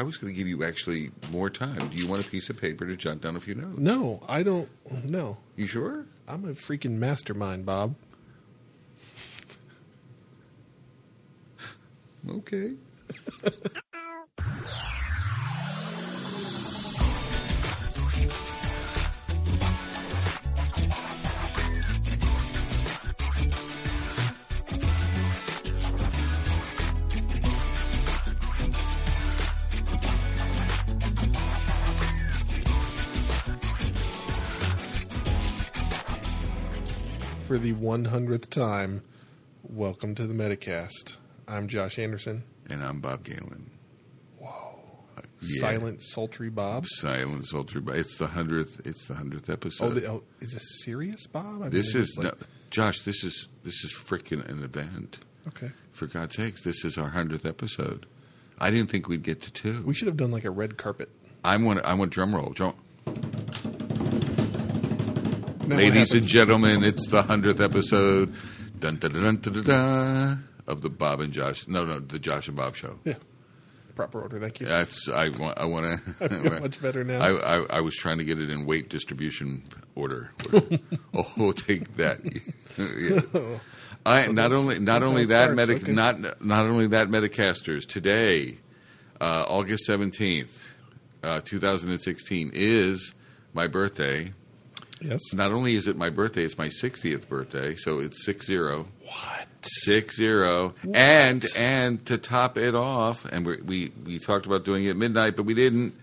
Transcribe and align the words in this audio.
I 0.00 0.02
was 0.02 0.16
going 0.16 0.32
to 0.32 0.38
give 0.38 0.48
you 0.48 0.64
actually 0.64 1.10
more 1.30 1.50
time. 1.50 1.90
Do 1.90 1.96
you 1.98 2.08
want 2.08 2.26
a 2.26 2.30
piece 2.30 2.48
of 2.48 2.58
paper 2.58 2.86
to 2.86 2.96
jot 2.96 3.20
down 3.20 3.36
a 3.36 3.40
few 3.40 3.54
notes? 3.54 3.76
No, 3.76 4.22
I 4.26 4.42
don't. 4.42 4.66
No, 5.04 5.36
You 5.56 5.66
sure? 5.66 6.06
I'm 6.26 6.46
a 6.46 6.54
freaking 6.54 6.92
mastermind, 6.92 7.66
Bob. 7.66 7.94
Okay. 12.26 12.76
the 37.60 37.72
100th 37.74 38.48
time, 38.48 39.02
welcome 39.62 40.14
to 40.14 40.26
the 40.26 40.34
Metacast. 40.34 41.16
I'm 41.46 41.68
Josh 41.68 41.98
Anderson. 41.98 42.44
And 42.68 42.82
I'm 42.82 43.00
Bob 43.00 43.24
Galen. 43.24 43.70
Whoa. 44.38 44.78
Yeah. 45.42 45.60
Silent, 45.60 46.02
sultry 46.02 46.48
Bob. 46.50 46.86
Silent 46.86 47.46
Sultry, 47.46 47.80
but 47.80 47.96
it's 47.96 48.16
the 48.16 48.28
hundredth. 48.28 48.80
It's 48.86 49.06
the 49.06 49.14
hundredth 49.14 49.50
Oh, 49.50 49.52
episode. 49.52 49.94
the, 49.94 50.06
oh, 50.10 50.22
is 50.40 50.52
this 50.52 50.82
serious, 50.84 51.26
Bob? 51.26 51.56
I 51.56 51.64
mean, 51.64 51.70
this 51.70 51.94
is 51.94 52.14
like- 52.16 52.24
no, 52.40 52.46
Josh. 52.70 53.00
This 53.00 53.24
is 53.24 53.48
this 53.62 53.82
is 53.84 53.92
freaking 53.92 54.46
an 54.48 54.62
event. 54.62 55.20
okay. 55.48 55.70
For 55.92 56.06
God's 56.06 56.36
sakes, 56.36 56.62
this 56.62 56.84
is 56.84 56.96
our 56.96 57.08
hundredth 57.10 57.44
episode. 57.44 58.06
I 58.58 58.70
didn't 58.70 58.90
think 58.90 59.08
we'd 59.08 59.22
get 59.22 59.40
to 59.42 59.50
two. 59.52 59.82
We 59.82 59.94
should 59.94 60.06
have 60.08 60.16
done 60.16 60.30
like 60.30 60.44
a 60.44 60.50
red 60.50 60.76
carpet. 60.76 61.10
I 61.44 61.56
want 61.56 61.84
I 61.84 61.94
want 61.94 62.12
drum 62.12 62.34
roll. 62.34 62.50
Drum. 62.52 62.74
Ladies 65.76 66.12
and 66.12 66.26
gentlemen, 66.26 66.82
it's 66.82 67.06
the 67.06 67.22
hundredth 67.22 67.60
episode 67.60 68.34
dun, 68.80 68.96
dun, 68.96 69.12
dun, 69.12 69.36
dun, 69.36 69.64
dun, 69.64 70.48
of 70.66 70.82
the 70.82 70.90
Bob 70.90 71.20
and 71.20 71.32
Josh. 71.32 71.68
No, 71.68 71.84
no, 71.84 72.00
the 72.00 72.18
Josh 72.18 72.48
and 72.48 72.56
Bob 72.56 72.74
show. 72.74 72.98
yeah, 73.04 73.14
proper 73.94 74.20
order. 74.20 74.40
Thank 74.40 74.60
you. 74.60 74.66
That's 74.66 75.08
I 75.08 75.28
want. 75.28 75.58
I 75.58 75.66
want 75.66 76.02
to. 76.18 76.60
much 76.60 76.82
better 76.82 77.04
now. 77.04 77.20
I, 77.20 77.58
I, 77.58 77.66
I 77.76 77.80
was 77.82 77.94
trying 77.94 78.18
to 78.18 78.24
get 78.24 78.40
it 78.40 78.50
in 78.50 78.66
weight 78.66 78.88
distribution 78.88 79.62
order. 79.94 80.32
oh, 81.14 81.52
take 81.52 81.96
that. 81.96 82.20
yeah. 82.76 83.58
I, 84.04 84.26
not 84.28 84.52
only 84.52 84.80
not 84.80 85.02
only 85.02 85.26
that 85.26 85.52
starts, 85.52 85.56
medic 85.56 85.82
okay. 85.84 85.92
not 85.92 86.44
not 86.44 86.66
only 86.66 86.88
that 86.88 87.08
Metacasters 87.08 87.86
today, 87.86 88.58
uh, 89.20 89.44
August 89.46 89.84
seventeenth, 89.84 90.66
uh, 91.22 91.40
two 91.44 91.60
thousand 91.60 91.90
and 91.90 92.00
sixteen 92.00 92.50
is 92.54 93.14
my 93.52 93.68
birthday. 93.68 94.32
Yes. 95.00 95.20
Not 95.32 95.52
only 95.52 95.74
is 95.76 95.86
it 95.88 95.96
my 95.96 96.10
birthday, 96.10 96.44
it's 96.44 96.58
my 96.58 96.68
60th 96.68 97.28
birthday, 97.28 97.74
so 97.76 97.98
it's 97.98 98.24
six 98.24 98.46
zero 98.46 98.86
What? 99.04 99.46
six 99.62 100.16
zero. 100.16 100.74
And 100.94 101.44
and 101.56 102.04
to 102.06 102.18
top 102.18 102.56
it 102.58 102.74
off, 102.74 103.24
and 103.24 103.46
we 103.46 103.56
we 103.62 103.92
we 104.04 104.18
talked 104.18 104.46
about 104.46 104.64
doing 104.64 104.84
it 104.84 104.90
at 104.90 104.96
midnight, 104.96 105.36
but 105.36 105.44
we 105.44 105.54
didn't. 105.54 105.94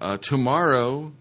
Uh, 0.00 0.16
tomorrow, 0.16 1.12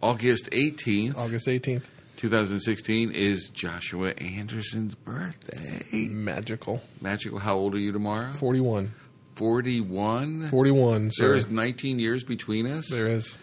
August 0.00 0.50
18th, 0.50 1.16
August 1.16 1.46
18th. 1.48 1.82
2016, 2.16 3.12
is 3.12 3.48
Joshua 3.48 4.10
Anderson's 4.10 4.94
birthday. 4.94 6.08
Magical. 6.08 6.82
Magical. 7.00 7.38
How 7.38 7.56
old 7.56 7.74
are 7.74 7.78
you 7.78 7.92
tomorrow? 7.92 8.32
41. 8.32 8.92
41. 9.36 10.46
41, 10.48 11.10
sir. 11.12 11.26
There 11.28 11.34
is 11.36 11.48
19 11.48 11.98
years 12.00 12.24
between 12.24 12.66
us. 12.66 12.88
There 12.90 13.06
is. 13.08 13.38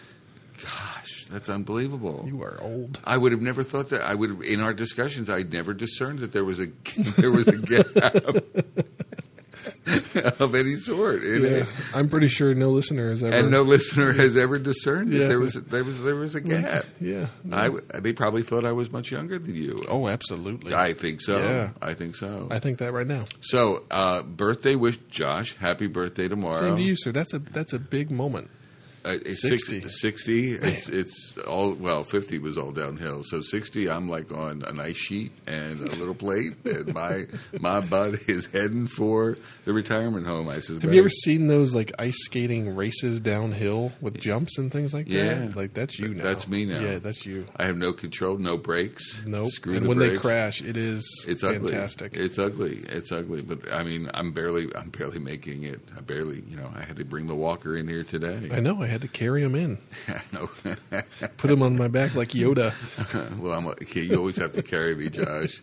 That's 1.32 1.50
unbelievable. 1.50 2.24
You 2.28 2.42
are 2.44 2.58
old. 2.62 3.00
I 3.04 3.18
would 3.18 3.32
have 3.32 3.42
never 3.42 3.64
thought 3.64 3.90
that. 3.90 4.02
I 4.02 4.14
would 4.16 4.44
in 4.44 4.62
our 4.62 4.74
discussions. 4.74 5.30
I'd 5.30 5.52
never 5.52 5.74
discerned 5.74 6.20
that 6.20 6.32
there 6.32 6.46
was 6.46 6.60
a 6.60 6.68
there 7.18 7.32
was 7.32 7.48
a 7.48 7.58
gap 7.58 7.88
of 10.40 10.56
any 10.56 10.76
sort, 10.76 11.22
Yeah. 11.24 11.66
I'm 11.94 12.10
pretty 12.10 12.28
sure 12.28 12.54
no 12.56 12.70
listener 12.70 13.10
has 13.12 13.24
ever. 13.24 13.36
and 13.36 13.52
no 13.52 13.62
listener 13.62 14.14
has 14.14 14.36
ever 14.38 14.58
discerned 14.60 15.12
that 15.12 15.18
Yeah. 15.22 15.28
there 15.28 15.40
was 15.40 15.54
there 15.54 15.84
was 15.84 16.02
there 16.04 16.16
was 16.16 16.36
a 16.36 16.42
gap. 16.42 16.86
Yeah. 17.00 17.28
I 17.52 17.70
they 18.00 18.14
probably 18.14 18.42
thought 18.44 18.66
I 18.66 18.72
was 18.72 18.92
much 18.92 19.12
younger 19.12 19.38
than 19.40 19.56
you. 19.56 19.84
Oh, 19.88 20.08
absolutely. 20.08 20.74
I 20.74 20.94
think 20.94 21.22
so. 21.22 21.38
Yeah. 21.38 21.70
I 21.82 21.94
think 21.94 22.16
so. 22.16 22.48
I 22.52 22.60
think 22.60 22.80
that 22.80 22.94
right 22.94 23.08
now. 23.08 23.26
so, 23.42 23.84
uh, 23.92 24.24
birthday 24.24 24.76
wish, 24.76 24.98
Josh. 25.10 25.56
Happy 25.58 25.88
birthday 25.88 26.28
tomorrow. 26.28 26.60
Same 26.62 26.78
to 26.78 26.82
you, 26.84 26.96
sir. 26.96 27.12
That's 27.12 27.34
a 27.34 27.40
that's 27.40 27.74
a 27.74 27.80
big 27.80 28.12
moment. 28.12 28.50
Uh, 29.06 29.20
it's 29.26 29.42
60. 29.42 29.82
60. 29.82 29.90
60 29.90 30.52
it's, 30.54 30.90
it's 30.90 31.38
all, 31.48 31.74
well, 31.74 32.04
50 32.04 32.40
was 32.40 32.58
all 32.58 32.72
downhill. 32.72 33.22
So 33.24 33.42
60, 33.42 33.90
I'm 33.90 34.10
like 34.10 34.32
on 34.32 34.64
an 34.64 34.80
ice 34.80 34.98
sheet 34.98 35.32
and 35.46 35.80
a 35.82 35.96
little 35.96 36.16
plate, 36.16 36.54
and 36.66 36.94
my 36.94 37.26
my 37.60 37.80
butt 37.82 38.28
is 38.28 38.48
heading 38.48 38.88
for 38.88 39.38
the 39.66 39.74
retirement 39.74 40.26
home, 40.26 40.50
I 40.50 40.56
suspect. 40.60 40.84
Have 40.84 40.94
you 40.94 41.00
ever 41.02 41.10
seen 41.10 41.48
those 41.48 41.76
like 41.76 41.92
ice 42.00 42.18
skating 42.26 42.76
races 42.76 43.20
downhill 43.22 43.92
with 44.02 44.20
jumps 44.20 44.58
and 44.58 44.72
things 44.72 44.94
like 44.94 45.08
Yeah. 45.08 45.36
that? 45.36 45.56
Like 45.56 45.74
that's 45.74 46.00
you 46.00 46.14
now. 46.16 46.24
That's 46.24 46.48
me 46.48 46.66
now. 46.66 46.80
Yeah, 46.80 47.00
that's 47.00 47.26
you. 47.26 47.46
I 47.58 47.66
have 47.66 47.78
no 47.78 47.94
control, 47.94 48.38
no 48.38 48.58
brakes. 48.58 49.22
Nope. 49.26 49.52
Screw 49.52 49.76
and 49.76 49.86
the 49.86 49.90
when 49.90 49.98
brakes. 50.00 50.14
they 50.16 50.20
crash, 50.20 50.62
it 50.62 50.78
is 50.78 51.26
It's 51.28 51.44
ugly. 51.44 51.70
fantastic. 51.70 52.16
It's 52.16 52.40
ugly. 52.40 52.78
It's 52.90 53.12
ugly. 53.12 53.42
But 53.42 53.72
I 53.72 53.84
mean, 53.84 54.10
I'm 54.14 54.32
barely, 54.32 54.76
I'm 54.76 54.90
barely 54.90 55.20
making 55.20 55.64
it. 55.64 55.80
I 55.96 56.02
barely, 56.02 56.42
you 56.50 56.58
know, 56.58 56.72
I 56.76 56.82
had 56.82 56.96
to 56.98 57.06
bring 57.06 57.28
the 57.28 57.36
walker 57.36 57.78
in 57.78 57.88
here 57.88 58.04
today. 58.04 58.50
I 58.52 58.60
know. 58.60 58.82
I 58.82 58.88
had 58.96 59.02
to 59.02 59.08
carry 59.10 59.44
him 59.44 59.56
in, 59.56 59.78
I 60.08 60.22
know. 60.32 60.50
put 61.38 61.52
him 61.52 61.62
on 61.62 61.78
my 61.78 61.90
back 61.90 62.16
like 62.16 62.30
Yoda. 62.30 62.74
well, 63.40 63.54
I'm. 63.54 63.68
Okay, 63.68 64.04
you 64.04 64.16
always 64.16 64.38
have 64.38 64.54
to 64.54 64.64
carry 64.64 64.96
me, 64.96 65.10
Josh. 65.10 65.62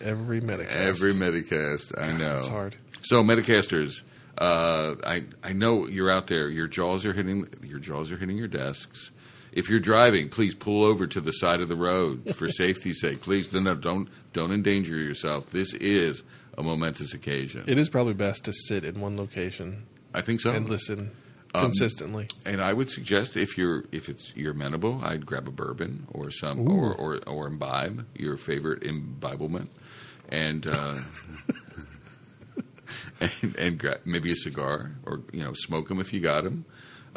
Every 0.00 0.40
Metacast. 0.40 0.70
Every 0.70 1.12
Metacast, 1.12 2.00
I 2.00 2.12
know. 2.12 2.36
It's 2.38 2.46
hard. 2.46 2.76
So 3.02 3.24
Metacasters, 3.24 4.04
uh, 4.38 4.94
I 5.04 5.24
I 5.42 5.52
know 5.52 5.88
you're 5.88 6.12
out 6.12 6.28
there. 6.28 6.48
Your 6.48 6.68
jaws 6.68 7.04
are 7.04 7.12
hitting 7.12 7.48
your 7.64 7.80
jaws 7.80 8.12
are 8.12 8.16
hitting 8.16 8.38
your 8.38 8.48
desks. 8.48 9.10
If 9.52 9.68
you're 9.68 9.80
driving, 9.80 10.28
please 10.28 10.54
pull 10.54 10.84
over 10.84 11.08
to 11.08 11.20
the 11.20 11.32
side 11.32 11.60
of 11.60 11.68
the 11.68 11.74
road 11.74 12.36
for 12.36 12.46
safety's 12.48 13.00
sake. 13.00 13.20
Please, 13.20 13.52
no, 13.52 13.58
no, 13.58 13.74
don't 13.74 14.08
don't 14.32 14.52
endanger 14.52 14.94
yourself. 14.94 15.50
This 15.50 15.74
is 15.74 16.22
a 16.56 16.62
momentous 16.62 17.14
occasion. 17.14 17.64
It 17.66 17.78
is 17.78 17.88
probably 17.88 18.14
best 18.14 18.44
to 18.44 18.52
sit 18.52 18.84
in 18.84 19.00
one 19.00 19.16
location 19.16 19.86
I 20.14 20.20
think 20.20 20.40
so. 20.40 20.52
and 20.52 20.68
listen 20.68 21.10
Um, 21.52 21.62
consistently. 21.62 22.28
And 22.44 22.60
I 22.62 22.72
would 22.72 22.90
suggest 22.90 23.36
if 23.36 23.58
you're 23.58 23.84
if 23.90 24.08
it's 24.08 24.32
you're 24.36 24.52
amenable, 24.52 25.00
I'd 25.02 25.26
grab 25.26 25.48
a 25.48 25.50
bourbon 25.50 26.06
or 26.12 26.30
some 26.30 26.68
or, 26.70 26.94
or 26.94 27.18
or 27.26 27.48
imbibe 27.48 28.06
your 28.14 28.36
favorite 28.36 28.84
imbiblement, 28.84 29.70
and 30.28 30.64
uh, 30.66 30.94
and, 33.20 33.56
and 33.56 33.78
gra- 33.78 33.98
maybe 34.04 34.30
a 34.32 34.36
cigar 34.36 34.92
or 35.04 35.22
you 35.32 35.44
know 35.44 35.52
smoke 35.54 35.88
them 35.88 36.00
if 36.00 36.12
you 36.12 36.20
got 36.20 36.44
them. 36.44 36.64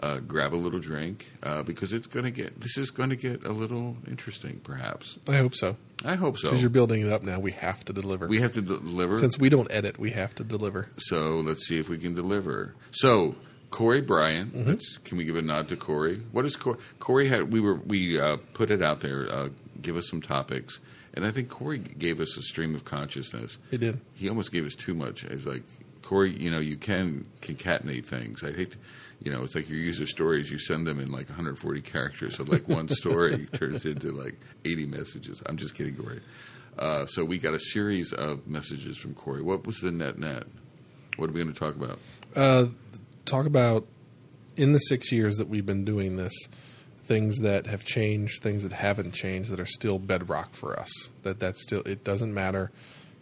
Uh, 0.02 0.18
grab 0.18 0.54
a 0.54 0.58
little 0.58 0.80
drink 0.80 1.28
uh, 1.44 1.62
because 1.62 1.94
it's 1.94 2.08
going 2.08 2.26
to 2.26 2.32
get 2.32 2.60
this 2.60 2.78
is 2.78 2.90
going 2.90 3.12
to 3.12 3.16
get 3.16 3.46
a 3.46 3.52
little 3.52 3.96
interesting. 4.08 4.60
Perhaps 4.64 5.18
I 5.28 5.38
hope 5.38 5.54
so. 5.56 5.78
I 6.04 6.16
hope 6.16 6.40
so. 6.40 6.50
Because 6.50 6.62
you're 6.62 6.72
building 6.72 7.04
it 7.06 7.14
up 7.14 7.22
now. 7.22 7.40
We 7.40 7.52
have 7.52 7.86
to 7.86 7.94
deliver. 7.94 8.28
We 8.28 8.42
have 8.42 8.54
to 8.56 8.62
deliver. 8.62 9.18
Since 9.18 9.38
we 9.38 9.50
don't 9.50 9.72
edit, 9.72 10.00
we 10.00 10.10
have 10.12 10.34
to 10.36 10.44
deliver. 10.44 10.90
So 10.98 11.40
let's 11.40 11.68
see 11.68 11.78
if 11.78 11.88
we 11.88 12.00
can 12.00 12.16
deliver. 12.16 12.74
So 12.92 13.36
Corey 13.74 14.02
Bryant, 14.02 14.54
Mm-hmm. 14.56 15.04
can 15.04 15.18
we 15.18 15.24
give 15.24 15.36
a 15.36 15.42
nod 15.42 15.68
to 15.70 15.76
Corey? 15.76 16.22
What 16.32 16.46
is 16.46 16.56
Corey? 16.56 16.78
Corey 17.00 17.28
had 17.28 17.52
we 17.52 17.60
were 17.60 17.74
we 17.76 18.20
uh, 18.20 18.38
put 18.54 18.70
it 18.70 18.84
out 18.84 19.02
there. 19.02 19.28
Uh, 19.32 19.50
give 19.82 19.98
us 19.98 20.08
some 20.08 20.22
topics, 20.22 20.80
and 21.16 21.26
I 21.26 21.32
think 21.32 21.50
Corey 21.50 21.80
gave 21.80 22.20
us 22.20 22.38
a 22.38 22.44
stream 22.44 22.76
of 22.76 22.86
consciousness. 22.86 23.58
He 23.72 23.78
did. 23.78 24.00
He 24.14 24.30
almost 24.30 24.52
gave 24.52 24.66
us 24.68 24.76
too 24.76 24.94
much. 24.94 25.24
It's 25.24 25.48
like 25.48 25.64
Corey, 26.04 26.38
you 26.40 26.52
know, 26.52 26.60
you 26.60 26.76
can 26.78 27.26
concatenate 27.42 28.06
things. 28.06 28.44
I 28.44 28.52
hate. 28.52 28.72
To, 28.74 28.78
you 29.24 29.32
know, 29.32 29.42
it's 29.42 29.56
like 29.56 29.68
your 29.70 29.80
user 29.80 30.06
stories. 30.06 30.52
You 30.52 30.60
send 30.60 30.86
them 30.86 31.00
in 31.00 31.12
like 31.12 31.28
140 31.30 31.82
characters, 31.82 32.36
so 32.36 32.44
like 32.44 32.68
one 32.70 32.88
story 32.90 33.46
turns 33.54 33.86
into 33.86 34.12
like 34.12 34.36
80 34.66 34.86
messages. 34.86 35.42
I'm 35.48 35.58
just 35.58 35.74
kidding, 35.74 35.96
Corey. 35.96 36.22
Uh, 36.78 37.08
so 37.08 37.24
we 37.26 37.40
got 37.40 37.56
a 37.56 37.60
series 37.60 38.14
of 38.14 38.46
messages 38.48 38.98
from 38.98 39.16
Corey. 39.16 39.42
What 39.42 39.66
was 39.66 39.80
the 39.80 39.92
net 39.92 40.20
net? 40.20 40.44
What 41.18 41.30
are 41.30 41.34
we 41.34 41.42
going 41.42 41.54
to 41.54 41.60
talk 41.60 41.76
about? 41.76 42.00
Uh, 42.36 42.66
talk 43.26 43.46
about 43.46 43.88
in 44.56 44.72
the 44.74 44.80
six 44.80 45.12
years 45.12 45.36
that 45.38 45.48
we've 45.50 45.66
been 45.66 45.84
doing 45.86 46.16
this, 46.18 46.34
things 47.06 47.40
that 47.40 47.66
have 47.68 47.84
changed, 47.84 48.42
things 48.44 48.64
that 48.64 48.72
haven't 48.72 49.14
changed, 49.14 49.52
that 49.52 49.60
are 49.60 49.66
still 49.66 50.00
bedrock 50.00 50.54
for 50.56 50.80
us. 50.80 50.92
That 51.24 51.40
that's 51.40 51.62
still 51.62 51.82
it 51.86 52.04
doesn't 52.04 52.34
matter. 52.34 52.72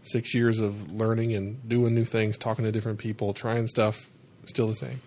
Six 0.04 0.34
years 0.34 0.60
of 0.60 0.92
learning 0.92 1.34
and 1.34 1.68
doing 1.70 1.94
new 1.94 2.06
things, 2.06 2.38
talking 2.38 2.66
to 2.66 2.72
different 2.72 2.98
people, 3.00 3.34
trying 3.34 3.68
stuff, 3.68 4.10
still 4.46 4.68
the 4.68 4.76
same. 4.76 5.02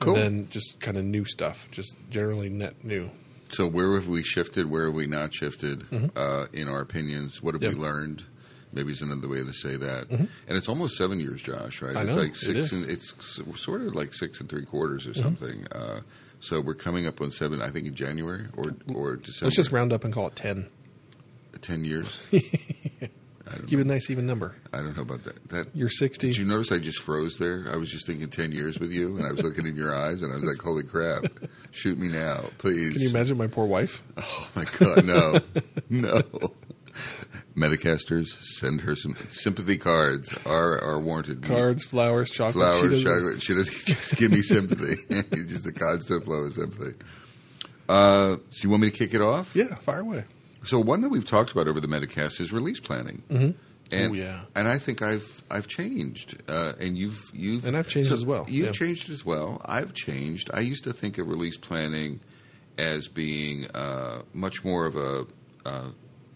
Cool. 0.00 0.16
And 0.16 0.22
then 0.22 0.48
just 0.50 0.80
kind 0.80 0.96
of 0.98 1.04
new 1.04 1.24
stuff, 1.24 1.66
just 1.70 1.94
generally 2.10 2.48
net 2.50 2.84
new. 2.84 3.10
So 3.48 3.66
where 3.66 3.94
have 3.94 4.08
we 4.08 4.22
shifted? 4.22 4.68
Where 4.70 4.86
have 4.86 4.94
we 4.94 5.06
not 5.06 5.32
shifted 5.32 5.86
uh, 6.16 6.46
in 6.52 6.68
our 6.68 6.80
opinions? 6.80 7.42
What 7.42 7.54
have 7.54 7.62
Yep. 7.62 7.74
we 7.74 7.78
learned? 7.80 8.24
Maybe 8.74 8.92
is 8.92 9.02
another 9.02 9.28
way 9.28 9.42
to 9.44 9.52
say 9.52 9.76
that. 9.76 10.10
And 10.10 10.28
it's 10.48 10.68
almost 10.68 10.96
seven 10.96 11.20
years, 11.20 11.42
Josh. 11.42 11.80
Right? 11.80 11.94
Mm-hmm. 11.94 11.98
I 11.98 12.02
it's 12.02 12.16
know, 12.16 12.22
like 12.22 12.36
six. 12.36 12.68
Mm-hmm. 12.72 12.82
and 12.82 12.90
it's 12.92 13.62
sort 13.62 13.82
of 13.82 13.94
like 13.94 14.12
six 14.12 14.40
and 14.40 14.48
three 14.48 14.64
quarters 14.64 15.06
or 15.06 15.14
something. 15.14 15.66
Uh, 15.72 16.00
so 16.40 16.60
we're 16.60 16.74
coming 16.74 17.06
up 17.06 17.20
on 17.20 17.30
seven. 17.30 17.62
I 17.62 17.70
think 17.70 17.86
in 17.86 17.94
January 17.94 18.48
or 18.56 18.74
or 18.94 19.16
December. 19.16 19.46
Let's 19.46 19.56
just 19.56 19.72
round 19.72 19.92
up 19.92 20.04
and 20.04 20.12
call 20.12 20.26
it 20.26 20.36
10. 20.36 20.66
ten 21.60 21.84
years. 21.84 22.18
Keep 23.66 23.72
know. 23.78 23.80
a 23.80 23.84
nice 23.84 24.10
even 24.10 24.26
number. 24.26 24.56
I 24.72 24.78
don't 24.78 24.96
know 24.96 25.02
about 25.02 25.24
that. 25.24 25.48
That 25.50 25.68
You're 25.74 25.88
60. 25.88 26.28
Did 26.28 26.36
you 26.36 26.44
notice 26.44 26.72
I 26.72 26.78
just 26.78 27.00
froze 27.00 27.36
there? 27.36 27.66
I 27.70 27.76
was 27.76 27.90
just 27.90 28.06
thinking 28.06 28.28
10 28.28 28.52
years 28.52 28.78
with 28.78 28.90
you, 28.90 29.16
and 29.16 29.26
I 29.26 29.30
was 29.30 29.42
looking 29.42 29.66
in 29.66 29.76
your 29.76 29.94
eyes, 29.94 30.22
and 30.22 30.32
I 30.32 30.36
was 30.36 30.44
like, 30.44 30.58
holy 30.62 30.82
crap, 30.82 31.24
shoot 31.70 31.98
me 31.98 32.08
now, 32.08 32.44
please. 32.58 32.92
Can 32.94 33.02
you 33.02 33.10
imagine 33.10 33.36
my 33.36 33.46
poor 33.46 33.66
wife? 33.66 34.02
Oh, 34.16 34.48
my 34.56 34.64
God, 34.78 35.04
no. 35.04 35.40
no. 35.90 36.22
Metacasters, 37.56 38.26
send 38.58 38.80
her 38.80 38.96
some 38.96 39.16
sympathy 39.30 39.78
cards 39.78 40.32
are, 40.44 40.82
are 40.82 40.98
warranted. 40.98 41.42
Cards, 41.42 41.84
flowers, 41.84 42.30
chocolate. 42.30 42.54
Flowers, 42.54 42.90
doesn't- 42.90 43.04
chocolate. 43.04 43.42
She 43.42 43.54
doesn't 43.54 43.86
just 43.86 44.16
give 44.16 44.32
me 44.32 44.42
sympathy. 44.42 44.96
it's 45.08 45.52
just 45.52 45.66
a 45.66 45.72
constant 45.72 46.24
flow 46.24 46.44
of 46.44 46.54
sympathy. 46.54 46.94
Uh, 47.88 48.36
so 48.50 48.62
you 48.62 48.70
want 48.70 48.82
me 48.82 48.90
to 48.90 48.96
kick 48.96 49.14
it 49.14 49.20
off? 49.20 49.54
Yeah, 49.54 49.74
fire 49.76 50.00
away. 50.00 50.24
So 50.64 50.80
one 50.80 51.02
that 51.02 51.10
we've 51.10 51.24
talked 51.24 51.52
about 51.52 51.68
over 51.68 51.80
the 51.80 51.86
Metacast 51.88 52.40
is 52.40 52.52
release 52.52 52.80
planning. 52.80 53.22
Mm-hmm. 53.30 53.50
And, 53.92 54.10
Oh, 54.12 54.14
yeah. 54.14 54.40
and 54.56 54.66
I 54.66 54.78
think 54.78 55.02
I've 55.02 55.42
I've 55.50 55.68
changed, 55.68 56.42
uh, 56.48 56.72
and 56.80 56.96
you've 56.96 57.22
you've 57.34 57.66
And 57.66 57.76
I've 57.76 57.86
changed 57.86 58.10
as 58.12 58.24
well, 58.24 58.46
You've 58.48 58.66
yeah. 58.66 58.72
changed 58.72 59.10
as 59.10 59.24
well. 59.26 59.60
I've 59.66 59.92
changed. 59.92 60.50
I 60.54 60.60
used 60.60 60.84
to 60.84 60.92
think 60.94 61.18
of 61.18 61.28
release 61.28 61.58
planning 61.58 62.20
as 62.78 63.06
being 63.08 63.66
uh, 63.72 64.22
much 64.32 64.64
more 64.64 64.86
of 64.86 64.96
a 64.96 65.26
uh, 65.66 65.88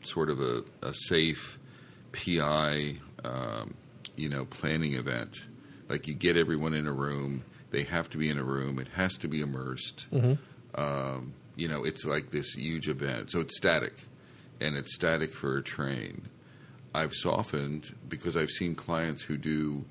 sort 0.08 0.31
of 0.31 0.40
a, 0.40 0.64
a 0.82 0.93
safe 0.93 1.58
PI, 2.12 2.96
um, 3.25 3.75
you 4.16 4.28
know, 4.28 4.44
planning 4.46 4.94
event. 4.94 5.46
Like 5.88 6.06
you 6.06 6.14
get 6.14 6.37
everyone 6.37 6.75
in 6.75 6.87
a 6.87 6.93
room. 6.93 7.44
They 7.70 7.84
have 7.84 8.08
to 8.10 8.19
be 8.19 8.28
in 8.31 8.38
a 8.38 8.44
room. 8.44 8.78
It 8.78 8.88
has 8.94 9.16
to 9.19 9.28
be 9.28 9.40
immersed. 9.40 10.06
Um, 10.75 11.34
you 11.56 11.69
know, 11.69 11.84
it's 11.84 12.05
like 12.05 12.31
this 12.31 12.55
huge 12.55 12.88
event. 12.88 13.31
So 13.31 13.40
it's 13.40 13.56
static, 13.56 14.06
and 14.60 14.76
it's 14.76 14.94
static 14.94 15.31
for 15.32 15.56
a 15.58 15.62
train. 15.62 16.28
I've 16.94 17.14
softened 17.14 17.94
because 18.08 18.37
I've 18.37 18.50
seen 18.50 18.75
clients 18.75 19.22
who 19.22 19.37
do 19.37 19.84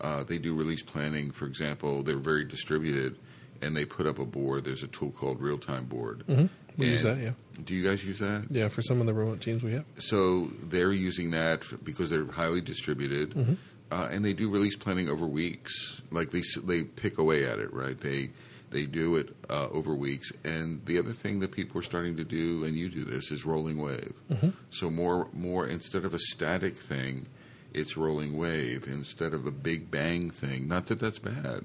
uh, 0.00 0.24
they 0.24 0.38
do 0.38 0.54
release 0.54 0.82
planning. 0.82 1.30
For 1.30 1.46
example, 1.46 2.02
they're 2.02 2.16
very 2.16 2.44
distributed, 2.44 3.16
and 3.62 3.76
they 3.76 3.84
put 3.84 4.06
up 4.06 4.18
a 4.18 4.26
board. 4.26 4.64
There's 4.64 4.82
a 4.82 4.88
tool 4.88 5.12
called 5.12 5.40
RealtimeBoard. 5.40 6.24
Mm-hmm. 6.24 6.46
We 6.76 6.86
use 6.88 7.02
that, 7.02 7.18
yeah. 7.18 7.32
Do 7.64 7.74
you 7.74 7.82
guys 7.84 8.04
use 8.04 8.18
that? 8.20 8.46
Yeah, 8.50 8.68
for 8.68 8.82
some 8.82 9.00
of 9.00 9.06
the 9.06 9.14
remote 9.14 9.40
teams 9.40 9.62
we 9.62 9.72
have. 9.72 9.84
So 9.98 10.50
they're 10.62 10.92
using 10.92 11.30
that 11.32 11.62
because 11.84 12.08
they're 12.10 12.24
highly 12.26 12.60
distributed, 12.60 13.30
Mm-hmm. 13.34 13.54
uh, 13.90 14.08
and 14.10 14.24
they 14.24 14.32
do 14.32 14.48
release 14.50 14.76
planning 14.76 15.08
over 15.08 15.26
weeks. 15.26 16.00
Like 16.10 16.30
they 16.30 16.42
they 16.64 16.82
pick 16.84 17.18
away 17.18 17.44
at 17.46 17.58
it, 17.58 17.72
right? 17.72 17.98
They 18.00 18.30
they 18.70 18.86
do 18.86 19.16
it 19.16 19.36
uh, 19.50 19.68
over 19.70 19.94
weeks. 19.94 20.32
And 20.44 20.84
the 20.86 20.98
other 20.98 21.12
thing 21.12 21.40
that 21.40 21.50
people 21.52 21.78
are 21.78 21.82
starting 21.84 22.16
to 22.16 22.24
do, 22.24 22.64
and 22.64 22.74
you 22.74 22.88
do 22.88 23.04
this, 23.04 23.30
is 23.30 23.44
rolling 23.44 23.76
wave. 23.82 24.14
Mm-hmm. 24.30 24.50
So 24.70 24.88
more 24.90 25.28
more 25.34 25.66
instead 25.66 26.04
of 26.06 26.14
a 26.14 26.18
static 26.18 26.74
thing, 26.76 27.26
it's 27.74 27.96
rolling 27.98 28.38
wave 28.38 28.86
instead 28.88 29.34
of 29.34 29.44
a 29.46 29.50
big 29.50 29.90
bang 29.90 30.30
thing. 30.30 30.68
Not 30.68 30.86
that 30.86 31.00
that's 31.00 31.18
bad, 31.18 31.64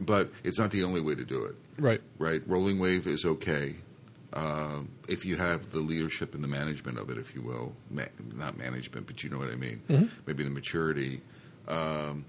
but 0.00 0.30
it's 0.42 0.58
not 0.58 0.70
the 0.70 0.84
only 0.84 1.02
way 1.02 1.14
to 1.14 1.24
do 1.24 1.44
it 1.44 1.54
Right. 1.78 2.00
right? 2.18 2.42
Rolling 2.46 2.78
wave 2.78 3.06
is 3.06 3.24
okay 3.26 3.76
um, 4.32 4.90
if 5.08 5.24
you 5.24 5.36
have 5.36 5.70
the 5.72 5.78
leadership 5.80 6.34
and 6.34 6.44
the 6.44 6.48
management 6.48 6.98
of 6.98 7.08
it, 7.10 7.18
if 7.18 7.34
you 7.34 7.42
will. 7.42 7.74
Ma- 7.90 8.02
not 8.36 8.58
management, 8.58 9.06
but 9.06 9.22
you 9.24 9.30
know 9.30 9.38
what 9.38 9.50
I 9.50 9.54
mean. 9.56 9.80
Mm-hmm. 9.88 10.06
Maybe 10.26 10.44
the 10.44 10.50
maturity, 10.50 11.22
um, 11.66 12.24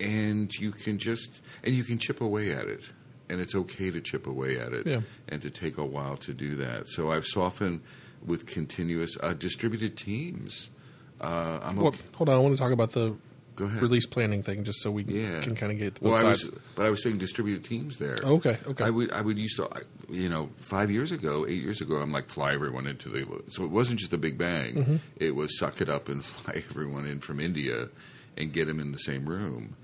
and 0.00 0.52
you 0.54 0.72
can 0.72 0.98
just 0.98 1.40
and 1.64 1.74
you 1.74 1.84
can 1.84 1.98
chip 1.98 2.20
away 2.20 2.52
at 2.52 2.66
it, 2.66 2.90
and 3.28 3.40
it's 3.40 3.54
okay 3.54 3.90
to 3.90 4.00
chip 4.00 4.26
away 4.26 4.58
at 4.58 4.72
it, 4.72 4.86
Yeah. 4.86 5.00
and 5.28 5.40
to 5.42 5.50
take 5.50 5.78
a 5.78 5.84
while 5.84 6.16
to 6.18 6.32
do 6.34 6.54
that. 6.56 6.88
So 6.88 7.10
I've 7.10 7.26
softened 7.26 7.80
with 8.24 8.46
continuous 8.46 9.16
uh, 9.22 9.32
distributed 9.34 9.96
teams. 9.96 10.70
Uh, 11.20 11.60
I'm 11.62 11.76
Well, 11.76 11.88
okay. 11.88 11.98
hold 12.14 12.28
on. 12.28 12.36
I 12.36 12.38
want 12.38 12.54
to 12.56 12.62
talk 12.62 12.72
about 12.72 12.92
the 12.92 13.14
Go 13.58 13.64
ahead. 13.64 13.82
release 13.82 14.06
planning 14.06 14.42
thing 14.44 14.62
just 14.62 14.80
so 14.82 14.90
we 14.90 15.02
Yeah. 15.02 15.40
can 15.40 15.56
kind 15.56 15.72
of 15.72 15.78
get 15.78 15.94
both 15.94 16.12
well, 16.12 16.26
I 16.26 16.28
was, 16.30 16.48
but 16.76 16.86
I 16.86 16.90
was 16.90 17.02
saying 17.02 17.18
distributed 17.18 17.64
teams 17.64 17.96
there. 17.98 18.18
Okay, 18.22 18.56
okay. 18.66 18.84
I 18.84 18.90
would, 18.90 19.10
I 19.12 19.20
would 19.20 19.36
used 19.36 19.56
to, 19.56 19.64
I- 19.74 19.82
you 20.10 20.28
know, 20.28 20.48
five 20.60 20.90
years 20.90 21.10
ago, 21.10 21.44
eight 21.46 21.62
years 21.62 21.80
ago, 21.80 21.96
I'm 21.96 22.12
like 22.12 22.28
fly 22.28 22.54
everyone 22.54 22.86
into 22.86 23.08
the. 23.08 23.42
So 23.50 23.64
it 23.64 23.70
wasn't 23.70 23.98
just 23.98 24.12
a 24.12 24.18
big 24.18 24.38
bang. 24.38 24.74
Mm-hmm. 24.74 24.96
It 25.16 25.34
was 25.34 25.58
suck 25.58 25.80
it 25.80 25.88
up 25.88 26.08
and 26.08 26.24
fly 26.24 26.62
everyone 26.70 27.06
in 27.06 27.18
from 27.20 27.40
India, 27.40 27.88
and 28.36 28.52
get 28.52 28.66
them 28.68 28.78
in 28.80 28.92
the 28.92 28.98
same 28.98 29.26
room. 29.26 29.76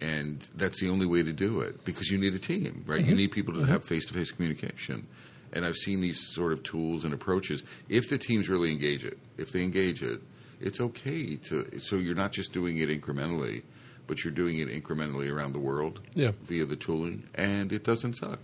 And 0.00 0.46
that's 0.56 0.80
the 0.80 0.88
only 0.90 1.06
way 1.06 1.22
to 1.22 1.32
do 1.32 1.60
it 1.60 1.84
because 1.84 2.10
you 2.10 2.18
need 2.18 2.34
a 2.34 2.38
team, 2.38 2.84
right? 2.86 3.00
Mm-hmm. 3.00 3.08
You 3.10 3.14
need 3.16 3.28
people 3.32 3.54
to 3.54 3.62
have 3.64 3.84
face 3.84 4.04
to 4.06 4.14
face 4.14 4.30
communication. 4.32 5.06
And 5.54 5.64
I've 5.64 5.76
seen 5.76 6.00
these 6.00 6.18
sort 6.34 6.52
of 6.52 6.62
tools 6.62 7.04
and 7.04 7.12
approaches. 7.14 7.62
If 7.88 8.08
the 8.10 8.18
teams 8.18 8.48
really 8.48 8.70
engage 8.72 9.04
it, 9.04 9.18
if 9.38 9.52
they 9.52 9.62
engage 9.62 10.02
it, 10.02 10.20
it's 10.62 10.80
okay 10.80 11.36
to. 11.36 11.78
So 11.80 11.96
you're 11.96 12.14
not 12.14 12.32
just 12.32 12.52
doing 12.52 12.78
it 12.78 12.88
incrementally, 12.88 13.62
but 14.06 14.24
you're 14.24 14.32
doing 14.32 14.58
it 14.58 14.68
incrementally 14.68 15.30
around 15.32 15.52
the 15.52 15.58
world 15.58 16.00
Yeah. 16.14 16.32
via 16.46 16.64
the 16.64 16.76
tooling, 16.76 17.24
and 17.34 17.72
it 17.72 17.84
doesn't 17.84 18.14
suck. 18.14 18.40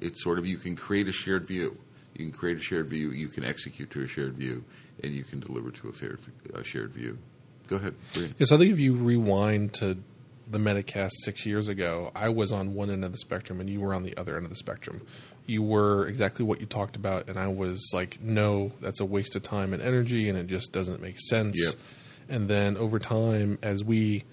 It's 0.00 0.22
sort 0.22 0.38
of 0.38 0.46
you 0.46 0.56
can 0.58 0.76
create 0.76 1.08
a 1.08 1.12
shared 1.12 1.46
view. 1.46 1.76
You 2.14 2.26
can 2.30 2.32
create 2.38 2.56
a 2.56 2.60
shared 2.60 2.88
view. 2.88 3.10
You 3.10 3.28
can 3.28 3.44
execute 3.44 3.90
to 3.90 4.02
a 4.02 4.08
shared 4.08 4.34
view, 4.34 4.64
and 5.02 5.14
you 5.14 5.24
can 5.24 5.40
deliver 5.40 5.70
to 5.70 5.88
a, 5.88 5.92
fair, 5.92 6.18
a 6.54 6.64
shared 6.64 6.92
view. 6.92 7.18
Go 7.66 7.76
ahead. 7.76 7.94
Bria. 8.14 8.28
Yes, 8.38 8.52
I 8.52 8.58
think 8.58 8.72
if 8.72 8.78
you 8.78 8.94
rewind 8.94 9.74
to 9.74 9.98
the 10.48 10.58
Metacast 10.58 11.10
six 11.24 11.44
years 11.44 11.66
ago, 11.68 12.12
I 12.14 12.28
was 12.28 12.52
on 12.52 12.74
one 12.74 12.90
end 12.90 13.04
of 13.04 13.10
the 13.10 13.18
spectrum 13.18 13.58
and 13.60 13.68
you 13.68 13.80
were 13.80 13.92
on 13.92 14.04
the 14.04 14.16
other 14.16 14.36
end 14.36 14.44
of 14.44 14.50
the 14.50 14.56
spectrum. 14.56 15.00
You 15.46 15.62
were 15.62 16.06
exactly 16.06 16.44
what 16.44 16.60
you 16.60 16.66
talked 16.66 16.96
about, 16.96 17.28
and 17.28 17.38
I 17.38 17.46
was 17.48 17.90
like, 17.92 18.20
no, 18.20 18.72
that's 18.80 19.00
a 19.00 19.04
waste 19.04 19.36
of 19.36 19.42
time 19.44 19.72
and 19.72 19.80
energy, 19.82 20.28
and 20.28 20.36
it 20.36 20.48
just 20.48 20.72
doesn't 20.72 21.00
make 21.00 21.18
sense. 21.20 21.56
Yep. 21.62 21.74
And 22.28 22.48
then 22.48 22.76
over 22.76 22.98
time, 22.98 23.58
as 23.62 23.84
we 23.84 24.24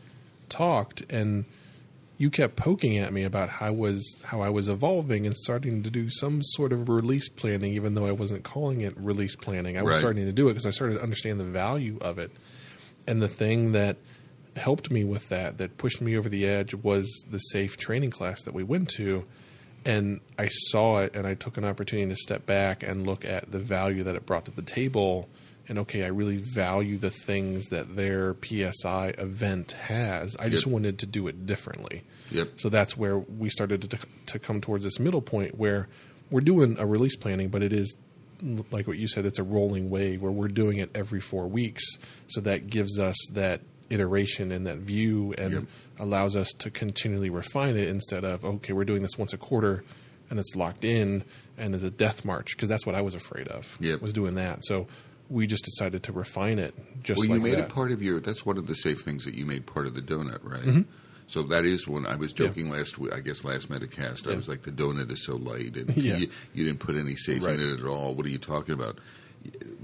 talked, 0.49 1.03
and 1.11 1.45
you 2.17 2.29
kept 2.29 2.55
poking 2.55 2.97
at 2.97 3.13
me 3.13 3.23
about 3.23 3.49
how 3.49 3.67
I 3.67 3.69
was 3.71 4.17
how 4.23 4.41
I 4.41 4.49
was 4.49 4.67
evolving 4.69 5.25
and 5.27 5.35
starting 5.35 5.83
to 5.83 5.89
do 5.89 6.09
some 6.09 6.41
sort 6.43 6.73
of 6.73 6.89
release 6.89 7.29
planning, 7.29 7.73
even 7.73 7.93
though 7.93 8.05
I 8.07 8.11
wasn't 8.11 8.43
calling 8.43 8.81
it 8.81 8.95
release 8.97 9.35
planning. 9.35 9.77
I 9.77 9.83
was 9.83 9.93
Right. 9.93 9.99
starting 9.99 10.25
to 10.25 10.31
do 10.31 10.47
it 10.47 10.53
because 10.53 10.65
I 10.65 10.71
started 10.71 10.95
to 10.95 11.03
understand 11.03 11.39
the 11.39 11.43
value 11.45 11.97
of 12.01 12.17
it. 12.19 12.31
And 13.07 13.21
the 13.21 13.27
thing 13.27 13.71
that 13.73 13.97
helped 14.55 14.89
me 14.91 15.03
with 15.03 15.27
that, 15.29 15.57
that 15.57 15.77
pushed 15.77 16.01
me 16.01 16.15
over 16.17 16.29
the 16.29 16.45
edge, 16.47 16.73
was 16.73 17.07
the 17.29 17.39
safe 17.39 17.77
training 17.77 18.11
class 18.11 18.41
that 18.43 18.53
we 18.53 18.63
went 18.63 18.89
to. 18.89 19.25
And 19.85 20.21
I 20.37 20.47
saw 20.47 20.99
it, 20.99 21.15
and 21.15 21.27
I 21.27 21.33
took 21.33 21.57
an 21.57 21.65
opportunity 21.65 22.09
to 22.09 22.15
step 22.15 22.45
back 22.45 22.83
and 22.83 23.05
look 23.05 23.25
at 23.25 23.51
the 23.51 23.59
value 23.59 24.03
that 24.03 24.15
it 24.15 24.25
brought 24.25 24.45
to 24.45 24.51
the 24.51 24.61
table. 24.61 25.27
And 25.67 25.79
okay, 25.79 26.03
I 26.03 26.07
really 26.07 26.37
value 26.37 26.97
the 26.97 27.09
things 27.09 27.67
that 27.67 27.95
their 27.95 28.35
PSI 28.43 29.13
event 29.17 29.71
has. 29.73 30.35
I 30.37 30.49
just 30.49 30.67
wanted 30.67 30.99
to 30.99 31.05
do 31.05 31.27
it 31.27 31.45
differently. 31.45 32.03
Yep. 32.31 32.59
So 32.59 32.69
that's 32.69 32.97
where 32.97 33.17
we 33.17 33.49
started 33.49 33.89
to, 33.89 33.99
to 34.27 34.39
come 34.39 34.61
towards 34.61 34.83
this 34.83 34.99
middle 34.99 35.21
point 35.21 35.57
where 35.57 35.87
we're 36.29 36.41
doing 36.41 36.77
a 36.79 36.85
release 36.85 37.15
planning, 37.15 37.49
but 37.49 37.63
it 37.63 37.71
is 37.71 37.95
like 38.71 38.87
what 38.87 38.97
you 38.97 39.07
said, 39.07 39.25
it's 39.25 39.39
a 39.39 39.43
rolling 39.43 39.89
wave 39.89 40.21
where 40.21 40.31
we're 40.31 40.47
doing 40.47 40.77
it 40.77 40.89
every 40.93 41.21
four 41.21 41.47
weeks. 41.47 41.83
So 42.27 42.41
that 42.41 42.67
gives 42.67 42.99
us 42.99 43.15
that 43.31 43.61
iteration 43.89 44.51
and 44.51 44.65
that 44.67 44.77
view 44.77 45.33
and 45.37 45.53
Yep. 45.53 45.63
allows 45.99 46.35
us 46.35 46.49
to 46.59 46.69
continually 46.69 47.29
refine 47.29 47.75
it 47.77 47.87
instead 47.87 48.23
of, 48.23 48.43
okay, 48.43 48.73
we're 48.73 48.85
doing 48.85 49.01
this 49.01 49.17
once 49.17 49.33
a 49.33 49.37
quarter 49.37 49.83
and 50.29 50.39
it's 50.39 50.55
locked 50.55 50.83
in 50.85 51.23
and 51.57 51.75
is 51.75 51.83
a 51.83 51.91
death 51.91 52.25
march 52.25 52.55
because 52.55 52.69
that's 52.69 52.85
what 52.85 52.95
I 52.95 53.01
was 53.01 53.13
afraid 53.15 53.47
of. 53.49 53.77
Yep. 53.79 54.01
Was 54.01 54.13
doing 54.13 54.35
that. 54.35 54.59
So 54.65 54.87
we 55.29 55.47
just 55.47 55.63
decided 55.65 56.03
to 56.03 56.11
refine 56.11 56.59
it 56.59 56.73
just 57.03 57.19
Well, 57.19 57.29
like 57.29 57.37
you 57.37 57.43
made 57.43 57.53
that. 57.59 57.65
it 57.65 57.69
part 57.69 57.91
of 57.91 58.01
your. 58.01 58.19
That's 58.19 58.45
one 58.45 58.57
of 58.57 58.67
the 58.67 58.75
safe 58.75 59.01
things 59.01 59.25
that 59.25 59.35
you 59.35 59.45
made 59.45 59.65
part 59.65 59.85
of 59.87 59.93
the 59.93 60.01
donut, 60.01 60.39
right? 60.43 60.63
Mm-hmm. 60.63 60.81
So 61.27 61.41
that 61.43 61.65
is 61.65 61.87
when 61.87 62.05
I 62.05 62.15
was 62.15 62.33
joking 62.33 62.69
last 62.69 62.97
week. 62.99 63.13
I 63.13 63.19
guess 63.21 63.43
last 63.45 63.69
Metacast, 63.69 64.31
I 64.31 64.35
was 64.35 64.49
like, 64.49 64.63
the 64.63 64.71
donut 64.71 65.09
is 65.11 65.25
so 65.25 65.35
light, 65.37 65.77
and 65.77 65.95
Yeah. 65.97 66.17
you, 66.17 66.27
you 66.53 66.65
didn't 66.65 66.79
put 66.79 66.95
any 66.95 67.15
safe 67.15 67.43
Right. 67.45 67.57
in 67.59 67.61
it 67.69 67.79
at 67.79 67.85
all. 67.85 68.13
What 68.13 68.25
are 68.25 68.29
you 68.29 68.37
talking 68.37 68.73
about? 68.73 68.99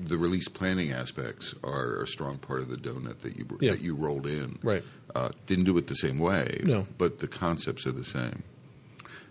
The 0.01 0.18
release 0.18 0.48
planning 0.48 0.92
aspects 0.92 1.54
are 1.63 2.01
a 2.01 2.08
strong 2.08 2.38
part 2.38 2.62
of 2.62 2.70
the 2.70 2.78
donut 2.78 3.20
that 3.20 3.38
you 3.38 3.46
Yeah. 3.60 3.72
that 3.72 3.82
you 3.82 3.94
rolled 3.96 4.25
in. 4.28 4.58
Right. 4.63 4.84
Uh, 5.13 5.30
didn't 5.46 5.66
do 5.66 5.78
it 5.78 5.88
the 5.88 5.96
same 5.96 6.20
way. 6.20 6.62
No. 6.63 6.88
But 6.98 7.20
the 7.20 7.28
concepts 7.28 7.86
are 7.86 7.92
the 7.92 8.06
same. 8.06 8.44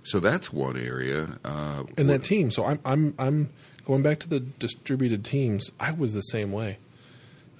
So 0.05 0.21
that's 0.21 0.53
one 0.53 0.77
area. 0.77 1.39
Uh, 1.45 1.85
and 1.97 2.09
that 2.11 2.25
team. 2.25 2.51
So 2.51 2.65
I'm 2.65 2.79
I'm 2.85 3.15
I'm 3.19 3.51
going 3.85 4.03
back 4.03 4.19
to 4.21 4.29
the 4.29 4.41
distributed 4.41 5.25
teams. 5.25 5.71
I 5.81 5.93
was 5.93 6.13
the 6.13 6.21
same 6.23 6.53
way, 6.53 6.79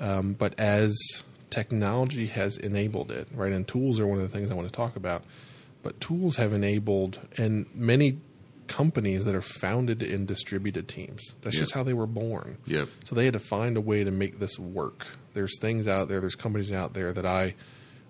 um, 0.01 0.35
but 0.35 0.59
as 0.59 0.97
technology 1.51 2.27
has 2.27 2.57
enabled 2.59 3.11
it, 3.11 3.27
right? 3.35 3.53
And 3.53 3.67
tools 3.67 3.99
are 3.99 4.07
one 4.07 4.19
of 4.19 4.31
the 4.31 4.37
things 4.37 4.51
I 4.51 4.55
want 4.55 4.69
to 4.69 4.73
talk 4.73 4.97
about. 4.97 5.25
But 5.83 6.01
tools 6.01 6.37
have 6.37 6.53
enabled, 6.53 7.21
and 7.39 7.67
many 7.75 8.19
companies 8.69 9.25
that 9.25 9.35
are 9.35 9.43
founded 9.43 10.03
in 10.03 10.27
distributed 10.27 10.87
teams. 10.89 11.35
That's 11.43 11.57
Yeah. 11.57 11.61
just 11.63 11.73
how 11.75 11.83
they 11.83 11.95
were 11.95 12.07
born. 12.07 12.59
Yep. 12.67 12.89
So 13.05 13.15
they 13.15 13.25
had 13.25 13.33
to 13.33 13.39
find 13.41 13.77
a 13.77 13.81
way 13.81 14.05
to 14.05 14.11
make 14.11 14.39
this 14.39 14.59
work. 14.59 15.07
There's 15.35 15.59
things 15.61 15.89
out 15.89 16.09
there, 16.09 16.21
there's 16.21 16.35
companies 16.37 16.71
out 16.71 16.95
there 16.95 17.13
that 17.13 17.27
I 17.27 17.55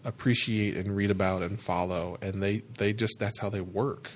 appreciate 0.04 0.76
and 0.76 0.94
read 0.96 1.10
about 1.10 1.42
and 1.42 1.60
follow, 1.60 2.18
and 2.22 2.42
they, 2.42 2.62
they 2.78 2.92
just 2.92 3.18
that's 3.18 3.38
how 3.40 3.48
they 3.48 3.60
work. 3.60 4.10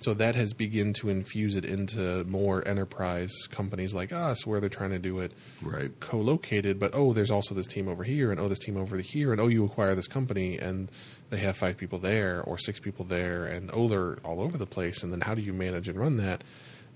So 0.00 0.14
that 0.14 0.36
has 0.36 0.52
begun 0.52 0.92
to 0.94 1.08
infuse 1.08 1.56
it 1.56 1.64
into 1.64 2.22
more 2.24 2.66
enterprise 2.68 3.32
companies 3.50 3.94
like 3.94 4.12
us, 4.12 4.46
where 4.46 4.60
they're 4.60 4.68
trying 4.68 4.90
to 4.90 4.98
do 5.00 5.18
it 5.18 5.32
Right. 5.60 5.90
co-located, 5.98 6.78
but 6.78 6.92
oh, 6.94 7.12
there's 7.12 7.32
also 7.32 7.52
this 7.54 7.66
team 7.66 7.88
over 7.88 8.04
here, 8.04 8.30
and 8.30 8.38
oh, 8.38 8.46
this 8.48 8.60
team 8.60 8.76
over 8.76 8.96
here, 8.98 9.32
and 9.32 9.40
oh, 9.40 9.48
you 9.48 9.64
acquire 9.64 9.94
this 9.96 10.06
company, 10.06 10.56
and 10.56 10.88
they 11.30 11.38
have 11.38 11.56
five 11.56 11.76
people 11.76 11.98
there 11.98 12.42
or 12.42 12.58
six 12.58 12.80
people 12.80 13.04
there, 13.04 13.44
and 13.44 13.70
oh, 13.72 13.88
they're 13.88 14.16
all 14.24 14.40
over 14.40 14.56
the 14.56 14.66
place. 14.66 15.02
And 15.02 15.12
then 15.12 15.20
how 15.20 15.34
do 15.34 15.42
you 15.42 15.52
manage 15.52 15.88
and 15.88 15.98
run 15.98 16.16
that? 16.18 16.42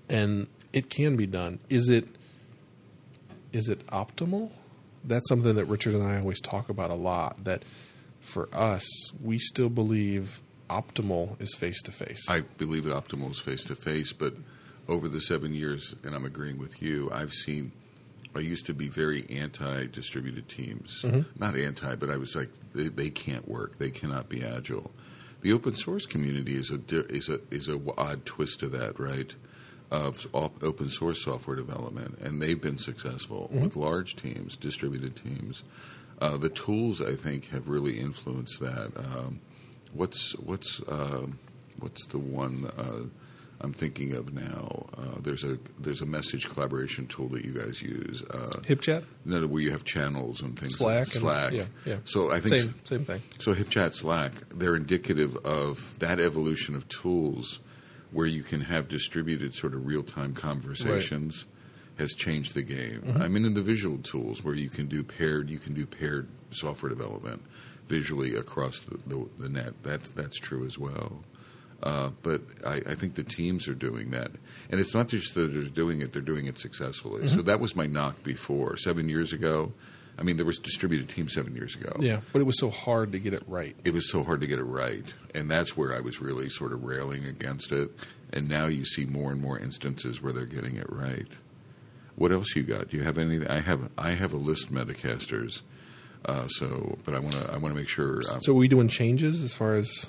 And 0.09 0.47
it 0.71 0.89
can 0.89 1.15
be 1.15 1.27
done. 1.27 1.59
Is 1.69 1.89
it 1.89 2.07
is 3.51 3.69
it 3.69 3.85
optimal? 3.87 4.49
That's 5.03 5.27
something 5.29 5.55
that 5.55 5.65
Richard 5.65 5.93
and 5.93 6.03
I 6.03 6.17
always 6.17 6.41
talk 6.41 6.69
about 6.69 6.89
a 6.89 6.95
lot. 6.95 7.43
That 7.43 7.63
for 8.19 8.49
us, 8.53 8.85
we 9.21 9.37
still 9.37 9.69
believe 9.69 10.41
optimal 10.69 11.39
is 11.41 11.53
face 11.55 11.81
to 11.83 11.91
face. 11.91 12.25
I 12.27 12.41
believe 12.57 12.85
that 12.85 12.93
optimal 12.93 13.31
is 13.31 13.39
face 13.39 13.65
to 13.65 13.75
face, 13.75 14.13
but 14.13 14.33
over 14.87 15.07
the 15.07 15.21
seven 15.21 15.53
years, 15.53 15.93
and 16.03 16.15
I'm 16.15 16.25
agreeing 16.25 16.57
with 16.57 16.81
you, 16.81 17.09
I've 17.13 17.33
seen. 17.33 17.71
I 18.35 18.39
used 18.39 18.65
to 18.67 18.73
be 18.73 18.87
very 18.87 19.25
anti 19.29 19.85
distributed 19.87 20.47
teams. 20.49 21.03
Not 21.37 21.55
anti, 21.55 21.95
but 21.95 22.09
I 22.09 22.17
was 22.17 22.35
like, 22.35 22.49
they, 22.73 22.87
they 22.87 23.09
can't 23.09 23.47
work. 23.47 23.77
They 23.77 23.91
cannot 23.91 24.29
be 24.29 24.43
agile. 24.43 24.91
The 25.41 25.51
open 25.53 25.75
source 25.75 26.05
community 26.05 26.55
is 26.55 26.71
a 26.71 26.79
is 27.11 27.29
a 27.29 27.39
is 27.51 27.67
a 27.67 27.79
odd 27.97 28.25
twist 28.25 28.59
to 28.61 28.69
that, 28.69 28.99
right? 28.99 29.33
Of 29.91 30.25
op- 30.33 30.63
open 30.63 30.89
source 30.89 31.23
software 31.23 31.55
development, 31.55 32.17
and 32.19 32.41
they've 32.41 32.59
been 32.59 32.77
successful 32.79 33.49
with 33.51 33.75
large 33.75 34.15
teams, 34.15 34.57
distributed 34.57 35.15
teams. 35.15 35.63
Uh, 36.19 36.37
the 36.37 36.49
tools, 36.49 37.01
I 37.01 37.15
think, 37.15 37.49
have 37.49 37.67
really 37.67 37.99
influenced 37.99 38.59
that. 38.61 38.91
Um, 38.95 39.41
what's 39.91 40.31
what's 40.39 40.81
um, 40.87 41.37
what's 41.79 42.07
the 42.07 42.17
one 42.17 42.71
uh, 42.77 43.03
I'm 43.61 43.73
thinking 43.73 44.13
of 44.13 44.33
now? 44.33 44.87
Uh, 44.97 45.19
there's 45.21 45.43
a 45.43 45.57
there's 45.79 46.01
a 46.01 46.05
message 46.05 46.49
collaboration 46.49 47.07
tool 47.07 47.29
that 47.29 47.45
you 47.45 47.53
guys 47.53 47.81
use. 47.81 48.21
Uh, 48.29 48.49
HipChat, 48.67 49.05
no, 49.25 49.45
where 49.47 49.61
you 49.61 49.71
have 49.71 49.83
channels 49.83 50.41
and 50.41 50.59
things. 50.59 50.77
Slack, 50.77 51.07
like 51.07 51.07
and- 51.07 51.21
Slack. 51.21 51.53
yeah, 51.53 51.65
yeah. 51.85 51.97
So 52.05 52.31
I 52.31 52.39
think 52.39 52.61
same 52.61 52.75
same 52.85 53.05
thing. 53.05 53.21
so 53.39 53.53
HipChat 53.53 53.95
Slack, 53.95 54.33
they're 54.49 54.75
indicative 54.75 55.37
of 55.45 55.97
that 55.99 56.19
evolution 56.19 56.75
of 56.75 56.87
tools 56.89 57.59
where 58.11 58.27
you 58.27 58.43
can 58.43 58.61
have 58.61 58.87
distributed 58.87 59.53
sort 59.53 59.73
of 59.73 59.85
real 59.85 60.03
time 60.03 60.33
conversations 60.33 61.45
has 61.97 62.13
changed 62.13 62.53
the 62.53 62.61
game. 62.61 63.01
Mm-hmm. 63.01 63.21
I 63.21 63.27
mean 63.27 63.45
in 63.45 63.53
the 63.53 63.61
visual 63.61 63.97
tools 63.99 64.43
where 64.43 64.55
you 64.55 64.69
can 64.69 64.87
do 64.87 65.03
paired 65.03 65.49
you 65.49 65.59
can 65.59 65.73
do 65.73 65.85
paired 65.85 66.27
software 66.51 66.89
development 66.89 67.41
visually 67.87 68.35
across 68.35 68.79
the, 68.79 68.97
the, 69.07 69.27
the 69.39 69.49
net. 69.49 69.73
That's 69.83 70.11
that's 70.11 70.37
true 70.39 70.65
as 70.65 70.77
well. 70.77 71.23
Uh, 71.83 72.11
but 72.21 72.41
I, 72.65 72.75
I 72.75 72.95
think 72.95 73.15
the 73.15 73.23
teams 73.23 73.67
are 73.67 73.73
doing 73.73 74.11
that, 74.11 74.31
and 74.69 74.79
it's 74.79 74.93
not 74.93 75.09
just 75.09 75.35
that 75.35 75.53
they're 75.53 75.63
doing 75.63 76.01
it; 76.01 76.13
they're 76.13 76.21
doing 76.21 76.47
it 76.47 76.57
successfully. 76.57 77.23
Mm-hmm. 77.23 77.35
So 77.35 77.41
that 77.41 77.59
was 77.59 77.75
my 77.75 77.85
knock 77.85 78.23
before 78.23 78.77
seven 78.77 79.09
years 79.09 79.33
ago. 79.33 79.73
I 80.17 80.23
mean, 80.23 80.37
there 80.37 80.45
was 80.45 80.59
distributed 80.59 81.09
teams 81.09 81.33
seven 81.33 81.55
years 81.55 81.75
ago 81.75 81.91
Yeah, 81.99 82.21
but 82.31 82.39
it 82.39 82.45
was 82.45 82.59
so 82.59 82.69
hard 82.69 83.11
to 83.13 83.19
get 83.19 83.33
it 83.33 83.41
right. 83.47 83.75
it 83.83 83.93
was 83.93 84.11
so 84.11 84.23
hard 84.23 84.41
to 84.41 84.47
get 84.47 84.59
it 84.59 84.63
right. 84.63 85.11
And 85.33 85.49
that's 85.49 85.75
where 85.75 85.93
I 85.93 86.01
was 86.01 86.21
really 86.21 86.49
sort 86.49 86.71
of 86.71 86.83
railing 86.83 87.25
against 87.25 87.71
it. 87.71 87.89
And 88.31 88.47
now 88.47 88.67
you 88.67 88.85
see 88.85 89.05
more 89.05 89.31
and 89.31 89.41
more 89.41 89.57
instances 89.57 90.21
where 90.21 90.31
they're 90.31 90.45
getting 90.45 90.77
it 90.77 90.85
right. 90.89 91.27
What 92.15 92.31
else 92.31 92.55
you 92.55 92.61
got? 92.63 92.89
Do 92.89 92.97
you 92.97 93.03
have 93.03 93.17
anything? 93.17 93.47
I 93.47 93.59
have 93.59 93.89
I 93.97 94.11
have 94.11 94.33
a 94.33 94.37
list 94.37 94.71
Metacasters. 94.71 95.61
Uh, 96.25 96.47
so, 96.47 96.97
but 97.03 97.15
I 97.15 97.19
want 97.19 97.33
to 97.33 97.51
I 97.51 97.57
want 97.57 97.73
to 97.73 97.79
make 97.79 97.89
sure 97.89 98.19
uh, 98.19 98.39
So 98.39 98.53
are 98.53 98.55
we 98.55 98.67
doing 98.67 98.87
changes 98.87 99.43
as 99.43 99.53
far 99.53 99.75
as 99.75 100.05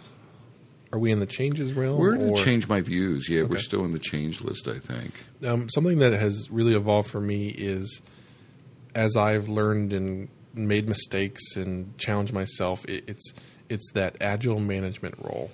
are 0.95 0.99
we 0.99 1.11
in 1.11 1.19
the 1.19 1.27
changes 1.27 1.73
realm? 1.73 1.99
we're 1.99 2.17
to 2.17 2.31
or- 2.31 2.37
change 2.37 2.69
my 2.69 2.81
views. 2.81 3.29
Yeah, 3.29 3.43
we're 3.43 3.59
still 3.59 3.85
in 3.85 3.93
the 3.93 3.99
change 3.99 4.41
list. 4.41 4.69
I 4.69 4.79
think. 4.79 5.25
Um, 5.45 5.69
something 5.69 5.99
that 5.99 6.13
has 6.13 6.49
really 6.51 6.75
evolved 6.75 7.11
for 7.11 7.21
me 7.21 7.49
is 7.49 8.01
as 8.95 9.17
I've 9.17 9.49
learned 9.49 9.93
and 9.93 10.29
made 10.55 10.89
mistakes 10.89 11.57
and 11.57 11.99
challenged 11.99 12.33
myself, 12.33 12.85
it, 12.87 13.05
it's 13.09 13.35
it's 13.69 13.91
that 13.93 14.17
agile 14.21 14.61
management 14.61 15.17
role 15.19 15.51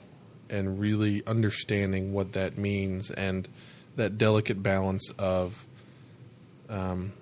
and 0.50 0.78
really 0.78 1.22
understanding 1.26 2.12
what 2.12 2.32
that 2.32 2.58
means 2.58 3.10
and 3.10 3.48
that 3.96 4.18
delicate 4.18 4.62
balance 4.62 5.08
of 5.18 5.66
um, 6.68 7.12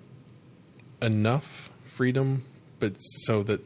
enough 1.01 1.69
freedom, 1.85 2.43
but 2.79 2.95
so 2.99 3.43
that 3.43 3.61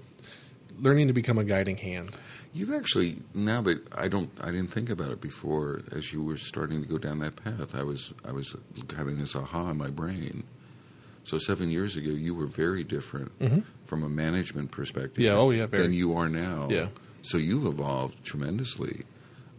learning 0.79 1.07
to 1.07 1.13
become 1.13 1.37
a 1.37 1.43
guiding 1.43 1.77
hand. 1.77 2.15
You've 2.53 2.73
actually 2.73 3.17
now 3.33 3.61
that 3.61 3.81
I 3.93 4.07
don't 4.07 4.29
I 4.41 4.47
didn't 4.51 4.67
think 4.67 4.89
about 4.89 5.09
it 5.11 5.21
before 5.21 5.81
as 5.91 6.13
you 6.13 6.23
were 6.23 6.37
starting 6.37 6.81
to 6.81 6.87
go 6.87 6.97
down 6.97 7.19
that 7.19 7.35
path. 7.35 7.75
I 7.75 7.83
was 7.83 8.13
I 8.25 8.31
was 8.31 8.55
having 8.95 9.17
this 9.17 9.35
aha 9.35 9.71
in 9.71 9.77
my 9.77 9.89
brain. 9.89 10.43
So 11.25 11.37
seven 11.37 11.69
years 11.71 11.95
ago, 11.95 12.09
you 12.09 12.35
were 12.35 12.45
very 12.45 12.83
different 12.83 13.31
from 13.85 14.03
a 14.03 14.09
management 14.09 14.71
perspective. 14.71 15.13
Mm-hmm. 15.13 15.21
Yeah, 15.23 15.37
oh, 15.37 15.51
yeah, 15.51 15.65
very. 15.67 15.83
than 15.83 15.93
you 15.93 16.17
are 16.17 16.27
now. 16.27 16.67
Yeah. 16.69 16.87
So 17.21 17.37
you've 17.37 17.65
evolved 17.65 18.23
tremendously 18.25 19.05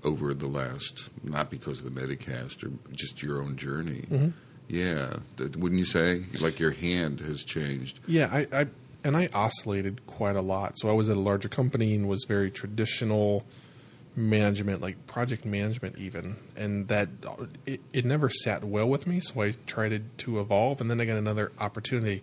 over 0.04 0.35
the 0.35 0.47
last, 0.47 1.09
not 1.23 1.50
because 1.50 1.83
of 1.83 1.92
the 1.92 2.00
Metacast 2.00 2.62
or 2.62 2.71
just 2.92 3.23
your 3.23 3.42
own 3.42 3.56
journey. 3.56 4.04
Mm-hmm. 4.11 4.28
Yeah, 4.68 5.16
wouldn't 5.38 5.78
you 5.78 5.85
say? 5.85 6.25
Like 6.40 6.59
your 6.59 6.71
hand 6.73 7.21
has 7.21 7.44
changed. 7.44 8.00
Yeah, 8.06 8.28
I, 8.30 8.47
I 8.52 8.66
and 9.05 9.17
I 9.17 9.29
oscillated 9.33 10.07
quite 10.07 10.35
a 10.35 10.41
lot. 10.41 10.79
So 10.79 10.89
I 10.89 10.93
was 10.93 11.11
at 11.11 11.17
a 11.17 11.21
larger 11.21 11.49
company 11.49 11.95
and 11.95 12.09
was 12.09 12.25
very 12.27 12.51
traditional 12.51 13.45
management, 14.17 14.81
like 14.81 15.07
project 15.07 15.45
management, 15.45 15.99
even, 15.99 16.37
and 16.57 16.89
that 16.89 17.09
it, 17.67 17.81
it 17.93 18.05
never 18.05 18.31
sat 18.31 18.65
well 18.65 18.87
with 18.89 19.07
me. 19.07 19.21
So 19.21 19.43
I 19.43 19.53
tried 19.67 20.03
to 20.19 20.41
evolve, 20.41 20.81
and 20.81 20.91
then 20.91 21.01
I 21.01 21.05
got 21.05 21.17
another 21.19 21.53
opportunity, 21.59 22.23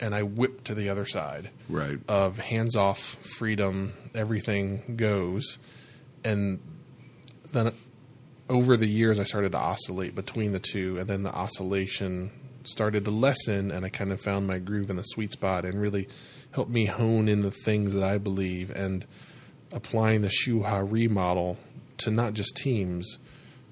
and 0.00 0.14
I 0.14 0.22
whipped 0.22 0.64
to 0.66 0.74
the 0.74 0.88
other 0.88 1.04
side 1.04 1.50
Right. 1.68 1.98
of 2.08 2.38
hands 2.38 2.76
off, 2.76 3.16
freedom, 3.36 3.92
everything 4.14 4.94
goes, 4.96 5.58
and 6.24 6.60
then 7.52 7.72
over 8.48 8.76
the 8.76 8.86
years 8.86 9.18
I 9.18 9.24
started 9.24 9.52
to 9.52 9.58
oscillate 9.58 10.14
between 10.14 10.52
the 10.52 10.60
two, 10.60 10.96
and 10.98 11.08
then 11.08 11.24
the 11.24 11.34
oscillation 11.34 12.30
started 12.66 13.04
to 13.04 13.10
lessen, 13.10 13.70
and 13.70 13.84
I 13.84 13.88
kind 13.88 14.12
of 14.12 14.20
found 14.20 14.46
my 14.46 14.58
groove 14.58 14.90
in 14.90 14.96
the 14.96 15.02
sweet 15.02 15.32
spot, 15.32 15.64
and 15.64 15.80
really 15.80 16.08
helped 16.52 16.70
me 16.70 16.86
hone 16.86 17.28
in 17.28 17.42
the 17.42 17.50
things 17.50 17.92
that 17.94 18.02
I 18.02 18.18
believe 18.18 18.70
and 18.70 19.06
applying 19.72 20.22
the 20.22 20.30
Shu 20.30 20.62
Ha 20.62 20.78
Ri 20.78 21.08
model 21.08 21.58
to 21.98 22.10
not 22.10 22.34
just 22.34 22.56
teams, 22.56 23.18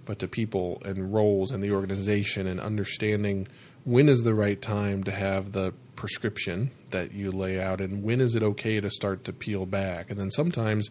but 0.05 0.19
to 0.19 0.29
people 0.29 0.83
and 0.85 1.13
roles 1.13 1.51
and 1.51 1.63
the 1.63 1.73
organization 1.73 2.47
and 2.47 2.61
understanding 2.61 3.49
when 3.85 4.09
is 4.09 4.23
the 4.23 4.35
right 4.35 4.61
time 4.61 5.05
to 5.05 5.11
have 5.11 5.53
the 5.53 5.73
prescription 5.97 6.71
that 6.91 7.13
you 7.13 7.31
lay 7.31 7.61
out 7.61 7.81
and 7.81 8.03
when 8.03 8.21
is 8.21 8.35
it 8.35 8.43
okay 8.43 8.81
to 8.81 8.91
start 8.91 9.25
to 9.25 9.33
peel 9.33 9.67
back. 9.67 10.11
And 10.11 10.19
then 10.19 10.31
sometimes 10.31 10.91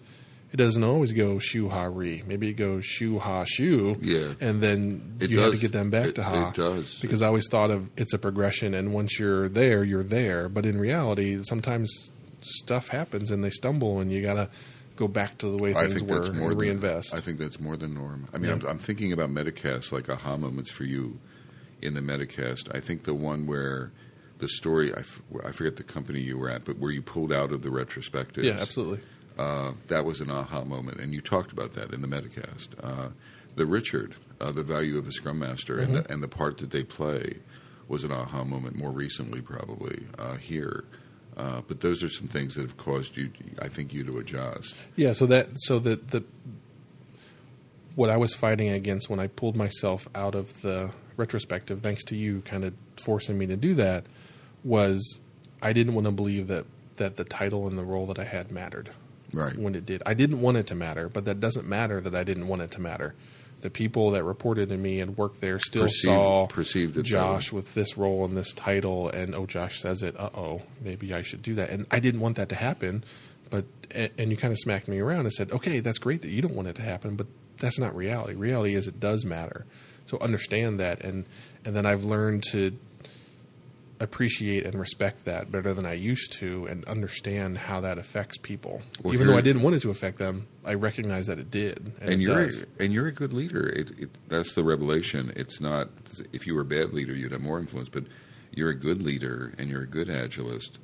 it 0.54 0.58
doesn't 0.58 0.84
always 0.84 1.12
go 1.14 1.40
shu 1.40 1.68
ha 1.68 1.86
ri. 1.86 2.24
Maybe 2.28 2.48
it 2.50 2.54
goes 2.54 2.86
shu 2.86 3.18
ha 3.20 3.44
shu. 3.44 3.98
Yeah. 4.00 4.34
And 4.40 4.62
then 4.62 5.18
It 5.20 5.32
you 5.32 5.40
have 5.40 5.54
to 5.56 5.60
get 5.60 5.72
them 5.72 5.90
back 5.90 6.10
It- 6.10 6.16
to 6.16 6.24
ha. 6.24 6.50
it 6.50 6.54
does. 6.56 7.00
Because 7.02 7.22
I 7.24 7.28
always 7.28 7.48
thought 7.50 7.72
of 7.72 7.90
it's 7.98 8.14
a 8.14 8.20
progression 8.20 8.74
and 8.76 8.94
once 8.94 9.18
you're 9.20 9.50
there, 9.50 9.84
you're 9.84 10.04
there. 10.04 10.48
But 10.50 10.66
in 10.68 10.78
reality, 10.80 11.40
sometimes 11.44 11.90
stuff 12.42 12.90
happens 12.90 13.32
and 13.32 13.44
they 13.44 13.50
stumble 13.50 14.00
and 14.00 14.12
you 14.12 14.22
gotta 14.22 14.50
go 14.96 15.08
back 15.08 15.40
to 15.40 15.48
the 15.50 15.58
way 15.58 15.74
I 15.74 15.88
things 15.88 15.94
think 15.96 16.10
were 16.10 16.16
that's 16.18 16.30
more 16.32 16.52
and 16.52 16.52
than, 16.52 16.58
reinvest. 16.68 17.16
I 17.16 17.20
think 17.20 17.40
that's 17.40 17.60
more 17.60 17.76
than 17.76 17.96
norm. 17.96 18.28
I 18.32 18.38
mean, 18.38 18.50
Yeah. 18.50 18.56
I'm, 18.58 18.68
I'm 18.68 18.78
thinking 18.78 19.12
about 19.12 19.30
Metacast 19.32 19.92
like 19.92 20.08
aha 20.08 20.38
moments 20.38 20.70
for 20.70 20.84
you 20.84 21.20
in 21.82 21.96
the 21.96 22.02
Metacast. 22.02 22.74
I 22.76 22.80
think 22.80 23.04
the 23.06 23.16
one 23.16 23.48
where 23.48 23.92
the 24.38 24.48
story 24.48 24.94
I, 24.94 25.00
f- 25.00 25.22
I 25.44 25.52
forget 25.52 25.78
the 25.78 25.84
company 25.84 26.20
you 26.20 26.38
were 26.38 26.50
at, 26.50 26.64
but 26.66 26.78
where 26.78 26.92
you 26.92 27.02
pulled 27.02 27.32
out 27.34 27.52
of 27.52 27.64
the 27.64 27.72
retrospective. 27.72 28.44
yeah, 28.44 28.58
absolutely. 28.60 29.00
Uh, 29.38 29.74
that 29.88 30.06
was 30.06 30.22
an 30.22 30.30
aha 30.30 30.64
moment, 30.64 31.00
and 31.00 31.14
you 31.14 31.22
talked 31.22 31.52
about 31.52 31.74
that 31.74 31.94
in 31.94 32.02
the 32.02 32.08
Metacast. 32.08 32.70
Uh, 32.84 33.10
the 33.56 33.66
Richard, 33.66 34.16
uh, 34.40 34.52
the 34.52 34.64
value 34.64 34.98
of 34.98 35.08
a 35.08 35.12
Scrum 35.12 35.40
Master, 35.40 35.80
and, 35.80 35.96
the, 35.96 36.12
and 36.12 36.22
the 36.22 36.28
part 36.28 36.58
that 36.60 36.72
they 36.72 36.84
play 36.84 37.38
was 37.88 38.04
an 38.04 38.12
aha 38.12 38.44
moment. 38.44 38.76
More 38.76 38.92
recently, 38.92 39.42
probably 39.42 40.06
uh, 40.18 40.36
here. 40.36 40.86
Uh, 41.36 41.62
but 41.68 41.82
those 41.82 42.04
are 42.04 42.10
some 42.10 42.28
things 42.28 42.56
that 42.56 42.62
have 42.62 42.78
caused 42.78 43.18
you, 43.18 43.32
I 43.60 43.68
think, 43.68 43.94
you 43.94 44.04
to 44.04 44.20
adjust. 44.20 44.76
Yeah, 44.96 45.14
so 45.14 45.26
that 45.28 45.50
so 45.56 45.80
that 45.80 46.12
the 46.12 46.24
what 47.96 48.10
I 48.10 48.18
was 48.18 48.34
fighting 48.34 48.70
against 48.70 49.10
when 49.10 49.20
I 49.20 49.28
pulled 49.28 49.56
myself 49.56 50.08
out 50.14 50.36
of 50.36 50.62
the 50.62 50.92
retrospective, 51.18 51.82
thanks 51.82 52.04
to 52.06 52.16
you 52.16 52.42
kind 52.42 52.64
of 52.64 52.74
forcing 53.04 53.38
me 53.38 53.48
to 53.48 53.56
do 53.56 53.74
that, 53.76 54.06
was 54.64 55.20
I 55.62 55.74
didn't 55.74 55.96
want 55.96 56.06
to 56.06 56.12
believe 56.12 56.48
that 56.48 56.66
that 56.96 57.16
the 57.16 57.24
title 57.24 57.68
and 57.68 57.78
the 57.78 57.84
role 57.84 58.06
that 58.08 58.20
I 58.20 58.26
had 58.26 58.52
mattered 58.52 58.92
Right. 59.34 59.58
when 59.58 59.76
it 59.76 59.86
did. 59.86 60.04
I 60.06 60.14
didn't 60.14 60.42
want 60.42 60.58
it 60.58 60.68
to 60.68 60.76
matter, 60.76 61.10
but 61.10 61.26
that 61.26 61.40
doesn't 61.40 61.68
matter 61.68 62.00
that 62.02 62.14
I 62.16 62.24
didn't 62.24 62.48
want 62.48 62.62
it 62.62 62.72
to 62.72 62.82
matter. 62.82 63.16
The 63.62 63.70
people 63.70 64.12
that 64.12 64.24
reported 64.24 64.70
to 64.70 64.78
me 64.78 65.00
and 65.00 65.18
worked 65.18 65.40
there 65.42 65.58
still 65.58 65.84
Perceived- 65.84 66.04
saw 66.04 66.48
perceived 66.48 67.04
Josh 67.06 67.52
way. 67.52 67.58
with 67.58 67.74
this 67.74 67.98
role 67.98 68.26
and 68.26 68.36
this 68.36 68.52
title, 68.54 69.10
and 69.10 69.34
oh, 69.34 69.46
Josh 69.46 69.80
says 69.80 70.04
it. 70.04 70.20
Uh 70.20 70.30
oh, 70.36 70.62
maybe 70.82 71.14
I 71.14 71.22
should 71.22 71.42
do 71.42 71.56
that. 71.56 71.70
And 71.70 71.86
I 71.90 72.00
didn't 72.00 72.20
want 72.20 72.36
that 72.36 72.50
to 72.50 72.56
happen, 72.56 73.04
but 73.50 73.66
and 73.92 74.32
you 74.32 74.36
kind 74.38 74.52
of 74.52 74.58
smacked 74.60 74.88
me 74.90 75.00
around 75.00 75.22
and 75.22 75.32
said, 75.32 75.52
okay, 75.52 75.80
that's 75.80 75.98
great 76.00 76.22
that 76.24 76.30
you 76.30 76.42
don't 76.42 76.56
want 76.56 76.68
it 76.68 76.76
to 76.76 76.82
happen, 76.82 77.16
but 77.16 77.28
that's 77.60 77.80
not 77.80 77.96
reality. 77.96 78.34
Reality 78.34 78.76
is 78.76 78.88
it 78.88 79.00
does 79.00 79.24
matter. 79.24 79.66
So 80.08 80.18
understand 80.20 80.80
that, 80.82 81.02
and 81.02 81.24
and 81.64 81.74
then 81.74 81.86
I've 81.86 82.04
learned 82.04 82.44
to 82.52 82.78
appreciate 84.00 84.66
and 84.66 84.76
respect 84.80 85.26
that 85.26 85.52
better 85.52 85.74
than 85.74 85.86
I 85.86 85.94
used 85.94 86.34
to, 86.34 86.66
and 86.66 86.84
understand 86.86 87.58
how 87.58 87.82
that 87.82 87.98
affects 87.98 88.38
people. 88.38 88.82
Well, 89.02 89.14
Even 89.14 89.28
though 89.28 89.38
I 89.38 89.42
didn't 89.42 89.62
want 89.62 89.76
it 89.76 89.82
to 89.82 89.90
affect 89.90 90.18
them, 90.18 90.48
I 90.66 90.74
recognize 90.74 91.28
that 91.28 91.40
it 91.40 91.50
did, 91.52 91.92
and, 92.02 92.10
and 92.10 92.14
it 92.14 92.20
you're 92.20 92.46
does. 92.46 92.66
and 92.80 92.94
you're 92.94 93.08
a 93.08 93.12
good 93.12 93.34
leader. 93.34 93.68
It, 93.68 93.92
it, 94.00 94.10
that's 94.28 94.54
the 94.54 94.64
revelation. 94.64 95.32
It's 95.36 95.62
not 95.62 95.90
if 96.32 96.46
you 96.48 96.56
were 96.56 96.62
a 96.62 96.66
bad 96.66 96.94
leader, 96.94 97.14
you'd 97.14 97.32
have 97.32 97.42
more 97.42 97.60
influence. 97.60 97.90
But 97.90 98.06
you're 98.52 98.70
a 98.70 98.76
good 98.78 99.02
leader, 99.02 99.54
and 99.58 99.70
you're 99.70 99.84
a 99.84 99.88
good 99.88 100.08
agilist, 100.10 100.78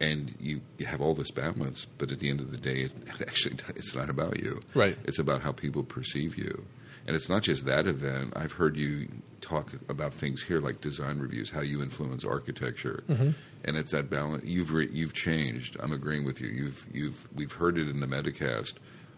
and 0.00 0.34
you, 0.40 0.60
you 0.78 0.86
have 0.86 1.00
all 1.00 1.14
this 1.14 1.30
balance. 1.30 1.86
But 1.98 2.12
at 2.12 2.18
the 2.18 2.30
end 2.30 2.40
of 2.40 2.50
the 2.50 2.56
day, 2.56 2.80
it, 2.80 2.92
actually 3.20 3.56
it's 3.74 3.94
not 3.94 4.10
about 4.10 4.40
you. 4.40 4.60
Right. 4.74 4.96
It's 5.04 5.18
about 5.18 5.42
how 5.42 5.52
people 5.52 5.82
perceive 5.82 6.36
you. 6.36 6.64
And 7.06 7.14
it's 7.14 7.28
not 7.28 7.42
just 7.42 7.64
that 7.66 7.86
event. 7.86 8.32
I've 8.34 8.52
heard 8.52 8.76
you 8.76 9.08
talk 9.40 9.72
about 9.88 10.12
things 10.12 10.42
here, 10.42 10.58
like 10.60 10.80
design 10.80 11.18
reviews, 11.20 11.50
how 11.50 11.60
you 11.60 11.80
influence 11.82 12.24
architecture, 12.24 13.04
Mm-hmm. 13.08 13.30
and 13.64 13.76
it's 13.76 13.92
that 13.92 14.10
balance. 14.10 14.44
You've 14.44 14.72
re, 14.72 14.88
you've 14.92 15.14
changed. 15.14 15.76
I'm 15.80 15.92
agreeing 15.92 16.24
with 16.24 16.40
you. 16.40 16.48
You've 16.48 16.84
you've 16.92 17.28
we've 17.34 17.52
heard 17.52 17.78
it 17.78 17.88
in 17.88 18.00
the 18.00 18.06
Metacast 18.08 18.74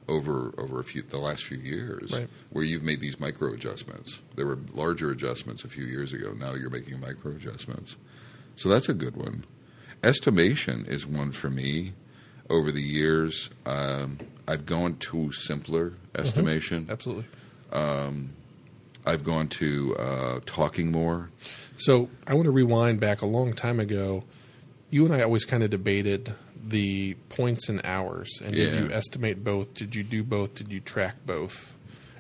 over 0.07 0.53
over 0.59 0.81
a 0.81 0.85
few 0.85 1.03
the 1.03 1.19
last 1.19 1.45
few 1.45 1.57
years, 1.59 2.13
Right. 2.13 2.29
where 2.51 2.65
you've 2.65 2.83
made 2.83 3.01
these 3.01 3.19
micro 3.19 3.53
adjustments. 3.55 4.19
There 4.37 4.47
were 4.47 4.59
larger 4.75 5.11
adjustments 5.11 5.65
a 5.65 5.69
few 5.69 5.85
years 5.85 6.13
ago. 6.13 6.33
Now 6.33 6.55
you're 6.55 6.71
making 6.71 7.01
micro 7.01 7.33
adjustments. 7.33 7.97
So 8.57 8.69
that's 8.69 8.89
a 8.91 8.95
good 8.95 9.17
one. 9.17 9.45
Estimation 10.05 10.85
is 10.87 11.07
one 11.07 11.33
for 11.33 11.51
me. 11.51 11.93
Over 12.51 12.71
the 12.73 12.83
years, 12.83 13.51
um, 13.67 14.19
I've 14.47 14.65
gone 14.65 14.97
to 15.11 15.33
simpler 15.33 15.93
estimation. 16.15 16.87
Absolutely. 16.91 17.27
I've 17.73 19.25
gone 19.25 19.49
to 19.49 19.97
uh, 19.97 20.41
talking 20.45 20.93
more. 20.93 21.31
So 21.79 22.11
I 22.27 22.35
want 22.35 22.45
to 22.45 22.51
rewind 22.51 23.01
back 23.01 23.23
a 23.23 23.27
long 23.27 23.55
time 23.55 23.81
ago. 23.81 24.25
You 24.91 25.05
and 25.05 25.15
I 25.15 25.23
always 25.23 25.45
kind 25.45 25.63
of 25.63 25.71
debated 25.71 26.35
the 26.63 27.15
points 27.29 27.69
and 27.69 27.81
hours, 27.85 28.29
and 28.43 28.55
did 28.55 28.77
you 28.77 28.91
estimate 28.93 29.45
both? 29.45 29.75
Did 29.75 29.95
you 29.95 30.03
do 30.03 30.23
both? 30.23 30.55
Did 30.55 30.73
you 30.73 30.81
track 30.81 31.17
both? 31.25 31.75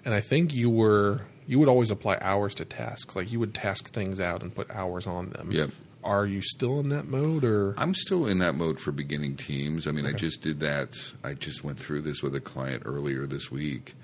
And 0.05 0.15
I 0.15 0.21
think 0.21 0.55
you 0.55 0.71
were 0.71 1.23
you 1.47 1.59
would 1.59 1.69
always 1.69 1.91
apply 1.91 2.19
hours 2.21 2.55
to 2.57 2.65
tasks. 2.65 3.17
Like 3.17 3.33
you 3.33 3.41
would 3.41 3.55
task 3.55 3.93
things 3.93 4.21
out 4.21 4.43
and 4.43 4.55
put 4.55 4.71
hours 4.71 5.07
on 5.07 5.31
them. 5.31 5.51
Yep. 5.51 5.71
Are 6.05 6.27
you 6.27 6.41
still 6.43 6.79
in 6.79 6.91
that 6.91 7.09
mode, 7.09 7.43
or 7.43 7.75
I'm 7.77 7.95
still 7.95 8.27
in 8.27 8.39
that 8.39 8.55
mode 8.55 8.79
for 8.79 8.93
beginning 8.93 9.37
teams. 9.37 9.87
I 9.87 9.91
mean, 9.91 10.07
I 10.07 10.13
just 10.13 10.43
did 10.43 10.61
that. 10.61 10.95
I 11.25 11.35
just 11.35 11.65
went 11.65 11.79
through 11.79 12.03
this 12.03 12.23
with 12.23 12.35
a 12.35 12.41
client 12.41 12.85
earlier 12.87 13.27
this 13.27 13.51
week, 13.51 13.95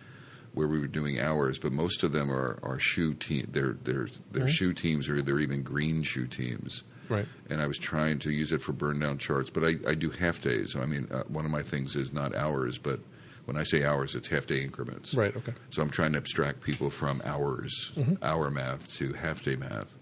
where 0.54 0.68
we 0.68 0.78
were 0.78 0.86
doing 0.86 1.20
hours, 1.20 1.58
but 1.58 1.72
most 1.72 2.02
of 2.02 2.12
them 2.12 2.30
are, 2.30 2.58
are 2.62 2.78
shu 2.78 3.12
team. 3.14 3.48
They're 3.52 3.76
they're 3.82 4.08
they're 4.32 4.48
shu 4.48 4.72
teams, 4.72 5.08
or 5.08 5.20
they're 5.20 5.40
even 5.40 5.62
green 5.62 6.02
shu 6.02 6.26
teams. 6.26 6.82
right? 7.08 7.26
And 7.50 7.60
I 7.60 7.66
was 7.66 7.78
trying 7.78 8.18
to 8.20 8.30
use 8.30 8.52
it 8.52 8.62
for 8.62 8.72
burn 8.72 8.98
down 9.00 9.18
charts, 9.18 9.50
but 9.50 9.64
I, 9.64 9.76
I 9.86 9.94
do 9.94 10.10
half 10.10 10.40
days. 10.40 10.74
I 10.76 10.86
mean, 10.86 11.08
uh, 11.10 11.24
one 11.28 11.44
of 11.44 11.50
my 11.50 11.62
things 11.62 11.96
is 11.96 12.12
not 12.12 12.34
hours, 12.34 12.78
but 12.78 13.00
when 13.44 13.56
I 13.58 13.62
say 13.64 13.84
hours, 13.84 14.14
it's 14.14 14.28
half 14.28 14.46
day 14.46 14.62
increments. 14.62 15.14
Right. 15.14 15.36
Okay. 15.36 15.52
So 15.70 15.82
I'm 15.82 15.90
trying 15.90 16.12
to 16.12 16.18
abstract 16.18 16.62
people 16.62 16.88
from 16.88 17.20
hours, 17.24 17.92
hour 18.22 18.48
math 18.50 18.96
to 18.98 19.12
half 19.12 19.42
day 19.44 19.56
math, 19.56 19.96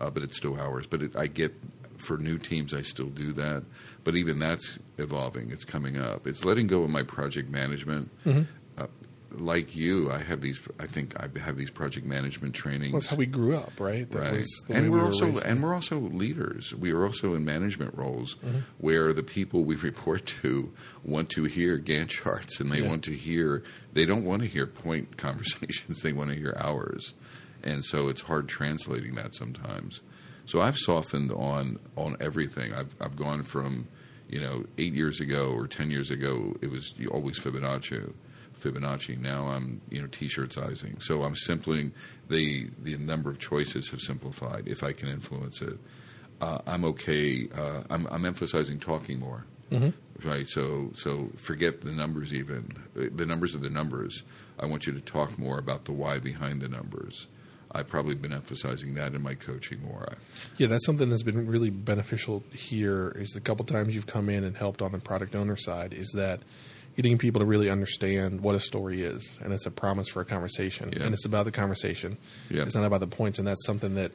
uh, 0.00 0.08
but 0.10 0.22
it's 0.22 0.36
still 0.36 0.58
hours. 0.58 0.86
But 0.86 1.02
it, 1.02 1.16
I 1.16 1.26
get 1.26 1.54
for 1.98 2.16
new 2.16 2.38
teams, 2.38 2.72
I 2.72 2.82
still 2.82 3.08
do 3.08 3.32
that. 3.34 3.64
But 4.04 4.14
even 4.14 4.38
that's 4.38 4.78
evolving. 4.96 5.50
It's 5.50 5.64
coming 5.64 5.98
up. 5.98 6.26
It's 6.26 6.44
letting 6.44 6.66
go 6.68 6.82
of 6.84 6.90
my 6.90 7.02
project 7.02 7.50
management. 7.50 8.10
Uh, 8.24 8.42
like 9.30 9.76
you, 9.76 10.10
I 10.10 10.18
have 10.18 10.40
these. 10.40 10.58
I 10.80 10.86
think 10.86 11.14
I 11.18 11.28
have 11.40 11.56
these 11.56 11.70
project 11.70 12.06
management 12.06 12.54
trainings. 12.54 12.92
Well, 12.92 13.00
that's 13.00 13.10
how 13.10 13.16
we 13.16 13.26
grew 13.26 13.56
up, 13.56 13.72
right? 13.78 14.10
That 14.10 14.18
Right, 14.18 14.32
was 14.32 14.64
the 14.66 14.72
way 14.72 14.78
and 14.78 14.90
we 14.90 14.96
we're 14.98 15.02
were 15.04 15.06
also 15.08 15.26
raised. 15.26 15.44
and 15.44 15.62
we're 15.62 15.74
also 15.74 15.98
leaders. 15.98 16.74
We 16.74 16.92
are 16.92 17.04
also 17.04 17.34
in 17.34 17.44
management 17.44 17.94
roles 17.94 18.36
mm-hmm. 18.36 18.60
where 18.78 19.12
the 19.12 19.22
people 19.22 19.64
we 19.64 19.76
report 19.76 20.26
to 20.42 20.72
want 21.04 21.28
to 21.30 21.44
hear 21.44 21.78
Gantt 21.78 22.08
charts 22.08 22.58
and 22.60 22.70
they 22.72 22.80
Yeah. 22.80 22.88
want 22.88 23.04
to 23.04 23.12
hear. 23.12 23.62
They 23.92 24.06
don't 24.06 24.24
want 24.24 24.42
to 24.42 24.48
hear 24.48 24.66
point 24.66 25.16
conversations. 25.18 26.00
They 26.00 26.12
want 26.12 26.30
to 26.30 26.36
hear 26.36 26.54
hours, 26.58 27.12
and 27.62 27.84
so 27.84 28.08
it's 28.08 28.22
hard 28.22 28.48
translating 28.48 29.14
that 29.16 29.34
sometimes. 29.34 30.00
So 30.46 30.60
I've 30.62 30.78
softened 30.78 31.30
on 31.32 31.78
on 31.96 32.16
everything. 32.20 32.72
I've 32.72 32.94
I've 33.00 33.16
gone 33.16 33.42
from 33.42 33.88
you 34.30 34.40
know 34.40 34.64
eight 34.78 34.94
years 34.94 35.20
ago 35.20 35.52
or 35.52 35.66
ten 35.66 35.90
years 35.90 36.10
ago 36.10 36.56
it 36.62 36.70
was 36.70 36.94
always 37.10 37.38
Fibonacci. 37.38 38.12
Fibonacci. 38.60 39.18
Now 39.18 39.48
I'm, 39.48 39.80
you 39.90 40.00
know, 40.00 40.08
t-shirt 40.08 40.52
sizing. 40.52 41.00
So 41.00 41.24
I'm 41.24 41.36
simpling 41.36 41.92
the 42.28 42.70
the 42.82 42.96
number 42.96 43.30
of 43.30 43.38
choices 43.38 43.90
have 43.90 44.00
simplified. 44.00 44.64
If 44.66 44.82
I 44.82 44.92
can 44.92 45.08
influence 45.08 45.62
it, 45.62 45.78
uh, 46.40 46.58
I'm 46.66 46.84
okay. 46.84 47.48
Uh, 47.54 47.82
I'm, 47.90 48.06
I'm 48.10 48.24
emphasizing 48.24 48.78
talking 48.78 49.18
more. 49.20 49.44
Right. 50.24 50.48
So 50.48 50.90
so 50.94 51.30
forget 51.36 51.82
the 51.82 51.92
numbers. 51.92 52.32
Even 52.32 52.72
Uh, 52.96 53.08
the 53.14 53.26
numbers 53.26 53.54
are 53.54 53.58
the 53.58 53.70
numbers. 53.70 54.22
I 54.58 54.66
want 54.66 54.86
you 54.86 54.92
to 54.92 55.00
talk 55.00 55.38
more 55.38 55.58
about 55.58 55.84
the 55.84 55.92
why 55.92 56.18
behind 56.18 56.60
the 56.60 56.68
numbers. 56.68 57.26
I've 57.72 57.86
probably 57.86 58.14
been 58.14 58.32
emphasizing 58.32 58.94
that 58.94 59.14
in 59.14 59.22
my 59.22 59.34
coaching 59.34 59.82
more. 59.82 60.14
Yeah, 60.56 60.68
that's 60.68 60.86
something 60.86 61.10
that's 61.10 61.22
been 61.22 61.46
really 61.46 61.70
beneficial 61.70 62.42
here. 62.52 63.10
Is 63.18 63.30
the 63.30 63.40
couple 63.40 63.64
times 63.66 63.94
you've 63.94 64.06
come 64.06 64.28
in 64.30 64.44
and 64.44 64.56
helped 64.56 64.80
on 64.82 64.92
the 64.92 64.98
product 64.98 65.34
owner 65.34 65.56
side 65.56 65.92
is 65.92 66.10
that 66.14 66.40
getting 66.96 67.18
people 67.18 67.38
to 67.40 67.46
really 67.46 67.70
understand 67.70 68.40
what 68.40 68.54
a 68.54 68.60
story 68.60 69.02
is, 69.02 69.38
and 69.42 69.52
it's 69.52 69.66
a 69.66 69.70
promise 69.70 70.08
for 70.08 70.20
a 70.20 70.24
conversation, 70.24 70.92
Yeah. 70.96 71.04
and 71.04 71.14
it's 71.14 71.24
about 71.26 71.44
the 71.44 71.52
conversation. 71.52 72.16
Yeah. 72.50 72.62
It's 72.62 72.74
not 72.74 72.84
about 72.84 73.00
the 73.00 73.06
points, 73.06 73.38
and 73.38 73.46
that's 73.46 73.64
something 73.66 73.94
that 73.94 74.10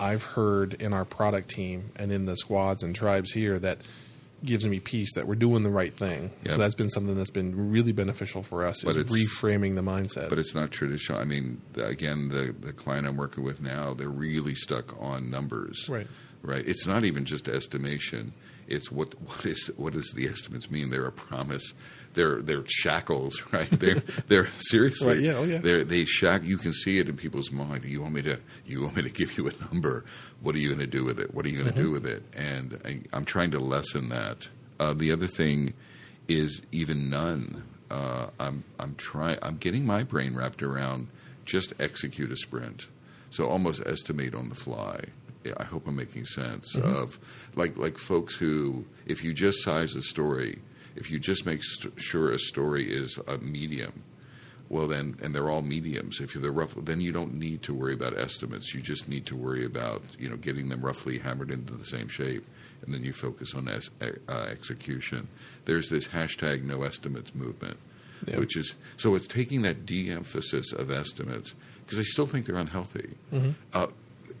I've 0.00 0.22
heard 0.22 0.74
in 0.74 0.92
our 0.94 1.04
product 1.04 1.50
team 1.50 1.90
and 1.96 2.10
in 2.10 2.24
the 2.26 2.36
squads 2.36 2.82
and 2.82 2.94
tribes 2.96 3.32
here 3.32 3.58
that 3.58 3.78
gives 4.44 4.66
me 4.66 4.80
peace 4.80 5.14
that 5.14 5.26
we're 5.26 5.34
doing 5.36 5.62
the 5.62 5.70
right 5.70 5.94
thing. 5.96 6.30
Yeah. 6.44 6.52
So 6.52 6.58
that's 6.58 6.74
been 6.74 6.90
something 6.90 7.16
that's 7.16 7.30
been 7.30 7.70
really 7.70 7.92
beneficial 7.92 8.42
for 8.42 8.66
us 8.66 8.82
But 8.82 8.96
is 8.96 8.98
it's- 8.98 9.12
reframing 9.16 9.74
the 9.76 9.82
mindset. 9.82 10.28
But 10.28 10.38
it's 10.38 10.54
not 10.54 10.70
traditional. 10.70 11.18
I 11.20 11.24
mean, 11.24 11.60
again, 11.76 12.28
the 12.28 12.52
the 12.58 12.72
client 12.72 13.06
I'm 13.06 13.16
working 13.16 13.44
with 13.44 13.60
now, 13.62 13.94
they're 13.94 14.08
really 14.08 14.54
stuck 14.54 14.94
on 15.00 15.30
numbers. 15.30 15.88
Right. 15.88 16.06
Right. 16.42 16.66
It's 16.66 16.86
not 16.86 17.04
even 17.04 17.24
just 17.24 17.48
estimation. 17.48 18.32
It's 18.66 18.90
what 18.90 19.14
what 19.22 19.46
is 19.46 19.70
what 19.76 19.92
does 19.92 20.10
the 20.14 20.28
estimates 20.28 20.70
mean? 20.70 20.90
They're 20.90 21.06
a 21.06 21.12
promise. 21.12 21.72
They're 22.14 22.42
they're 22.42 22.64
shackles, 22.66 23.42
right? 23.52 23.70
They're 23.70 24.02
they're 24.28 24.48
seriously. 24.58 25.08
Right, 25.08 25.20
yeah, 25.20 25.32
oh, 25.34 25.44
yeah. 25.44 25.58
They're 25.58 25.84
they 25.84 26.04
shack. 26.04 26.44
You 26.44 26.58
can 26.58 26.72
see 26.72 26.98
it 26.98 27.08
in 27.08 27.16
people's 27.16 27.50
mind. 27.50 27.84
You 27.84 28.02
want 28.02 28.14
me 28.14 28.22
to 28.22 28.38
you 28.66 28.82
want 28.82 28.96
me 28.96 29.02
to 29.02 29.08
give 29.20 29.36
you 29.38 29.48
a 29.48 29.52
number? 29.72 30.04
What 30.40 30.54
are 30.54 30.58
you 30.58 30.68
going 30.68 30.80
to 30.80 30.86
do 30.86 31.04
with 31.04 31.18
it? 31.18 31.32
What 31.34 31.44
are 31.46 31.48
you 31.48 31.56
going 31.62 31.72
to 31.72 31.72
Mm-hmm. 31.72 31.82
do 31.82 31.90
with 31.90 32.06
it? 32.06 32.22
And 32.34 32.80
I, 32.84 33.00
I'm 33.16 33.24
trying 33.24 33.50
to 33.52 33.58
lessen 33.60 34.08
that. 34.10 34.48
Uh, 34.78 34.92
the 34.94 35.10
other 35.12 35.26
thing 35.26 35.72
is 36.28 36.62
even 36.72 37.08
none. 37.08 37.64
Uh, 37.90 38.26
I'm 38.40 38.64
I'm 38.78 38.94
trying. 38.96 39.38
I'm 39.42 39.56
getting 39.58 39.84
my 39.86 40.02
brain 40.02 40.34
wrapped 40.34 40.62
around 40.62 41.08
just 41.44 41.72
execute 41.80 42.30
a 42.30 42.36
sprint. 42.36 42.86
So 43.30 43.48
almost 43.48 43.82
estimate 43.86 44.34
on 44.34 44.48
the 44.50 44.54
fly. 44.54 45.00
I 45.56 45.64
hope 45.64 45.88
I'm 45.88 45.96
making 45.96 46.26
sense 46.26 46.76
of 46.76 47.18
like 47.56 47.76
like 47.76 47.98
folks 47.98 48.34
who 48.34 48.84
if 49.06 49.24
you 49.24 49.32
just 49.32 49.62
size 49.62 49.94
a 49.96 50.02
story, 50.02 50.60
if 50.96 51.10
you 51.10 51.18
just 51.18 51.46
make 51.46 51.62
st- 51.62 52.00
sure 52.00 52.30
a 52.30 52.38
story 52.38 52.92
is 52.92 53.18
a 53.26 53.38
medium, 53.38 54.04
well 54.68 54.86
then 54.88 55.16
and 55.22 55.34
they're 55.34 55.50
all 55.50 55.62
mediums. 55.62 56.20
If 56.20 56.34
you're 56.34 56.42
the 56.42 56.50
rough, 56.50 56.74
then 56.76 57.00
you 57.00 57.12
don't 57.12 57.34
need 57.34 57.62
to 57.62 57.74
worry 57.74 57.94
about 57.94 58.18
estimates. 58.18 58.74
You 58.74 58.80
just 58.80 59.08
need 59.08 59.26
to 59.26 59.36
worry 59.36 59.64
about 59.64 60.02
you 60.18 60.28
know 60.28 60.36
getting 60.36 60.68
them 60.68 60.80
roughly 60.82 61.18
hammered 61.18 61.50
into 61.50 61.74
the 61.74 61.84
same 61.84 62.08
shape, 62.08 62.44
and 62.84 62.92
then 62.94 63.02
you 63.04 63.12
focus 63.12 63.54
on 63.54 63.68
es- 63.68 63.90
uh, 64.00 64.32
execution. 64.32 65.28
There's 65.64 65.88
this 65.88 66.08
hashtag 66.08 66.62
no 66.64 66.82
estimates 66.82 67.34
movement, 67.34 67.78
Yeah. 68.26 68.38
which 68.38 68.56
is 68.56 68.74
so 68.96 69.14
it's 69.14 69.26
taking 69.28 69.62
that 69.62 69.84
de-emphasis 69.86 70.72
of 70.72 70.90
estimates 70.90 71.54
because 71.84 71.98
I 71.98 72.02
still 72.04 72.26
think 72.26 72.46
they're 72.46 72.56
unhealthy. 72.56 73.14
Mm-hmm. 73.32 73.50
Uh, 73.74 73.88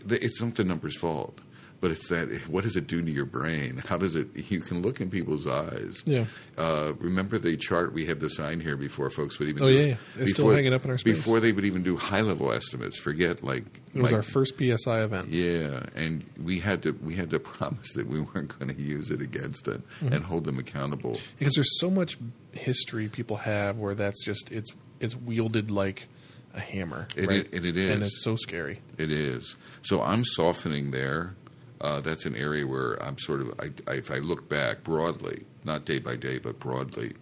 it's 0.08 0.40
not 0.40 0.54
the 0.56 0.64
numbers' 0.64 0.96
fault. 0.96 1.38
But 1.82 1.90
it's 1.90 2.08
that. 2.10 2.28
What 2.48 2.62
does 2.62 2.76
it 2.76 2.86
do 2.86 3.02
to 3.02 3.10
your 3.10 3.24
brain? 3.26 3.82
How 3.88 3.96
does 3.96 4.14
it? 4.14 4.28
You 4.50 4.60
can 4.60 4.82
look 4.82 5.00
in 5.00 5.10
people's 5.10 5.48
eyes. 5.48 6.04
Yeah. 6.06 6.26
Uh, 6.56 6.92
remember 7.00 7.38
the 7.38 7.56
chart 7.56 7.92
we 7.92 8.06
had 8.06 8.20
the 8.20 8.30
sign 8.30 8.60
here 8.60 8.76
before 8.76 9.10
folks 9.10 9.40
would 9.40 9.48
even. 9.48 9.62
Oh, 9.64 9.66
do, 9.66 9.72
yeah, 9.72 9.86
yeah. 9.86 9.96
It's 10.16 10.32
still 10.34 10.48
hanging 10.50 10.72
up 10.72 10.84
in 10.84 10.92
our 10.92 10.98
space. 10.98 11.16
Before 11.16 11.40
they 11.40 11.50
would 11.50 11.64
even 11.64 11.82
do 11.82 11.96
high 11.96 12.20
level 12.20 12.52
estimates. 12.52 13.00
Forget 13.00 13.42
like 13.42 13.64
it 13.92 14.00
was 14.00 14.12
like- 14.12 14.12
our 14.12 14.22
first 14.22 14.54
PSI 14.58 15.02
event. 15.02 15.30
yeah, 15.30 15.82
and 15.96 16.24
we 16.40 16.60
had 16.60 16.84
to 16.84 16.92
we 16.92 17.16
had 17.16 17.30
to 17.30 17.40
promise 17.52 17.92
that 17.94 18.06
we 18.06 18.20
weren't 18.20 18.56
going 18.60 18.72
to 18.72 18.80
use 18.80 19.10
it 19.10 19.20
against 19.20 19.64
them 19.64 19.82
Mm-hmm. 20.00 20.12
and 20.14 20.24
hold 20.24 20.44
them 20.44 20.60
accountable. 20.60 21.18
because 21.38 21.54
there's 21.54 21.80
so 21.80 21.90
much 21.90 22.16
history 22.52 23.08
people 23.08 23.38
have 23.38 23.76
where 23.78 23.96
that's 23.96 24.24
just 24.24 24.52
it's 24.52 24.70
it's 25.00 25.16
wielded 25.16 25.72
like 25.72 26.06
a 26.54 26.60
hammer. 26.60 27.08
It 27.16 27.26
right? 27.28 27.48
i- 27.52 27.56
and 27.56 27.66
it 27.66 27.76
is. 27.76 27.90
and 27.90 28.02
it's 28.04 28.22
so 28.22 28.36
scary. 28.36 28.80
It 28.98 29.10
is. 29.10 29.56
So 29.82 30.00
I'm 30.00 30.24
softening 30.24 30.92
there. 30.92 31.34
Uh, 31.82 32.00
that's 32.00 32.24
an 32.24 32.36
area 32.36 32.64
where 32.64 32.94
I'm 33.02 33.18
sort 33.18 33.40
of. 33.40 33.52
I, 33.58 33.70
I, 33.90 33.94
if 33.96 34.10
I 34.12 34.18
look 34.18 34.48
back 34.48 34.84
broadly, 34.84 35.44
not 35.64 35.84
day 35.84 35.98
by 35.98 36.14
day, 36.14 36.38
but 36.38 36.60
broadly, 36.60 37.14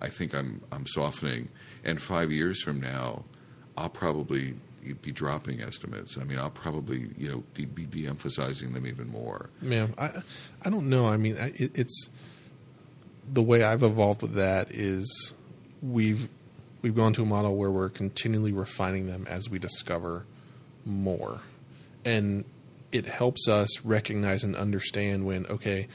I 0.00 0.08
think 0.08 0.34
I'm 0.34 0.62
I'm 0.72 0.86
softening. 0.86 1.50
And 1.84 2.00
five 2.00 2.32
years 2.32 2.62
from 2.62 2.80
now, 2.80 3.24
I'll 3.76 3.90
probably 3.90 4.54
be 5.02 5.12
dropping 5.12 5.60
estimates. 5.60 6.16
I 6.16 6.24
mean, 6.24 6.38
I'll 6.38 6.50
probably 6.50 7.10
you 7.18 7.28
know 7.28 7.44
de- 7.54 7.66
be 7.66 7.84
de-emphasizing 7.84 8.72
them 8.72 8.86
even 8.86 9.10
more. 9.10 9.50
Yeah, 9.60 9.88
I 9.98 10.22
I 10.62 10.70
don't 10.70 10.88
know. 10.88 11.06
I 11.06 11.18
mean, 11.18 11.36
I, 11.38 11.48
it, 11.48 11.72
it's 11.74 12.08
the 13.30 13.42
way 13.42 13.62
I've 13.62 13.82
evolved 13.82 14.22
with 14.22 14.34
that 14.34 14.70
is 14.70 15.34
we've 15.82 16.28
we've 16.80 16.96
gone 16.96 17.12
to 17.14 17.22
a 17.22 17.26
model 17.26 17.54
where 17.54 17.70
we're 17.70 17.90
continually 17.90 18.52
refining 18.52 19.06
them 19.06 19.26
as 19.28 19.50
we 19.50 19.58
discover 19.58 20.24
more, 20.86 21.40
and 22.04 22.44
it 22.92 23.06
helps 23.06 23.48
us 23.48 23.80
recognize 23.84 24.44
and 24.44 24.54
understand 24.56 25.24
when 25.26 25.46
okay, 25.46 25.88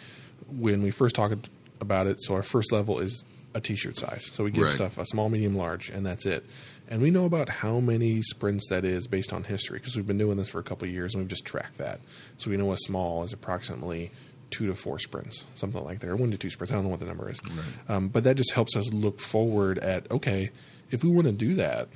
when 0.49 0.81
we 0.81 0.91
first 0.91 1.15
talk 1.15 1.31
about 1.79 2.07
it. 2.07 2.17
So 2.21 2.33
our 2.35 2.43
first 2.43 2.71
level 2.71 2.99
is 2.99 3.23
a 3.53 3.59
t-shirt 3.61 3.97
size. 3.97 4.29
So 4.33 4.43
we 4.43 4.51
give 4.51 4.63
Right. 4.63 4.73
stuff 4.73 4.97
a 4.97 5.05
small, 5.05 5.29
medium, 5.29 5.55
large, 5.55 5.89
and 5.89 6.05
that's 6.05 6.25
it. 6.25 6.45
And 6.87 7.01
we 7.01 7.09
know 7.09 7.25
about 7.25 7.47
how 7.49 7.79
many 7.79 8.21
sprints 8.21 8.67
that 8.69 8.83
is 8.85 9.07
based 9.07 9.31
on 9.33 9.43
history 9.45 9.79
because 9.79 9.95
we've 9.95 10.07
been 10.07 10.17
doing 10.17 10.37
this 10.37 10.49
for 10.49 10.59
a 10.59 10.63
couple 10.63 10.87
of 10.87 10.93
years 10.93 11.13
and 11.13 11.21
we've 11.23 11.29
just 11.29 11.45
tracked 11.45 11.77
that. 11.77 12.01
So 12.37 12.49
we 12.49 12.57
know 12.57 12.71
a 12.71 12.77
small 12.77 13.23
is 13.23 13.31
approximately 13.33 14.11
two 14.51 14.67
to 14.67 14.75
four 14.75 14.99
sprints, 14.99 15.45
something 15.55 15.81
like 15.83 15.99
that, 16.01 16.09
or 16.09 16.15
one 16.17 16.31
to 16.31 16.37
two 16.37 16.49
sprints. 16.49 16.71
I 16.71 16.75
don't 16.75 16.83
know 16.83 16.89
what 16.89 16.99
the 16.99 17.05
number 17.05 17.29
is. 17.29 17.39
Um, 17.87 18.09
but 18.09 18.25
that 18.25 18.35
just 18.35 18.51
helps 18.51 18.75
us 18.75 18.91
look 18.91 19.19
forward 19.21 19.79
at 19.79 20.09
okay, 20.11 20.51
if 20.91 21.03
we 21.03 21.09
want 21.09 21.27
to 21.27 21.31
do 21.33 21.53
that, 21.55 21.87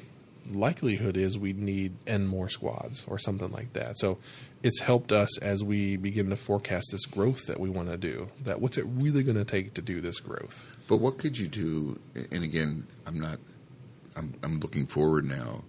likelihood 0.52 1.18
is 1.18 1.38
we 1.38 1.54
need 1.54 1.96
n 2.08 2.28
more 2.28 2.50
squads 2.50 3.06
or 3.08 3.18
something 3.18 3.52
like 3.52 3.74
that. 3.74 3.98
So 4.00 4.18
it's 4.64 4.82
helped 4.82 5.12
us 5.12 5.38
as 5.40 5.64
we 5.64 5.98
begin 5.98 6.30
to 6.30 6.36
forecast 6.36 6.88
this 6.92 7.06
growth 7.06 7.46
that 7.48 7.60
we 7.60 7.70
want 7.70 7.90
to 7.90 7.98
do. 7.98 8.30
That 8.44 8.62
what's 8.62 8.78
it 8.78 8.86
really 8.88 9.24
going 9.24 9.38
to 9.38 9.46
take 9.46 9.74
to 9.76 9.82
do 9.82 10.02
this 10.02 10.20
growth? 10.20 10.70
But 10.88 10.98
what 10.98 11.18
could 11.18 11.38
you 11.38 11.48
do? 11.48 12.00
And 12.32 12.44
again, 12.44 12.88
I'm 13.06 13.20
not. 13.20 13.40
I'm, 14.16 14.34
I'm 14.44 14.60
looking 14.60 14.88
forward 14.88 15.26
now. 15.26 15.64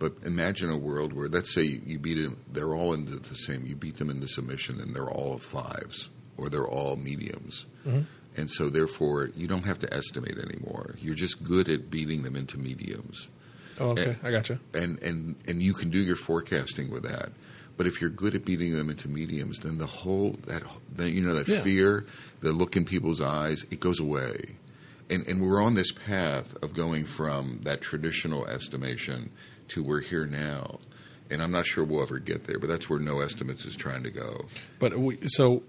But 0.00 0.14
imagine 0.24 0.68
a 0.70 0.76
world 0.76 1.12
where, 1.12 1.28
let's 1.28 1.54
say, 1.54 1.62
you 1.62 1.98
beat 2.00 2.20
them. 2.20 2.36
They're 2.52 2.74
all 2.74 2.92
into 2.92 3.16
the 3.16 3.36
same. 3.36 3.64
You 3.64 3.76
beat 3.76 3.96
them 3.96 4.10
into 4.10 4.26
submission, 4.26 4.80
and 4.80 4.94
they're 4.94 5.10
all 5.10 5.38
fives, 5.38 6.08
or 6.36 6.48
they're 6.48 6.66
all 6.66 6.96
mediums. 6.96 7.66
Mm-hmm. 7.86 8.00
And 8.36 8.50
so, 8.50 8.68
therefore, 8.68 9.30
you 9.36 9.46
don't 9.46 9.62
have 9.62 9.78
to 9.78 9.94
estimate 9.94 10.36
anymore. 10.38 10.96
You're 10.98 11.14
just 11.14 11.44
good 11.44 11.68
at 11.68 11.90
beating 11.90 12.24
them 12.24 12.34
into 12.34 12.58
mediums 12.58 13.28
Oh, 13.80 13.90
okay, 13.90 14.10
Eh. 14.10 14.14
I 14.22 14.30
gotcha. 14.30 14.60
and 14.74 15.02
and 15.02 15.36
and 15.46 15.62
you 15.62 15.74
can 15.74 15.90
do 15.90 15.98
your 15.98 16.16
forecasting 16.16 16.90
with 16.90 17.02
that. 17.04 17.30
But 17.76 17.86
if 17.88 18.00
you're 18.00 18.10
good 18.10 18.34
at 18.36 18.44
beating 18.44 18.72
them 18.76 18.88
into 18.88 19.08
mediums, 19.08 19.58
then 19.58 19.78
the 19.78 19.86
whole 19.86 20.32
that 20.46 20.62
that 20.96 21.10
you 21.10 21.20
know 21.22 21.34
that 21.34 21.48
Yeah. 21.48 21.60
fear, 21.62 22.06
the 22.40 22.52
look 22.52 22.76
in 22.76 22.84
people's 22.84 23.20
eyes, 23.20 23.64
it 23.70 23.80
goes 23.80 23.98
away. 24.00 24.56
And 25.10 25.26
and 25.28 25.40
we're 25.42 25.60
on 25.60 25.74
this 25.74 25.90
path 25.92 26.56
of 26.62 26.72
going 26.74 27.04
from 27.04 27.60
that 27.64 27.80
traditional 27.80 28.46
estimation 28.46 29.30
to 29.68 29.82
we're 29.82 30.00
here 30.00 30.26
now. 30.26 30.78
And 31.30 31.42
I'm 31.42 31.50
not 31.50 31.66
sure 31.66 31.82
we'll 31.84 32.02
ever 32.02 32.18
get 32.18 32.46
there, 32.46 32.58
but 32.58 32.68
that's 32.68 32.88
where 32.88 32.98
no 33.00 33.20
estimates 33.20 33.64
is 33.64 33.74
trying 33.74 34.02
to 34.04 34.10
go. 34.10 34.44
But 34.78 34.96
we, 34.98 35.18
so 35.26 35.62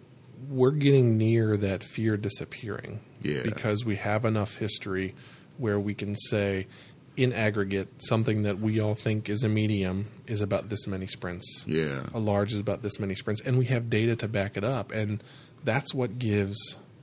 we're 0.50 0.72
getting 0.72 1.18
near 1.18 1.56
that 1.58 1.82
fear 1.84 2.18
disappearing. 2.18 3.00
Yeah. 3.24 3.42
Because 3.42 3.86
we 3.86 3.96
have 3.96 4.26
enough 4.26 4.56
history 4.58 5.16
where 5.58 5.80
we 5.80 5.94
can 5.94 6.16
say, 6.30 6.68
in 7.18 7.34
aggregate, 7.34 7.88
something 8.00 8.44
that 8.44 8.60
we 8.60 8.80
all 8.80 8.96
think 8.96 9.30
is 9.30 9.44
a 9.44 9.50
medium 9.50 10.08
is 10.28 10.42
about 10.42 10.70
this 10.70 10.86
many 10.88 11.08
sprints. 11.08 11.64
Yeah. 11.68 12.04
A 12.14 12.20
large 12.20 12.54
is 12.54 12.60
about 12.60 12.82
this 12.82 13.00
many 13.00 13.16
sprints. 13.16 13.42
And 13.46 13.58
we 13.58 13.66
have 13.66 13.90
data 13.90 14.16
to 14.18 14.28
back 14.28 14.58
it 14.58 14.64
up. 14.64 14.92
And 14.92 15.24
that's 15.64 15.94
what 15.94 16.20
gives 16.20 16.58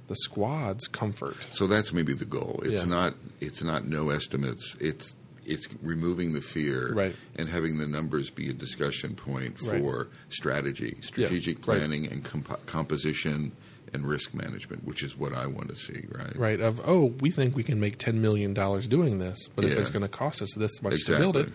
the 0.09 0.15
squads 0.17 0.87
comfort. 0.89 1.37
So 1.51 1.67
that's 1.67 1.93
maybe 1.93 2.13
the 2.15 2.25
goal. 2.25 2.61
It's 2.65 2.83
Yeah. 2.83 2.89
not 2.89 3.15
it's 3.41 3.63
not 3.63 3.87
no 3.87 4.11
estimates. 4.11 4.77
It's 4.81 5.17
it's 5.45 5.69
removing 5.83 6.35
the 6.35 6.41
fear 6.41 6.93
Right. 6.95 7.17
and 7.35 7.49
having 7.49 7.79
the 7.79 7.87
numbers 7.87 8.31
be 8.31 8.49
a 8.49 8.53
discussion 8.53 9.17
point 9.17 9.61
Right. 9.61 9.81
for 9.81 10.09
strategy, 10.29 10.99
strategic 11.01 11.57
right. 11.67 11.79
planning, 11.79 12.07
and 12.07 12.23
comp- 12.25 12.65
composition 12.67 13.51
and 13.93 14.07
risk 14.07 14.35
management, 14.35 14.85
which 14.85 15.03
is 15.03 15.17
what 15.17 15.35
I 15.35 15.47
want 15.47 15.69
to 15.69 15.77
see. 15.77 16.05
Right. 16.11 16.37
Right, 16.37 16.61
of 16.61 16.81
oh, 16.85 17.07
we 17.21 17.31
think 17.31 17.55
we 17.57 17.63
can 17.63 17.79
make 17.81 17.99
ten 17.99 18.21
million 18.21 18.55
dollars 18.55 18.87
doing 18.87 19.19
this, 19.19 19.49
but 19.55 19.65
if 19.65 19.73
Yeah. 19.73 19.81
it's 19.81 19.91
going 19.91 20.03
to 20.03 20.09
cost 20.09 20.43
us 20.43 20.55
this 20.57 20.81
much 20.83 21.05
to 21.07 21.19
build 21.19 21.37
it, 21.37 21.51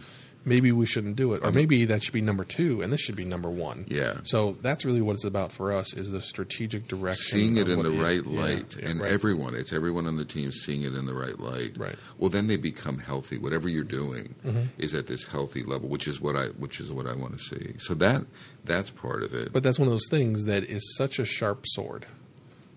maybe 0.45 0.71
we 0.71 0.85
shouldn't 0.85 1.17
do 1.17 1.33
it, 1.33 1.43
or 1.43 1.51
maybe 1.51 1.83
that 1.83 2.01
should 2.03 2.13
be 2.13 2.21
number 2.21 2.45
two, 2.45 2.81
and 2.81 2.93
this 2.93 3.01
should 3.01 3.15
be 3.17 3.25
number 3.25 3.49
one. 3.49 3.85
Yeah. 3.89 4.17
So 4.23 4.55
that's 4.61 4.85
really 4.85 5.01
what 5.01 5.13
it's 5.13 5.25
about 5.25 5.51
for 5.51 5.73
us: 5.73 5.93
is 5.93 6.11
the 6.11 6.21
strategic 6.21 6.87
direction, 6.87 7.37
Seeing 7.39 7.57
it 7.57 7.67
in 7.69 7.81
the 7.83 7.91
right 7.91 8.21
yeah, 8.25 8.41
light, 8.41 8.75
yeah, 8.79 8.89
and 8.89 9.01
right. 9.01 9.11
everyone, 9.11 9.55
it's 9.55 9.73
everyone 9.73 10.05
on 10.07 10.15
the 10.17 10.23
team 10.25 10.51
seeing 10.51 10.83
it 10.83 10.93
in 10.93 11.05
the 11.05 11.13
right 11.15 11.37
light. 11.39 11.77
Right. 11.77 11.95
Well, 12.17 12.29
then 12.29 12.47
they 12.47 12.55
become 12.57 12.99
healthy. 12.99 13.37
Whatever 13.37 13.67
you're 13.67 13.83
doing 13.83 14.35
Mm-hmm. 14.45 14.61
is 14.77 14.93
at 14.93 15.07
this 15.07 15.23
healthy 15.25 15.63
level, 15.63 15.89
which 15.89 16.07
is 16.07 16.21
what 16.21 16.35
I, 16.37 16.45
which 16.49 16.79
is 16.79 16.91
what 16.91 17.07
I 17.07 17.13
want 17.15 17.37
to 17.37 17.43
see. 17.43 17.73
So 17.79 17.93
that, 17.95 18.25
that's 18.63 18.89
part 18.91 19.23
of 19.23 19.33
it. 19.33 19.51
But 19.51 19.63
that's 19.63 19.79
one 19.79 19.87
of 19.87 19.91
those 19.93 20.07
things 20.09 20.45
that 20.45 20.63
is 20.63 20.95
such 20.95 21.19
a 21.19 21.25
sharp 21.25 21.65
sword 21.67 22.05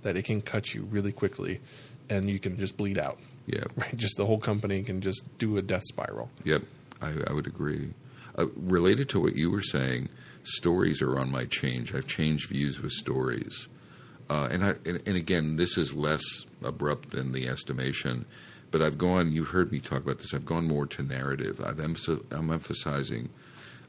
that 0.03 0.17
it 0.17 0.25
can 0.25 0.41
cut 0.41 0.75
you 0.75 0.83
really 0.91 1.13
quickly, 1.13 1.61
and 2.09 2.29
you 2.31 2.39
can 2.39 2.59
just 2.59 2.77
bleed 2.77 2.99
out. 2.99 3.19
yeah. 3.47 3.65
Right, 3.77 3.97
just 3.97 4.17
the 4.17 4.27
whole 4.27 4.39
company 4.39 4.83
can 4.83 5.01
just 5.01 5.23
do 5.39 5.57
a 5.57 5.63
death 5.63 5.83
spiral. 5.85 6.31
Yep, 6.45 6.63
I, 7.03 7.13
I 7.29 7.33
would 7.33 7.47
agree. 7.47 7.95
Uh, 8.39 8.47
related 8.57 9.09
to 9.11 9.21
what 9.21 9.37
you 9.37 9.51
were 9.51 9.63
saying, 9.63 10.09
stories 10.45 11.03
are 11.03 11.19
on 11.19 11.31
my 11.31 11.45
change. 11.47 11.95
I've 11.95 12.07
changed 12.07 12.49
views 12.49 12.81
with 12.81 12.93
stories, 12.93 13.69
uh, 14.29 14.49
and 14.51 14.65
I 14.65 14.71
and, 14.87 15.03
and 15.07 15.17
again, 15.17 15.57
this 15.57 15.77
is 15.77 15.93
less 15.95 16.23
abrupt 16.63 17.11
than 17.11 17.33
the 17.33 17.49
estimation. 17.49 18.25
But 18.71 18.83
I've 18.83 18.99
gone. 18.99 19.33
you've 19.33 19.49
heard 19.49 19.73
me 19.73 19.81
talk 19.81 20.05
about 20.05 20.19
this. 20.21 20.33
I've 20.33 20.47
gone 20.47 20.67
more 20.69 20.87
to 20.87 21.03
narrative. 21.03 21.61
I've 21.61 21.79
emph- 21.79 22.25
I'm 22.31 22.53
emphasizing. 22.53 23.29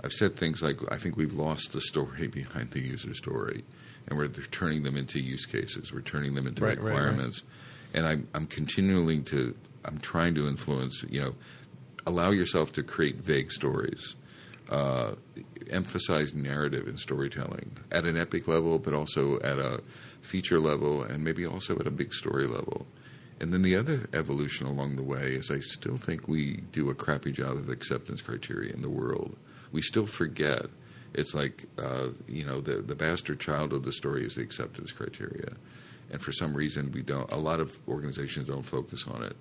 I've 0.04 0.14
said 0.14 0.36
things 0.36 0.62
like, 0.62 0.80
"I 0.92 0.98
think 0.98 1.18
we've 1.18 1.34
lost 1.34 1.74
the 1.74 1.82
story 1.82 2.28
behind 2.42 2.72
the 2.72 2.82
user 2.82 3.14
story, 3.14 3.64
and 4.08 4.18
we're 4.18 4.28
turning 4.28 4.84
them 4.84 4.98
into 4.98 5.20
use 5.20 5.46
cases. 5.46 5.94
We're 5.94 6.02
turning 6.02 6.36
them 6.36 6.48
into 6.48 6.64
Right, 6.64 6.78
right, 6.78 6.86
right. 6.86 6.94
requirements." 6.94 7.44
And 7.94 8.06
I'm 8.06 8.28
I'm 8.34 8.46
continuing 8.48 9.24
to. 9.26 9.56
I'm 9.86 10.00
trying 10.00 10.36
to 10.36 10.48
influence. 10.48 11.04
You 11.10 11.22
know, 11.22 11.36
allow 12.06 12.32
yourself 12.32 12.72
to 12.74 12.84
create 12.84 13.18
vague 13.18 13.52
stories. 13.52 14.16
Uh, 14.70 15.16
emphasize 15.70 16.34
narrative 16.34 16.88
and 16.88 17.00
storytelling 17.00 17.78
at 17.92 18.06
an 18.06 18.18
epic 18.18 18.48
level, 18.48 18.80
but 18.80 18.94
also 18.94 19.40
at 19.42 19.58
a 19.60 19.82
feature 20.22 20.60
level, 20.60 21.04
and 21.04 21.24
maybe 21.24 21.46
also 21.46 21.78
at 21.80 21.88
a 21.88 21.92
big 21.92 22.14
story 22.14 22.48
level. 22.48 22.88
And 23.40 23.52
then 23.54 23.64
the 23.64 23.76
other 23.76 24.08
evolution 24.14 24.66
along 24.68 24.96
the 24.96 25.04
way 25.04 25.34
is 25.36 25.50
I 25.52 25.60
still 25.60 25.98
think 25.98 26.28
we 26.28 26.58
do 26.72 26.90
a 26.90 26.96
crappy 26.96 27.32
job 27.32 27.58
of 27.58 27.70
acceptance 27.70 28.22
criteria 28.22 28.72
in 28.74 28.82
the 28.82 28.90
world. 28.90 29.36
We 29.72 29.82
still 29.82 30.06
forget. 30.08 30.66
It's 31.14 31.34
like, 31.34 31.66
uh, 31.78 32.10
you 32.28 32.46
know, 32.46 32.62
the, 32.62 32.76
the 32.76 32.96
bastard 32.96 33.40
child 33.40 33.74
of 33.74 33.84
the 33.84 33.92
story 33.92 34.26
is 34.26 34.36
the 34.36 34.42
acceptance 34.42 34.92
criteria. 34.92 35.54
And 36.10 36.22
for 36.22 36.32
some 36.32 36.54
reason, 36.54 36.92
we 36.92 37.02
don't, 37.02 37.30
a 37.32 37.38
lot 37.38 37.60
of 37.60 37.78
organizations 37.88 38.48
don't 38.48 38.64
focus 38.64 39.06
on 39.08 39.24
it. 39.24 39.36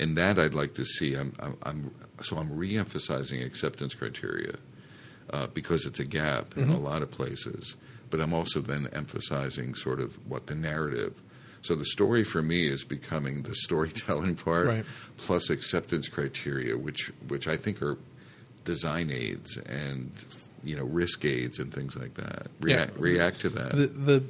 And 0.00 0.16
that 0.16 0.38
I'd 0.38 0.54
like 0.54 0.74
to 0.74 0.84
see. 0.84 1.14
I'm, 1.14 1.34
I'm, 1.38 1.56
I'm 1.62 1.94
so 2.22 2.36
I'm 2.36 2.54
re 2.54 2.76
emphasizing 2.76 3.42
acceptance 3.42 3.94
criteria 3.94 4.56
uh, 5.32 5.46
because 5.48 5.86
it's 5.86 6.00
a 6.00 6.04
gap 6.04 6.56
in 6.56 6.68
a 6.68 6.78
lot 6.78 7.02
of 7.02 7.10
places. 7.12 7.76
But 8.10 8.20
I'm 8.20 8.34
also 8.34 8.60
then 8.60 8.88
emphasizing 8.92 9.74
sort 9.76 10.00
of 10.00 10.14
what 10.28 10.46
the 10.48 10.54
narrative. 10.54 11.22
So 11.62 11.74
the 11.74 11.84
story 11.86 12.24
for 12.24 12.42
me 12.42 12.66
is 12.68 12.84
becoming 12.84 13.42
the 13.42 13.54
storytelling 13.54 14.34
part 14.48 14.66
Right. 14.66 14.84
plus 15.16 15.48
acceptance 15.48 16.08
criteria, 16.08 16.76
which 16.76 17.12
which 17.28 17.46
I 17.46 17.56
think 17.56 17.80
are 17.80 17.96
design 18.64 19.10
aids 19.10 19.56
and 19.56 20.10
you 20.62 20.76
know 20.76 20.84
risk 20.84 21.24
aids 21.24 21.58
and 21.58 21.72
things 21.72 21.96
like 21.96 22.14
that. 22.14 22.46
React, 22.60 22.92
Yeah. 22.96 23.02
react 23.02 23.40
to 23.42 23.48
that. 23.50 23.76
The, 23.76 23.86
the 23.86 24.24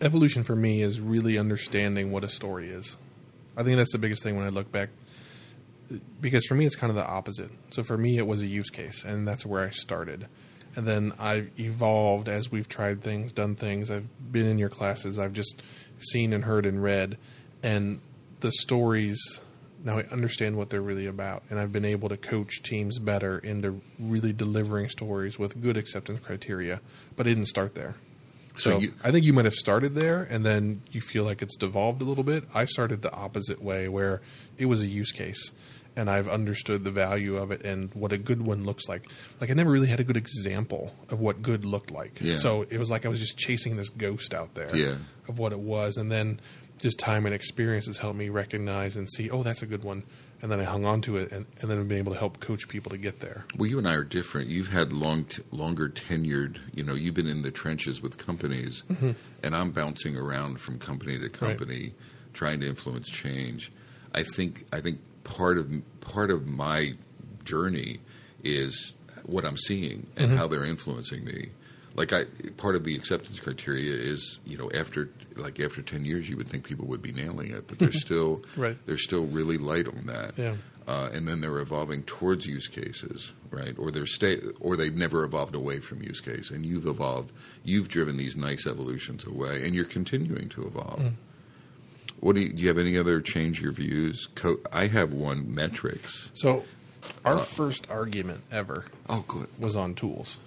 evolution 0.00 0.44
for 0.44 0.54
me 0.56 0.82
is 0.82 1.00
really 1.00 1.38
understanding 1.38 2.10
what 2.12 2.24
a 2.24 2.28
story 2.28 2.70
is. 2.70 2.96
I 3.56 3.64
think 3.64 3.76
that's 3.76 3.92
the 3.92 3.98
biggest 3.98 4.22
thing 4.22 4.36
when 4.36 4.46
I 4.46 4.50
look 4.50 4.70
back. 4.70 4.90
Because 6.20 6.44
for 6.46 6.54
me, 6.54 6.66
it's 6.66 6.76
kind 6.76 6.90
of 6.90 6.96
the 6.96 7.06
opposite. 7.06 7.50
So 7.70 7.82
for 7.82 7.96
me, 7.96 8.18
it 8.18 8.26
was 8.26 8.42
a 8.42 8.46
use 8.46 8.68
case, 8.68 9.04
and 9.04 9.26
that's 9.26 9.46
where 9.46 9.64
I 9.64 9.70
started. 9.70 10.26
And 10.76 10.86
then 10.86 11.14
I've 11.18 11.50
evolved 11.58 12.28
as 12.28 12.52
we've 12.52 12.68
tried 12.68 13.02
things, 13.02 13.32
done 13.32 13.56
things. 13.56 13.90
I've 13.90 14.06
been 14.30 14.44
in 14.46 14.58
your 14.58 14.68
classes. 14.68 15.18
I've 15.18 15.32
just 15.32 15.62
seen 15.98 16.34
and 16.34 16.44
heard 16.44 16.66
and 16.66 16.82
read. 16.82 17.16
And 17.62 18.00
the 18.40 18.52
stories, 18.52 19.18
now 19.84 19.98
I 19.98 20.02
understand 20.10 20.56
what 20.56 20.70
they're 20.70 20.82
really 20.82 21.06
about. 21.06 21.42
And 21.50 21.58
I've 21.58 21.72
been 21.72 21.84
able 21.84 22.08
to 22.08 22.16
coach 22.16 22.62
teams 22.62 22.98
better 22.98 23.38
into 23.38 23.80
really 23.98 24.32
delivering 24.32 24.88
stories 24.88 25.38
with 25.38 25.60
good 25.60 25.76
acceptance 25.76 26.20
criteria. 26.20 26.80
But 27.16 27.26
I 27.26 27.30
didn't 27.30 27.46
start 27.46 27.74
there. 27.74 27.96
So 28.56 28.70
So, 28.72 28.80
you- 28.80 28.94
I 29.04 29.12
think 29.12 29.24
you 29.24 29.32
might 29.32 29.44
have 29.44 29.54
started 29.54 29.94
there, 29.94 30.24
and 30.28 30.44
then 30.44 30.82
you 30.90 31.00
feel 31.00 31.22
like 31.24 31.42
it's 31.42 31.56
devolved 31.56 32.02
a 32.02 32.04
little 32.04 32.24
bit. 32.24 32.44
I 32.52 32.64
started 32.64 33.02
the 33.02 33.12
opposite 33.12 33.62
way, 33.62 33.88
where 33.88 34.20
it 34.56 34.66
was 34.66 34.82
a 34.82 34.86
use 34.88 35.12
case, 35.12 35.52
and 35.98 36.08
I've 36.08 36.28
understood 36.28 36.84
the 36.84 36.90
value 36.90 37.36
of 37.36 37.50
it 37.50 37.62
and 37.64 37.92
what 37.92 38.12
a 38.12 38.18
good 38.18 38.46
one 38.46 38.62
looks 38.64 38.88
like. 38.88 39.10
Like 39.40 39.50
I 39.50 39.54
never 39.54 39.70
really 39.70 39.88
had 39.88 40.00
a 40.00 40.04
good 40.04 40.16
example 40.16 40.94
of 41.10 41.20
what 41.20 41.42
good 41.42 41.64
looked 41.64 41.90
like. 41.90 42.20
Yeah. 42.20 42.36
So 42.36 42.62
it 42.70 42.78
was 42.78 42.88
like 42.90 43.04
I 43.04 43.08
was 43.08 43.18
just 43.18 43.36
chasing 43.36 43.76
this 43.76 43.88
ghost 43.88 44.32
out 44.32 44.54
there 44.54 44.74
Yeah. 44.74 44.96
of 45.26 45.38
what 45.38 45.52
it 45.52 45.58
was, 45.58 45.96
and 45.96 46.10
then 46.10 46.40
just 46.78 46.98
time 47.00 47.26
and 47.26 47.34
experience 47.34 47.86
has 47.88 47.98
helped 47.98 48.16
me 48.16 48.28
recognize 48.28 48.96
and 48.96 49.10
see, 49.10 49.28
oh, 49.28 49.42
that's 49.42 49.62
a 49.62 49.66
good 49.66 49.82
one, 49.82 50.04
and 50.40 50.52
then 50.52 50.60
I 50.60 50.64
hung 50.64 50.84
on 50.84 51.00
to 51.02 51.16
it, 51.16 51.32
and, 51.32 51.44
and 51.60 51.68
then 51.68 51.80
I've 51.80 51.88
been 51.88 51.98
able 51.98 52.12
to 52.12 52.18
help 52.18 52.38
coach 52.38 52.68
people 52.68 52.90
to 52.90 52.96
get 52.98 53.18
there. 53.18 53.44
Well, 53.56 53.68
you 53.68 53.78
and 53.78 53.88
I 53.88 53.94
are 53.94 54.04
different. 54.04 54.48
You've 54.48 54.70
had 54.70 54.92
long, 54.92 55.24
t- 55.24 55.42
longer 55.50 55.88
tenured. 55.88 56.60
You 56.74 56.84
know, 56.84 56.94
you've 56.94 57.14
been 57.14 57.26
in 57.26 57.42
the 57.42 57.50
trenches 57.50 58.00
with 58.00 58.18
companies, 58.18 58.84
mm-hmm. 58.88 59.10
and 59.42 59.56
I'm 59.56 59.72
bouncing 59.72 60.16
around 60.16 60.60
from 60.60 60.78
company 60.78 61.18
to 61.18 61.28
company, 61.28 61.94
trying 62.34 62.60
to 62.60 62.68
influence 62.68 63.08
change. 63.08 63.72
I 64.14 64.22
think. 64.22 64.64
I 64.72 64.80
think 64.80 65.00
part 65.34 65.58
of 65.58 65.72
part 66.00 66.30
of 66.30 66.48
my 66.48 66.92
journey 67.44 68.00
is 68.42 68.94
what 69.26 69.44
I'm 69.44 69.56
seeing 69.56 70.06
and 70.16 70.32
how 70.38 70.46
they're 70.48 70.64
influencing 70.64 71.24
me. 71.24 71.50
Like 71.94 72.12
I, 72.12 72.24
part 72.56 72.76
of 72.76 72.84
the 72.84 72.94
acceptance 72.94 73.40
criteria 73.40 73.92
is, 73.92 74.38
you 74.46 74.56
know, 74.56 74.70
after 74.72 75.10
like 75.36 75.58
after 75.60 75.82
ten 75.82 76.04
years, 76.04 76.28
you 76.28 76.36
would 76.36 76.48
think 76.48 76.64
people 76.64 76.86
would 76.86 77.02
be 77.02 77.12
nailing 77.12 77.50
it, 77.52 77.66
but 77.66 77.78
they're 77.78 77.92
still 78.06 78.42
Right. 78.56 78.76
they're 78.86 78.96
still 78.98 79.26
really 79.26 79.58
light 79.58 79.88
on 79.88 80.06
that 80.06 80.38
Yeah. 80.38 80.56
uh, 80.86 81.08
and 81.12 81.26
then 81.26 81.40
they're 81.40 81.58
evolving 81.58 82.04
towards 82.04 82.46
use 82.46 82.68
cases, 82.68 83.32
right? 83.50 83.74
Or 83.78 83.90
they're 83.90 84.06
stay, 84.06 84.40
or 84.60 84.76
they've 84.76 84.96
never 84.96 85.24
evolved 85.24 85.54
away 85.56 85.80
from 85.80 86.02
use 86.02 86.20
case, 86.20 86.50
and 86.50 86.64
you've 86.64 86.86
evolved. 86.86 87.32
You've 87.64 87.88
driven 87.88 88.16
these 88.16 88.36
nice 88.36 88.66
evolutions 88.66 89.24
away, 89.24 89.64
and 89.66 89.74
you're 89.74 89.84
continuing 89.84 90.48
to 90.50 90.66
evolve. 90.66 91.00
Mm. 91.00 91.12
What 92.20 92.34
do 92.34 92.40
you, 92.42 92.52
do 92.52 92.62
you 92.62 92.68
have 92.68 92.78
any 92.78 92.98
other 92.98 93.20
change 93.20 93.60
your 93.60 93.72
views? 93.72 94.26
Co- 94.34 94.58
I 94.72 94.88
have 94.88 95.12
one 95.12 95.54
metrics. 95.54 96.30
So, 96.34 96.64
our 97.24 97.34
Uh, 97.38 97.42
first 97.42 97.86
argument 97.90 98.40
ever 98.50 98.86
Oh, 99.08 99.24
good. 99.28 99.46
was 99.58 99.76
on 99.76 99.94
tools. 99.94 100.38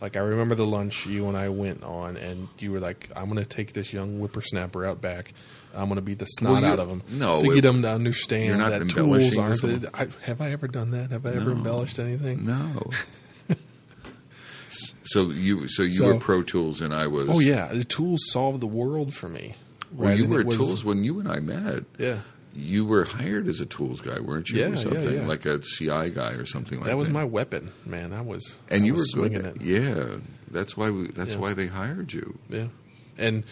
Like 0.00 0.16
I 0.16 0.20
remember 0.20 0.54
the 0.54 0.66
lunch 0.66 1.06
you 1.06 1.26
and 1.28 1.36
I 1.36 1.48
went 1.48 1.82
on, 1.82 2.18
and 2.18 2.48
you 2.58 2.72
were 2.72 2.80
like, 2.80 3.08
"I'm 3.16 3.30
going 3.30 3.38
to 3.42 3.48
take 3.48 3.72
this 3.72 3.92
young 3.94 4.18
whippersnapper 4.18 4.84
out 4.84 5.00
back. 5.00 5.32
I'm 5.74 5.86
going 5.86 5.96
to 5.96 6.02
beat 6.02 6.18
the 6.18 6.26
snot 6.26 6.52
Well, 6.52 6.60
you- 6.60 6.66
out 6.68 6.78
of 6.80 6.88
him 6.90 7.02
no, 7.10 7.42
to 7.42 7.50
it- 7.50 7.54
get 7.54 7.64
him 7.64 7.80
to 7.82 7.88
you're 7.88 7.94
understand 7.94 8.58
not 8.58 8.70
that 8.70 8.82
embellishing 8.82 9.32
tools 9.32 9.38
aren't. 9.62 9.62
this 9.82 9.90
The, 9.90 9.98
I, 9.98 10.08
have 10.24 10.40
I 10.42 10.50
ever 10.52 10.68
done 10.68 10.90
that? 10.90 11.10
Have 11.10 11.24
I 11.24 11.30
ever 11.30 11.52
embellished 11.52 11.98
anything? 11.98 12.44
No. 12.44 12.90
so 15.04 15.30
you, 15.30 15.68
so 15.68 15.82
you 15.82 15.92
So- 15.92 16.06
were 16.06 16.18
Pro 16.18 16.42
Tools, 16.42 16.80
and 16.82 16.92
I 16.92 17.06
was. 17.06 17.26
Oh 17.28 17.40
yeah, 17.40 17.72
the 17.72 17.84
tools 17.84 18.20
solve 18.30 18.60
the 18.60 18.66
world 18.66 19.14
for 19.14 19.28
me. 19.28 19.54
Well, 19.94 20.16
you 20.18 20.26
were 20.26 20.44
was- 20.44 20.56
Tools 20.56 20.84
when 20.84 21.04
you 21.04 21.20
and 21.20 21.28
I 21.30 21.40
met. 21.40 21.84
Yeah, 21.98 22.20
You 22.54 22.84
were 22.84 23.04
hired 23.04 23.48
as 23.48 23.60
a 23.60 23.66
Tools 23.66 24.00
guy, 24.00 24.20
weren't 24.20 24.48
you? 24.50 24.60
Yeah, 24.60 24.70
or 24.70 24.76
something 24.76 25.14
yeah. 25.14 25.26
like 25.26 25.44
a 25.46 25.60
CI 25.60 26.10
guy 26.10 26.32
or 26.32 26.46
something 26.46 26.78
like 26.78 26.86
that. 26.86 26.90
that 26.92 26.96
was 26.98 27.10
my 27.10 27.24
weapon, 27.24 27.72
man. 27.86 28.12
I 28.12 28.20
was 28.20 28.58
and 28.68 28.82
I 28.82 28.86
you 28.86 28.94
were 28.94 29.04
good. 29.14 29.34
At, 29.34 29.56
it. 29.56 29.62
yeah, 29.62 30.16
that's 30.50 30.76
why 30.76 30.90
we. 30.90 31.08
That's 31.08 31.34
Yeah. 31.34 31.40
why 31.40 31.54
they 31.54 31.66
hired 31.66 32.12
you. 32.12 32.38
Yeah. 32.48 32.68
And 33.18 33.44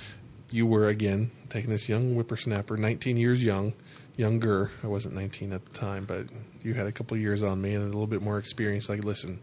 you 0.51 0.67
were 0.67 0.89
again 0.89 1.31
taking 1.49 1.71
this 1.71 1.89
young 1.89 2.15
whippersnapper, 2.15 2.77
19 2.77 3.17
years 3.17 3.43
young, 3.43 3.73
younger. 4.17 4.71
I 4.83 4.87
wasn't 4.89 5.15
19 5.15 5.53
at 5.53 5.65
the 5.65 5.71
time, 5.73 6.05
but 6.05 6.27
you 6.63 6.75
had 6.75 6.87
a 6.87 6.93
couple 6.93 7.17
years 7.17 7.43
on 7.43 7.61
me 7.63 7.75
and 7.75 7.83
a 7.83 7.87
little 7.87 8.07
bit 8.07 8.23
more 8.23 8.39
experience. 8.39 8.89
Like, 8.89 9.03
listen, 9.05 9.41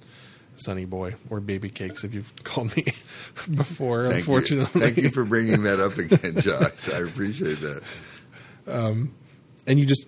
Sonny 0.59 0.85
Boy 0.85 1.15
or 1.29 1.39
Baby 1.39 1.69
Cakes, 1.69 2.03
if 2.03 2.13
you've 2.13 2.31
called 2.43 2.75
me 2.75 2.85
before. 3.53 4.03
Thank 4.03 4.17
unfortunately, 4.19 4.81
you. 4.81 4.87
Thank 4.87 4.97
you 4.97 5.09
for 5.09 5.23
bringing 5.25 5.63
that 5.63 5.79
up 5.79 5.97
again, 5.97 6.39
Josh. 6.41 6.71
I 6.93 6.99
appreciate 6.99 7.59
that. 7.61 7.81
Um, 8.67 9.13
and 9.65 9.79
you 9.79 9.85
just 9.85 10.05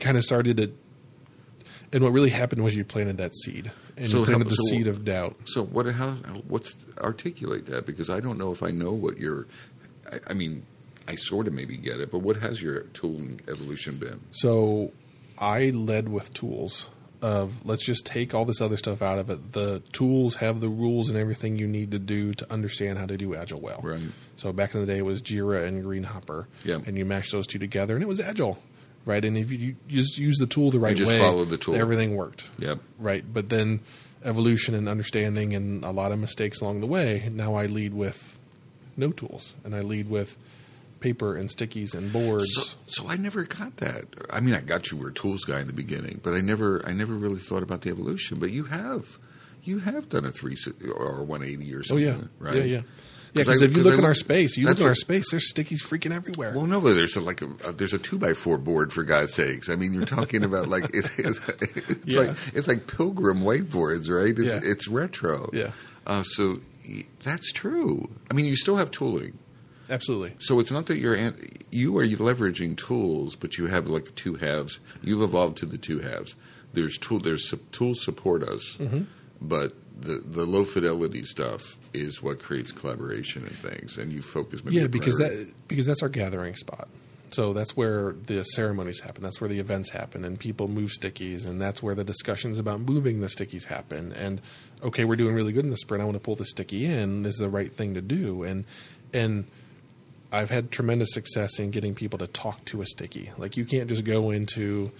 kind 0.00 0.16
of 0.16 0.24
started 0.24 0.60
it. 0.60 0.74
And 1.92 2.02
what 2.02 2.12
really 2.12 2.30
happened 2.30 2.64
was 2.64 2.74
you 2.74 2.84
planted 2.84 3.18
that 3.18 3.34
seed, 3.36 3.70
and 3.96 4.10
So 4.10 4.20
you 4.20 4.24
planted 4.24 4.44
how- 4.44 4.50
the 4.50 4.56
so- 4.56 4.70
seed 4.70 4.86
of 4.88 5.04
doubt. 5.04 5.36
So 5.44 5.64
what? 5.64 5.86
How? 5.86 6.12
What's 6.48 6.76
articulate 6.98 7.66
that? 7.66 7.86
Because 7.86 8.10
I 8.10 8.18
don't 8.20 8.36
know 8.38 8.50
if 8.52 8.62
I 8.62 8.70
know 8.70 8.90
what 8.92 9.18
your. 9.18 9.46
I, 10.10 10.18
I 10.28 10.32
mean, 10.34 10.64
I 11.06 11.14
sort 11.14 11.46
of 11.46 11.52
maybe 11.54 11.76
get 11.76 12.00
it, 12.00 12.10
but 12.10 12.18
what 12.18 12.36
has 12.38 12.60
your 12.60 12.80
tooling 12.94 13.40
evolution 13.46 13.98
been? 13.98 14.20
So 14.32 14.92
I 15.38 15.70
led 15.70 16.08
with 16.08 16.32
tools 16.34 16.88
of 17.24 17.64
let's 17.64 17.86
just 17.86 18.04
take 18.04 18.34
all 18.34 18.44
this 18.44 18.60
other 18.60 18.76
stuff 18.76 19.00
out 19.00 19.18
of 19.18 19.30
it. 19.30 19.52
The 19.52 19.80
tools 19.92 20.36
have 20.36 20.60
the 20.60 20.68
rules 20.68 21.08
and 21.08 21.18
everything 21.18 21.56
you 21.56 21.66
need 21.66 21.92
to 21.92 21.98
do 21.98 22.34
to 22.34 22.52
understand 22.52 22.98
how 22.98 23.06
to 23.06 23.16
do 23.16 23.34
agile 23.34 23.60
well. 23.60 23.80
Right. 23.82 24.02
So 24.36 24.52
back 24.52 24.74
in 24.74 24.80
the 24.80 24.86
day 24.86 24.98
it 24.98 25.06
was 25.06 25.22
Jira 25.22 25.64
and 25.66 25.82
Greenhopper. 25.82 26.46
Yeah. 26.64 26.80
And 26.86 26.98
you 26.98 27.06
mash 27.06 27.30
those 27.30 27.46
two 27.46 27.58
together 27.58 27.94
and 27.94 28.02
it 28.02 28.06
was 28.06 28.20
agile. 28.20 28.58
Right. 29.06 29.24
And 29.24 29.38
if 29.38 29.50
you, 29.50 29.58
you 29.58 29.76
just 29.88 30.18
use 30.18 30.36
the 30.36 30.46
tool 30.46 30.70
the 30.70 30.78
right 30.78 30.94
just 30.94 31.12
way, 31.12 31.18
followed 31.18 31.48
the 31.48 31.56
tool. 31.56 31.76
everything 31.76 32.14
worked. 32.14 32.50
Yep. 32.58 32.80
Right. 32.98 33.24
But 33.32 33.48
then 33.48 33.80
evolution 34.22 34.74
and 34.74 34.86
understanding 34.86 35.54
and 35.54 35.82
a 35.82 35.92
lot 35.92 36.12
of 36.12 36.18
mistakes 36.18 36.60
along 36.60 36.82
the 36.82 36.86
way, 36.86 37.30
now 37.32 37.54
I 37.54 37.64
lead 37.64 37.94
with 37.94 38.38
no 38.98 39.12
tools. 39.12 39.54
And 39.64 39.74
I 39.74 39.80
lead 39.80 40.10
with 40.10 40.36
paper 41.04 41.36
and 41.36 41.50
stickies 41.50 41.94
and 41.94 42.10
boards. 42.12 42.46
So, 42.54 42.62
so 42.86 43.08
I 43.08 43.16
never 43.16 43.44
got 43.44 43.76
that. 43.76 44.06
I 44.30 44.40
mean, 44.40 44.54
I 44.54 44.60
got 44.62 44.90
you 44.90 44.96
were 44.96 45.08
a 45.08 45.12
tools 45.12 45.44
guy 45.44 45.60
in 45.60 45.66
the 45.66 45.72
beginning, 45.74 46.20
but 46.22 46.32
I 46.34 46.40
never, 46.40 46.82
I 46.86 46.92
never 46.92 47.12
really 47.14 47.40
thought 47.40 47.62
about 47.62 47.82
the 47.82 47.90
evolution. 47.90 48.38
But 48.38 48.50
you 48.50 48.64
have, 48.64 49.18
you 49.62 49.80
have 49.80 50.08
done 50.08 50.24
a 50.24 50.30
three 50.32 50.56
or 50.94 51.22
one 51.22 51.42
eighty 51.42 51.74
or 51.74 51.80
Oh 51.80 51.82
something. 51.82 52.06
yeah, 52.06 52.16
right? 52.38 52.54
Yeah, 52.56 52.62
yeah, 52.62 52.76
yeah. 52.76 52.82
'Cause 53.34 53.46
Because 53.46 53.62
if 53.62 53.76
you 53.76 53.82
look 53.82 53.94
I 53.94 53.98
in 53.98 54.04
our 54.04 54.14
space, 54.14 54.56
you 54.56 54.66
look 54.66 54.78
in 54.80 54.86
our 54.86 54.94
space. 54.94 55.24
There's 55.30 55.52
stickies 55.52 55.82
freaking 55.82 56.14
everywhere. 56.14 56.52
Well, 56.54 56.66
no, 56.66 56.80
but 56.80 56.94
there's 56.94 57.16
a, 57.16 57.20
like 57.20 57.42
a, 57.42 57.48
uh, 57.64 57.72
there's 57.72 57.92
a 57.92 57.98
two 57.98 58.16
by 58.16 58.32
four 58.32 58.58
board 58.58 58.92
for 58.92 59.02
God's 59.02 59.34
sakes. 59.34 59.68
I 59.68 59.74
mean, 59.74 59.92
you're 59.92 60.06
talking 60.06 60.44
about 60.44 60.68
like 60.68 60.84
it's, 60.94 61.18
it's, 61.18 61.40
it's 61.60 62.06
Yeah. 62.14 62.20
like 62.20 62.36
it's 62.54 62.68
like 62.68 62.86
pilgrim 62.86 63.40
whiteboards, 63.40 64.08
right? 64.08 64.30
It's, 64.38 64.46
Yeah. 64.54 64.60
it's 64.62 64.86
retro. 64.88 65.50
Yeah. 65.52 65.72
Uh, 66.06 66.22
so 66.22 66.60
that's 67.24 67.50
true. 67.52 68.08
I 68.30 68.34
mean, 68.34 68.44
you 68.46 68.54
still 68.56 68.76
have 68.76 68.90
tooling. 68.92 69.36
Absolutely. 69.90 70.32
So 70.38 70.60
it's 70.60 70.70
not 70.70 70.86
that 70.86 70.96
you're 70.96 71.16
you 71.70 71.96
are 71.98 72.06
leveraging 72.06 72.76
tools, 72.76 73.36
but 73.36 73.58
you 73.58 73.66
have 73.66 73.88
like 73.88 74.14
two 74.14 74.34
halves. 74.36 74.78
You've 75.02 75.22
evolved 75.22 75.56
to 75.58 75.66
the 75.66 75.78
two 75.78 75.98
halves. 76.00 76.36
There's 76.72 76.96
tool. 76.98 77.18
There's 77.20 77.52
tools 77.72 78.02
support 78.02 78.42
us, 78.42 78.76
Mm-hmm. 78.78 79.02
but 79.40 79.74
the 80.00 80.16
the 80.24 80.44
low 80.44 80.64
fidelity 80.64 81.24
stuff 81.24 81.78
is 81.92 82.22
what 82.22 82.40
creates 82.40 82.72
collaboration 82.72 83.44
and 83.46 83.56
things. 83.56 83.96
And 83.98 84.12
you 84.12 84.22
focus. 84.22 84.64
Maybe 84.64 84.76
Yeah, 84.78 84.86
because 84.88 85.16
that 85.18 85.52
because 85.68 85.86
that's 85.86 86.02
our 86.02 86.08
gathering 86.08 86.56
spot. 86.56 86.88
So 87.30 87.52
that's 87.52 87.76
where 87.76 88.12
the 88.26 88.44
ceremonies 88.44 89.00
happen. 89.00 89.22
That's 89.24 89.40
where 89.40 89.48
the 89.50 89.58
events 89.58 89.90
happen, 89.90 90.24
and 90.24 90.38
people 90.38 90.68
move 90.68 90.90
stickies, 90.90 91.44
and 91.46 91.60
that's 91.60 91.82
where 91.82 91.94
the 91.96 92.04
discussions 92.04 92.58
about 92.60 92.80
moving 92.80 93.20
the 93.20 93.26
stickies 93.28 93.64
happen. 93.66 94.12
And 94.12 94.40
okay, 94.84 95.04
we're 95.04 95.16
doing 95.16 95.34
really 95.34 95.52
good 95.52 95.64
in 95.64 95.70
the 95.70 95.76
sprint. 95.76 96.00
I 96.00 96.04
want 96.04 96.14
to 96.14 96.20
pull 96.20 96.36
the 96.36 96.44
sticky 96.44 96.86
in. 96.86 97.22
This 97.24 97.34
is 97.34 97.40
the 97.40 97.48
right 97.48 97.72
thing 97.72 97.94
to 97.94 98.00
do. 98.00 98.44
And 98.44 98.64
and 99.12 99.46
I've 100.34 100.50
had 100.50 100.70
tremendous 100.70 101.12
success 101.12 101.58
in 101.58 101.70
getting 101.70 101.94
people 101.94 102.18
to 102.18 102.26
talk 102.26 102.64
to 102.66 102.82
a 102.82 102.86
sticky. 102.86 103.30
Like 103.38 103.56
you 103.56 103.64
can't 103.64 103.88
just 103.88 104.04
go 104.04 104.30
into 104.30 104.90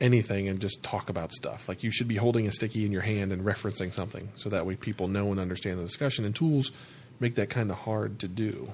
anything 0.00 0.48
and 0.48 0.60
just 0.60 0.82
talk 0.82 1.10
about 1.10 1.32
stuff. 1.32 1.68
Like 1.68 1.82
you 1.82 1.90
should 1.90 2.08
be 2.08 2.16
holding 2.16 2.46
a 2.46 2.52
sticky 2.52 2.86
in 2.86 2.92
your 2.92 3.02
hand 3.02 3.32
and 3.32 3.44
referencing 3.44 3.92
something, 3.92 4.30
so 4.36 4.48
that 4.48 4.64
way 4.66 4.76
people 4.76 5.08
know 5.08 5.30
and 5.30 5.38
understand 5.38 5.78
the 5.78 5.84
discussion. 5.84 6.24
And 6.24 6.34
tools 6.34 6.72
make 7.20 7.34
that 7.34 7.50
kind 7.50 7.70
of 7.70 7.78
hard 7.78 8.18
to 8.20 8.28
do. 8.28 8.72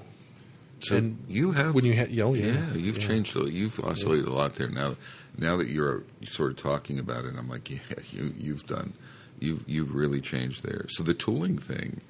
So 0.81 0.97
and 0.97 1.17
you 1.27 1.51
have 1.53 1.73
when 1.73 1.85
you 1.85 1.95
ha- 1.95 2.07
oh, 2.23 2.33
yeah, 2.33 2.45
yeah, 2.47 2.73
you've 2.75 2.97
yeah. 2.97 3.07
changed. 3.07 3.35
a- 3.35 3.49
You've 3.49 3.79
oscillated 3.79 4.27
a 4.27 4.33
lot 4.33 4.55
there. 4.55 4.69
Now, 4.69 4.95
now 5.37 5.57
that 5.57 5.67
you're 5.67 6.03
sort 6.23 6.51
of 6.51 6.57
talking 6.57 6.99
about 6.99 7.25
it, 7.25 7.33
I'm 7.37 7.49
like, 7.49 7.69
yeah, 7.69 7.79
you 8.11 8.33
you've 8.37 8.65
done, 8.67 8.93
you've 9.39 9.63
you've 9.67 9.93
really 9.95 10.21
changed 10.21 10.63
there. 10.63 10.85
So 10.89 11.03
the 11.03 11.13
tooling 11.13 11.57
thing, 11.57 12.01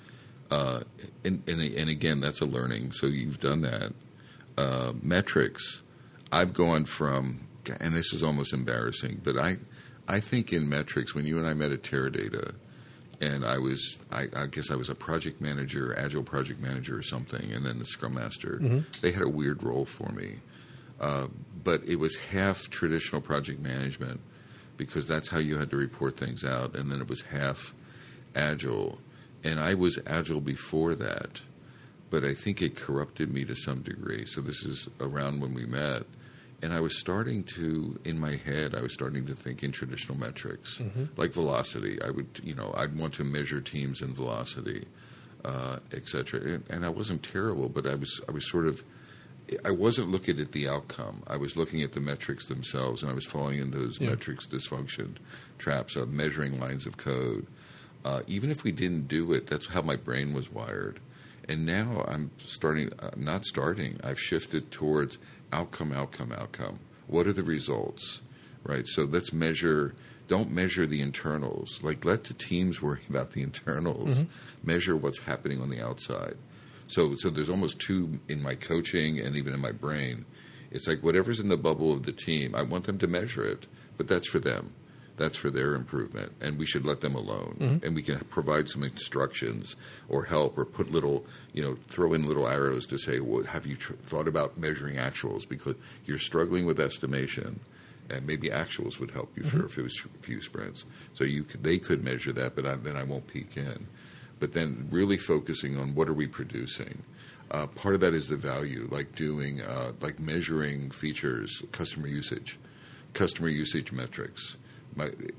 uh, 0.51 0.81
and 1.23 1.41
and 1.47 1.61
and 1.61 1.89
again, 1.89 2.19
that's 2.19 2.41
a 2.41 2.45
learning. 2.45 2.91
So 2.91 3.07
you've 3.07 3.39
done 3.39 3.61
that. 3.61 3.93
Uh, 4.57 4.93
metrics, 5.01 5.81
I've 6.31 6.53
gone 6.53 6.85
from, 6.85 7.41
and 7.81 7.93
this 7.93 8.13
is 8.13 8.23
almost 8.23 8.53
embarrassing, 8.53 9.19
but 9.23 9.37
I, 9.37 9.57
I 10.07 10.21
think 10.21 10.53
in 10.53 10.69
metrics 10.69 11.13
when 11.13 11.25
you 11.25 11.37
and 11.37 11.45
I 11.47 11.53
met 11.53 11.71
at 11.71 11.81
Teradata, 11.83 12.55
and 13.19 13.45
I 13.45 13.57
was, 13.57 13.99
I, 14.11 14.27
I 14.35 14.45
guess 14.45 14.71
I 14.71 14.75
was 14.75 14.89
a 14.89 14.95
project 14.95 15.41
manager, 15.41 15.93
agile 15.97 16.23
project 16.23 16.61
manager 16.61 16.97
or 16.97 17.01
something, 17.01 17.51
and 17.51 17.65
then 17.65 17.79
the 17.79 17.85
scrum 17.85 18.13
master. 18.13 18.59
They 19.01 19.11
had 19.11 19.23
a 19.23 19.29
weird 19.29 19.61
role 19.63 19.85
for 19.85 20.09
me, 20.11 20.35
uh, 21.01 21.27
but 21.63 21.83
it 21.85 21.97
was 21.97 22.15
half 22.15 22.69
traditional 22.69 23.21
project 23.21 23.59
management 23.61 24.21
because 24.77 25.07
that's 25.07 25.29
how 25.29 25.39
you 25.39 25.57
had 25.57 25.69
to 25.71 25.77
report 25.77 26.17
things 26.17 26.43
out, 26.45 26.75
and 26.75 26.91
then 26.91 27.01
it 27.01 27.09
was 27.09 27.21
half 27.21 27.73
agile, 28.35 28.99
and 29.45 29.59
I 29.59 29.75
was 29.75 29.97
agile 30.05 30.41
before 30.41 30.93
that, 30.95 31.41
but 32.09 32.25
I 32.25 32.33
think 32.33 32.61
it 32.61 32.75
corrupted 32.75 33.31
me 33.31 33.45
to 33.45 33.55
some 33.55 33.81
degree. 33.81 34.25
So 34.25 34.41
this 34.41 34.63
is 34.65 34.89
around 34.99 35.39
when 35.41 35.53
we 35.53 35.65
met. 35.65 36.03
And 36.61 36.73
I 36.73 36.79
was 36.79 36.97
starting 36.99 37.43
to, 37.55 37.99
in 38.05 38.17
my 38.19 38.37
head, 38.37 38.73
I 38.73 38.81
was 38.81 38.93
starting 38.93 39.25
to 39.27 39.35
think 39.35 39.61
in 39.63 39.71
traditional 39.71 40.17
metrics, 40.17 40.81
like 41.15 41.31
velocity. 41.33 42.01
I 42.01 42.09
would, 42.09 42.39
you 42.43 42.55
know, 42.55 42.73
I'd 42.75 42.97
want 42.97 43.13
to 43.15 43.23
measure 43.23 43.61
teams 43.61 44.01
in 44.01 44.15
velocity, 44.15 44.85
uh, 45.43 45.77
et 45.91 46.07
cetera. 46.07 46.39
And, 46.41 46.63
and 46.69 46.85
I 46.85 46.89
wasn't 46.89 47.21
terrible, 47.23 47.69
but 47.69 47.85
I 47.85 47.95
was, 47.95 48.19
I 48.27 48.31
was 48.31 48.49
sort 48.49 48.67
of 48.67 48.83
I 49.63 49.69
wasn't 49.69 50.09
looking 50.09 50.39
at 50.39 50.53
the 50.53 50.67
outcome. 50.67 51.21
I 51.27 51.37
was 51.37 51.55
looking 51.55 51.83
at 51.83 51.91
the 51.93 51.99
metrics 51.99 52.47
themselves, 52.47 53.03
and 53.03 53.11
I 53.11 53.13
was 53.15 53.25
falling 53.27 53.59
into 53.59 53.77
those 53.77 53.99
Yeah. 54.01 54.09
metrics 54.09 54.47
dysfunction 54.47 55.17
traps 55.59 55.95
of 55.95 56.11
measuring 56.11 56.59
lines 56.59 56.87
of 56.87 56.97
code. 56.97 57.45
Uh, 58.05 58.21
even 58.27 58.51
if 58.51 58.63
we 58.63 58.71
didn't 58.71 59.07
do 59.07 59.33
it, 59.33 59.47
that's 59.47 59.65
how 59.65 59.81
my 59.81 59.95
brain 59.95 60.31
was 60.31 60.51
wired. 60.51 60.99
And 61.49 61.65
now 61.65 62.05
I'm 62.07 62.29
starting, 62.37 62.91
uh, 62.99 63.09
not 63.17 63.45
starting, 63.45 63.99
I've 64.03 64.19
shifted 64.19 64.69
towards 64.69 65.17
outcome, 65.51 65.91
outcome, 65.91 66.31
outcome. 66.31 66.79
What 67.07 67.25
are 67.25 67.33
the 67.33 67.43
results? 67.43 68.21
Right? 68.63 68.87
So 68.87 69.05
let's 69.05 69.33
measure, 69.33 69.95
don't 70.27 70.51
measure 70.51 70.85
the 70.85 71.01
internals. 71.01 71.81
Like, 71.81 72.05
let 72.05 72.25
the 72.25 72.35
teams 72.35 72.79
worry 72.79 73.01
about 73.09 73.31
the 73.31 73.41
internals, 73.41 74.25
measure 74.63 74.95
what's 74.95 75.19
happening 75.19 75.59
on 75.59 75.71
the 75.71 75.81
outside. 75.81 76.35
So, 76.87 77.15
so 77.15 77.31
there's 77.31 77.49
almost 77.49 77.79
two 77.79 78.19
in 78.29 78.43
my 78.43 78.53
coaching 78.53 79.19
and 79.19 79.35
even 79.35 79.55
in 79.55 79.59
my 79.59 79.71
brain. 79.71 80.25
It's 80.69 80.87
like 80.87 81.01
whatever's 81.01 81.39
in 81.39 81.49
the 81.49 81.57
bubble 81.57 81.91
of 81.91 82.03
the 82.03 82.11
team, 82.11 82.53
I 82.53 82.61
want 82.61 82.83
them 82.83 82.99
to 82.99 83.07
measure 83.07 83.43
it, 83.43 83.65
but 83.97 84.07
that's 84.07 84.27
for 84.27 84.37
them. 84.37 84.73
That's 85.17 85.37
for 85.37 85.49
their 85.49 85.75
improvement, 85.75 86.33
and 86.41 86.57
we 86.57 86.65
should 86.65 86.85
let 86.85 86.99
them 86.99 87.15
alone. 87.15 87.79
And 87.83 87.95
we 87.95 88.01
can 88.01 88.19
provide 88.25 88.67
some 88.67 88.83
instructions 88.83 89.77
or 90.09 90.25
help, 90.25 90.57
or 90.57 90.65
put 90.65 90.91
little, 90.91 91.25
you 91.53 91.61
know, 91.63 91.77
throw 91.87 92.13
in 92.13 92.27
little 92.27 92.47
arrows 92.47 92.85
to 92.87 92.97
say, 92.97 93.21
"Well, 93.21 93.43
have 93.43 93.65
you 93.65 93.77
tr- 93.77 93.93
thought 93.93 94.27
about 94.27 94.57
measuring 94.57 94.97
actuals? 94.97 95.47
Because 95.47 95.75
you're 96.05 96.19
struggling 96.19 96.65
with 96.65 96.81
estimation, 96.81 97.61
and 98.09 98.27
maybe 98.27 98.49
actuals 98.49 98.99
would 98.99 99.11
help 99.11 99.35
you 99.37 99.43
for 99.43 99.65
a 99.65 99.69
few, 99.69 99.87
few 100.21 100.41
sprints. 100.41 100.85
So 101.13 101.23
you 101.23 101.43
could, 101.43 101.63
they 101.63 101.77
could 101.77 102.03
measure 102.03 102.33
that, 102.33 102.55
but 102.55 102.65
I, 102.65 102.75
then 102.75 102.95
I 102.97 103.03
won't 103.03 103.27
peek 103.27 103.55
in. 103.57 103.87
But 104.39 104.51
then 104.53 104.87
really 104.91 105.17
focusing 105.17 105.77
on 105.77 105.95
what 105.95 106.09
are 106.09 106.13
we 106.13 106.27
producing. 106.27 107.03
Uh, 107.51 107.67
part 107.67 107.95
of 107.95 108.01
that 108.01 108.13
is 108.13 108.27
the 108.27 108.35
value, 108.35 108.87
like 108.91 109.15
doing, 109.15 109.61
uh, 109.61 109.93
like 110.01 110.19
measuring 110.19 110.91
features, 110.91 111.61
customer 111.71 112.07
usage, 112.07 112.59
customer 113.13 113.47
usage 113.47 113.91
metrics. 113.91 114.57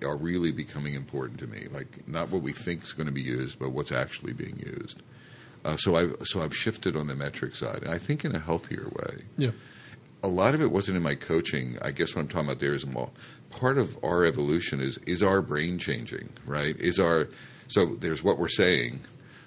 Are 0.03 0.17
really 0.17 0.53
becoming 0.53 0.95
important 0.95 1.39
to 1.41 1.47
me. 1.47 1.67
Like 1.71 2.07
not 2.07 2.31
what 2.31 2.43
we 2.43 2.53
think 2.53 2.83
is 2.83 2.93
going 2.93 3.07
to 3.07 3.13
be 3.13 3.23
used, 3.23 3.59
but 3.59 3.71
what's 3.71 3.93
actually 3.93 4.33
being 4.35 4.59
used. 4.59 5.03
Uh, 5.65 5.77
so 5.79 5.97
I've 5.97 6.17
so 6.25 6.43
I've 6.43 6.55
shifted 6.55 6.95
on 6.97 7.07
the 7.07 7.15
metric 7.17 7.55
side, 7.57 7.83
and 7.83 7.91
I 7.91 7.99
think 7.99 8.25
in 8.25 8.35
a 8.35 8.39
healthier 8.39 8.89
way 8.93 9.23
Yeah. 9.39 9.51
a 10.23 10.29
lot 10.29 10.55
of 10.55 10.61
it 10.61 10.71
wasn't 10.71 10.97
in 10.99 11.03
my 11.03 11.15
coaching. 11.15 11.79
I 11.83 11.91
guess 11.91 12.15
what 12.15 12.21
I'm 12.23 12.29
talking 12.29 12.49
about 12.49 12.61
there 12.61 12.75
is 12.75 12.85
well, 12.85 13.13
part 13.51 13.79
of 13.79 13.97
our 14.05 14.25
evolution 14.25 14.81
is 14.81 14.99
is 15.07 15.23
our 15.23 15.41
brain 15.43 15.79
changing, 15.79 16.29
right? 16.45 16.77
Is 16.79 16.99
our 17.01 17.29
so 17.69 17.97
there's 17.99 18.23
what 18.23 18.39
we're 18.39 18.49
saying, 18.49 19.01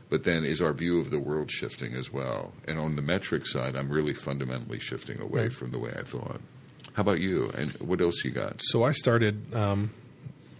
but 0.09 0.23
then 0.23 0.43
is 0.43 0.59
our 0.61 0.73
view 0.73 0.99
of 0.99 1.11
the 1.11 1.19
world 1.19 1.51
shifting 1.51 1.93
as 1.93 2.11
well? 2.11 2.51
And 2.67 2.79
on 2.79 2.95
the 2.97 3.01
metric 3.03 3.45
side, 3.47 3.75
I'm 3.77 3.89
really 3.89 4.13
fundamentally 4.15 4.79
shifting 4.79 5.21
away 5.21 5.43
Right. 5.43 5.53
from 5.53 5.71
the 5.71 5.79
way 5.79 5.93
I 5.97 6.01
thought. 6.03 6.41
How 6.99 7.03
about 7.03 7.21
you? 7.21 7.49
And 7.57 7.71
what 7.79 8.01
else 8.01 8.25
you 8.25 8.31
got? 8.31 8.59
So 8.62 8.83
I 8.83 8.91
started 8.91 9.55
um, 9.55 9.91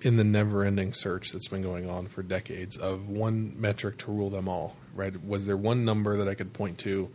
in 0.02 0.15
the 0.15 0.23
never-ending 0.23 0.93
search 0.93 1.34
that's 1.34 1.49
been 1.49 1.62
going 1.62 1.89
on 1.89 2.08
for 2.08 2.23
decades 2.23 2.78
of 2.78 3.10
one 3.10 3.60
metric 3.60 3.97
to 3.97 4.12
rule 4.13 4.30
them 4.30 4.47
all. 4.47 4.78
Right? 4.95 5.21
Was 5.21 5.45
there 5.45 5.58
one 5.58 5.84
number 5.84 6.15
that 6.15 6.30
I 6.30 6.36
could 6.36 6.54
point 6.54 6.78
to? 6.78 7.10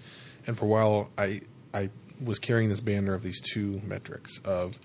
And 0.46 0.58
for 0.58 0.66
a 0.66 0.68
while, 0.68 1.08
I 1.16 1.40
I 1.72 1.88
was 2.22 2.38
carrying 2.38 2.68
this 2.68 2.80
banner 2.80 3.14
of 3.14 3.22
these 3.22 3.40
two 3.40 3.80
metrics 3.82 4.40
of 4.44 4.78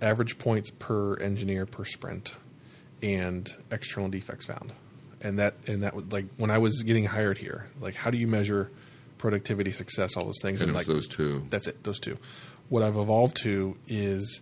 average 0.00 0.38
points 0.38 0.70
per 0.70 1.16
engineer 1.16 1.66
per 1.66 1.84
sprint 1.84 2.36
and 3.02 3.52
external 3.72 4.10
defects 4.10 4.46
found. 4.46 4.72
And 5.20 5.40
that 5.40 5.56
and 5.66 5.82
that 5.82 5.96
was 5.96 6.04
like 6.12 6.26
when 6.36 6.52
I 6.52 6.58
was 6.58 6.84
getting 6.84 7.06
hired 7.06 7.36
here. 7.36 7.66
Like, 7.80 7.96
how 7.96 8.12
do 8.12 8.18
you 8.18 8.28
measure 8.28 8.70
productivity, 9.18 9.72
success, 9.72 10.16
all 10.16 10.26
those 10.26 10.40
things? 10.40 10.62
And 10.62 10.70
it 10.70 10.74
like, 10.74 10.86
those 10.86 11.08
two. 11.08 11.44
that's 11.50 11.66
it, 11.66 11.82
those 11.82 11.98
two. 11.98 12.16
What 12.72 12.82
I've 12.82 12.96
evolved 12.96 13.36
to 13.42 13.76
is 13.86 14.40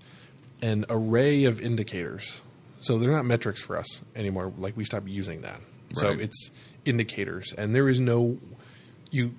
an 0.62 0.85
array 0.88 1.45
of 1.47 1.61
indicators. 1.61 2.40
So 2.81 2.97
they're 2.97 3.11
not 3.11 3.25
metrics 3.25 3.61
for 3.61 3.77
us 3.77 4.03
anymore. 4.14 4.53
Like 4.57 4.77
we 4.77 4.85
stopped 4.85 5.09
using 5.09 5.40
that. 5.40 5.61
So 5.95 6.11
it's 6.11 6.53
indicators, 6.85 7.53
and 7.59 7.75
there 7.75 7.88
is 7.88 7.99
no 7.99 8.38
you. 9.11 9.33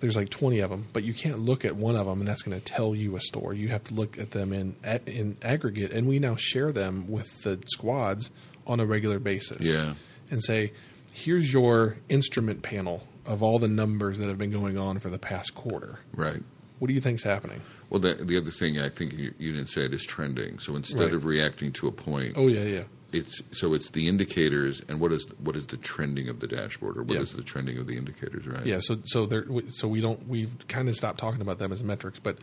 There's 0.00 0.16
like 0.16 0.30
20 0.30 0.58
of 0.58 0.70
them, 0.70 0.88
but 0.92 1.04
you 1.04 1.14
can't 1.14 1.38
look 1.38 1.64
at 1.64 1.76
one 1.76 1.94
of 1.94 2.06
them 2.06 2.18
and 2.18 2.26
that's 2.26 2.42
going 2.42 2.58
to 2.58 2.64
tell 2.64 2.92
you 2.92 3.14
a 3.14 3.20
story. 3.20 3.58
You 3.58 3.68
have 3.68 3.84
to 3.84 3.94
look 3.94 4.18
at 4.18 4.32
them 4.32 4.52
in 4.52 4.74
in 5.06 5.36
aggregate, 5.40 5.92
and 5.92 6.08
we 6.08 6.18
now 6.18 6.34
share 6.34 6.72
them 6.72 7.08
with 7.08 7.28
the 7.44 7.60
squads 7.66 8.30
on 8.66 8.80
a 8.80 8.84
regular 8.86 9.20
basis 9.20 9.60
Yeah. 9.64 9.94
and 10.28 10.42
say, 10.42 10.72
here's 11.12 11.52
your 11.52 11.98
instrument 12.08 12.62
panel 12.62 13.06
of 13.24 13.44
all 13.44 13.60
the 13.60 13.68
numbers 13.68 14.18
that 14.18 14.26
have 14.26 14.38
been 14.38 14.50
going 14.50 14.76
on 14.76 14.98
for 14.98 15.08
the 15.08 15.18
past 15.20 15.54
quarter. 15.54 16.00
Right. 16.16 16.42
What 16.82 16.88
do 16.88 16.94
you 16.94 17.00
think's 17.00 17.22
happening? 17.22 17.60
Well, 17.90 18.00
the, 18.00 18.14
the 18.14 18.36
other 18.36 18.50
thing 18.50 18.80
I 18.80 18.88
think 18.88 19.16
you, 19.16 19.32
you 19.38 19.52
didn't 19.52 19.68
say 19.68 19.84
it 19.84 19.94
is 19.94 20.02
trending. 20.04 20.58
So 20.58 20.74
instead 20.74 20.98
Right. 21.00 21.14
of 21.14 21.24
reacting 21.24 21.70
to 21.74 21.86
a 21.86 21.92
point, 21.92 22.32
Oh 22.36 22.48
yeah, 22.48 22.64
yeah. 22.64 22.82
it's 23.12 23.40
so 23.52 23.72
it's 23.72 23.90
the 23.90 24.08
indicators 24.08 24.82
and 24.88 24.98
what 24.98 25.12
is 25.12 25.24
what 25.38 25.54
is 25.54 25.66
the 25.66 25.76
trending 25.76 26.28
of 26.28 26.40
the 26.40 26.48
dashboard 26.48 26.98
or 26.98 27.04
what 27.04 27.18
is 27.18 27.30
Yeah. 27.34 27.36
the 27.36 27.44
trending 27.44 27.78
of 27.78 27.86
the 27.86 27.96
indicators, 27.96 28.48
right? 28.48 28.66
Yeah, 28.66 28.78
so 28.80 28.98
so 29.04 29.26
there 29.26 29.46
so 29.68 29.86
we 29.86 30.00
don't 30.00 30.26
we've 30.26 30.50
kind 30.66 30.88
of 30.88 30.96
stopped 30.96 31.20
talking 31.20 31.40
about 31.40 31.60
them 31.60 31.70
as 31.70 31.84
metrics, 31.84 32.18
but 32.18 32.38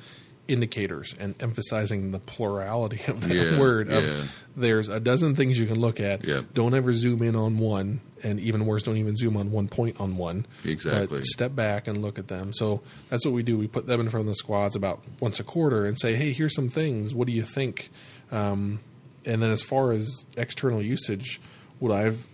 indicators 0.49 1.13
and 1.19 1.35
emphasizing 1.41 2.11
the 2.11 2.19
plurality 2.19 3.01
of 3.07 3.21
that 3.21 3.33
Yeah, 3.33 3.59
word. 3.59 3.89
Of 3.89 4.03
yeah. 4.03 4.23
There's 4.57 4.89
a 4.89 4.99
dozen 4.99 5.35
things 5.35 5.57
you 5.59 5.67
can 5.67 5.79
look 5.79 5.99
at. 5.99 6.25
Yeah. 6.25 6.41
Don't 6.53 6.73
ever 6.73 6.91
zoom 6.91 7.21
in 7.21 7.35
on 7.35 7.57
one, 7.59 8.01
and 8.23 8.39
even 8.39 8.65
worse, 8.65 8.83
don't 8.83 8.97
even 8.97 9.15
zoom 9.15 9.37
on 9.37 9.51
one 9.51 9.67
point 9.69 9.99
on 10.01 10.17
one. 10.17 10.45
Exactly. 10.65 11.21
Step 11.23 11.55
back 11.55 11.87
and 11.87 12.01
look 12.01 12.19
at 12.19 12.27
them. 12.27 12.51
So 12.53 12.81
that's 13.09 13.23
what 13.25 13.33
we 13.33 13.43
do. 13.43 13.57
We 13.57 13.67
put 13.67 13.87
them 13.87 14.01
in 14.01 14.09
front 14.09 14.23
of 14.23 14.27
the 14.27 14.35
squads 14.35 14.75
about 14.75 15.01
once 15.19 15.39
a 15.39 15.43
quarter 15.43 15.85
and 15.85 15.97
say, 15.99 16.15
"Hey, 16.15 16.33
here's 16.33 16.55
some 16.55 16.67
things. 16.69 17.13
What 17.13 17.27
do 17.27 17.33
you 17.33 17.43
think?" 17.43 17.89
Um, 18.31 18.79
and 19.25 19.41
then 19.41 19.51
as 19.51 19.61
far 19.61 19.91
as 19.93 20.25
external 20.35 20.81
usage, 20.81 21.39
what 21.79 21.91
I've 21.91 22.25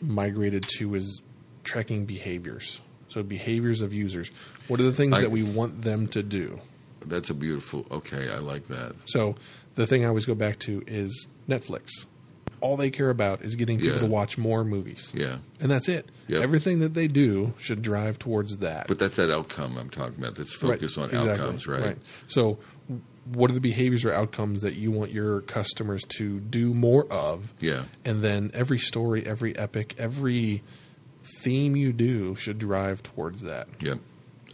migrated 0.00 0.64
to 0.78 0.94
is 0.94 1.20
tracking 1.64 2.04
behaviors. 2.06 2.80
So 3.08 3.22
behaviors 3.22 3.80
of 3.80 3.92
users. 3.92 4.30
What 4.68 4.80
are 4.80 4.84
the 4.84 4.92
things 4.92 5.14
I- 5.14 5.20
that 5.22 5.30
we 5.30 5.42
want 5.42 5.82
them 5.82 6.08
to 6.08 6.22
do? 6.22 6.60
That's 7.06 7.30
a 7.30 7.34
beautiful. 7.34 7.86
Okay, 7.90 8.30
I 8.30 8.38
like 8.38 8.64
that. 8.68 8.94
So 9.06 9.34
the 9.74 9.86
thing 9.86 10.04
I 10.04 10.08
always 10.08 10.26
go 10.26 10.34
back 10.34 10.58
to 10.60 10.82
is 10.86 11.26
Netflix. 11.48 11.90
All 12.60 12.76
they 12.78 12.90
care 12.90 13.10
about 13.10 13.42
is 13.42 13.56
getting 13.56 13.78
people 13.78 13.96
Yeah. 13.96 14.00
to 14.00 14.06
watch 14.06 14.38
more 14.38 14.64
movies. 14.64 15.10
Yeah, 15.14 15.38
And 15.60 15.70
that's 15.70 15.88
it. 15.88 16.08
Yep. 16.28 16.42
Everything 16.42 16.78
that 16.78 16.94
they 16.94 17.08
do 17.08 17.52
should 17.58 17.82
drive 17.82 18.18
towards 18.18 18.58
that. 18.58 18.86
but 18.88 18.98
that's 18.98 19.16
that 19.16 19.30
outcome 19.30 19.76
I'm 19.76 19.90
talking 19.90 20.18
about. 20.18 20.34
That's 20.36 20.62
Right, 20.62 20.72
focus 20.72 20.96
on 20.96 21.10
exactly, 21.10 21.30
outcomes, 21.32 21.66
right? 21.66 21.98
So, 22.26 22.58
what 23.32 23.50
are 23.50 23.54
the 23.54 23.60
behaviors 23.60 24.04
or 24.04 24.12
outcomes 24.12 24.62
that 24.62 24.74
you 24.76 24.90
want 24.90 25.10
your 25.12 25.42
customers 25.42 26.02
to 26.16 26.40
do 26.40 26.72
more 26.72 27.06
of? 27.12 27.52
Yeah, 27.60 27.84
And 28.04 28.22
then 28.22 28.50
every 28.54 28.78
story, 28.78 29.26
every 29.26 29.54
epic, 29.58 29.94
every 29.98 30.62
theme 31.42 31.76
you 31.76 31.92
do 31.92 32.34
should 32.36 32.58
drive 32.58 33.02
towards 33.02 33.42
that. 33.42 33.68
yeah. 33.80 33.94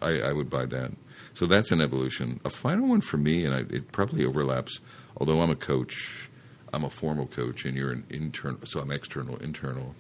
I, 0.03 0.21
I 0.21 0.33
would 0.33 0.49
buy 0.49 0.65
that. 0.67 0.93
So 1.41 1.47
that's 1.47 1.71
an 1.71 1.81
evolution. 1.81 2.39
A 2.45 2.51
final 2.51 2.87
one 2.87 3.01
for 3.01 3.17
me, 3.17 3.47
and 3.47 3.55
I, 3.55 3.61
it 3.75 3.93
probably 3.93 4.27
overlaps. 4.27 4.79
Although 5.17 5.41
I'm 5.41 5.49
a 5.49 5.57
coach, 5.57 6.29
I'm 6.71 6.85
a 6.85 6.91
formal 6.91 7.27
coach, 7.27 7.65
and 7.65 7.75
you're 7.79 7.93
an 7.93 8.05
internal, 8.11 8.59
so 8.67 8.79
I'm 8.79 8.91
external, 8.91 9.37
internal. 9.39 9.95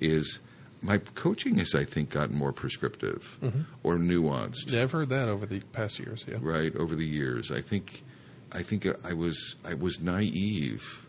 Is 0.00 0.40
my 0.80 0.98
coaching 0.98 1.54
has 1.58 1.72
I 1.76 1.84
think 1.84 2.10
gotten 2.10 2.34
more 2.36 2.52
prescriptive 2.52 3.38
Mm-hmm. 3.40 3.60
or 3.84 3.94
nuanced. 3.94 4.72
Yeah, 4.72 4.82
I've 4.82 4.90
heard 4.90 5.08
that 5.10 5.28
over 5.28 5.46
the 5.46 5.60
past 5.72 6.00
years. 6.00 6.24
Yeah. 6.26 6.38
right 6.40 6.74
over 6.74 6.96
the 6.96 7.06
years. 7.06 7.52
I 7.52 7.60
think, 7.60 8.02
I 8.50 8.64
think 8.64 8.84
I 9.04 9.12
was 9.12 9.54
I 9.64 9.74
was 9.74 10.00
naive, 10.00 11.06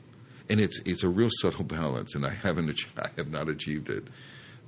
and 0.52 0.60
it's 0.60 0.78
it's 0.86 1.02
a 1.02 1.10
real 1.10 1.32
subtle 1.42 1.64
balance, 1.66 2.14
and 2.14 2.28
I 2.28 2.30
haven't 2.46 2.80
I 3.00 3.10
have 3.18 3.32
not 3.32 3.50
achieved 3.50 3.90
it. 3.90 4.04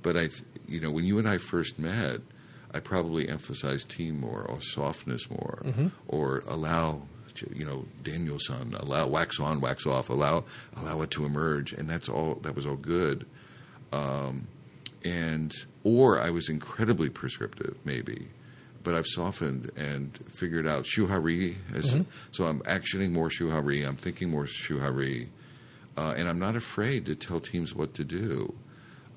But 0.02 0.16
I, 0.16 0.30
you 0.66 0.80
know, 0.80 0.90
when 0.90 1.04
you 1.04 1.20
and 1.20 1.28
I 1.28 1.38
first 1.38 1.78
met, 1.78 2.22
I 2.72 2.80
probably 2.80 3.28
emphasize 3.28 3.84
team 3.84 4.20
more, 4.20 4.42
or 4.42 4.60
softness 4.60 5.30
more, 5.30 5.62
mm-hmm. 5.64 5.88
or 6.08 6.42
allow. 6.48 7.02
You 7.54 7.66
know, 7.66 7.84
Daniel-san, 8.02 8.74
allow 8.80 9.08
wax 9.08 9.38
on, 9.38 9.60
wax 9.60 9.84
off, 9.84 10.08
allow 10.08 10.44
allow 10.74 11.02
it 11.02 11.10
to 11.10 11.26
emerge, 11.26 11.74
and 11.74 11.86
that's 11.86 12.08
all. 12.08 12.36
That 12.36 12.54
was 12.54 12.64
all 12.64 12.76
good 12.76 13.26
um, 13.92 14.46
and 15.04 15.54
or 15.84 16.20
I 16.20 16.30
was 16.30 16.48
incredibly 16.48 17.08
prescriptive, 17.08 17.76
maybe, 17.84 18.28
but 18.82 18.94
I've 18.94 19.06
softened 19.06 19.70
and 19.76 20.18
figured 20.34 20.66
out 20.66 20.86
shu 20.86 21.06
ha 21.06 21.16
ri. 21.16 21.56
As, 21.74 21.94
mm-hmm. 21.94 22.02
So 22.32 22.46
I'm 22.46 22.60
actioning 22.60 23.12
more 23.12 23.30
shu 23.30 23.50
ha 23.50 23.58
ri. 23.58 23.82
I'm 23.82 23.96
thinking 23.96 24.30
more 24.30 24.46
shu 24.46 24.80
ha 24.80 24.88
ri, 24.88 25.30
uh, 25.96 26.14
and 26.16 26.28
I'm 26.28 26.38
not 26.38 26.56
afraid 26.56 27.06
to 27.06 27.14
tell 27.14 27.40
teams 27.40 27.74
what 27.74 27.94
to 27.94 28.04
do 28.04 28.54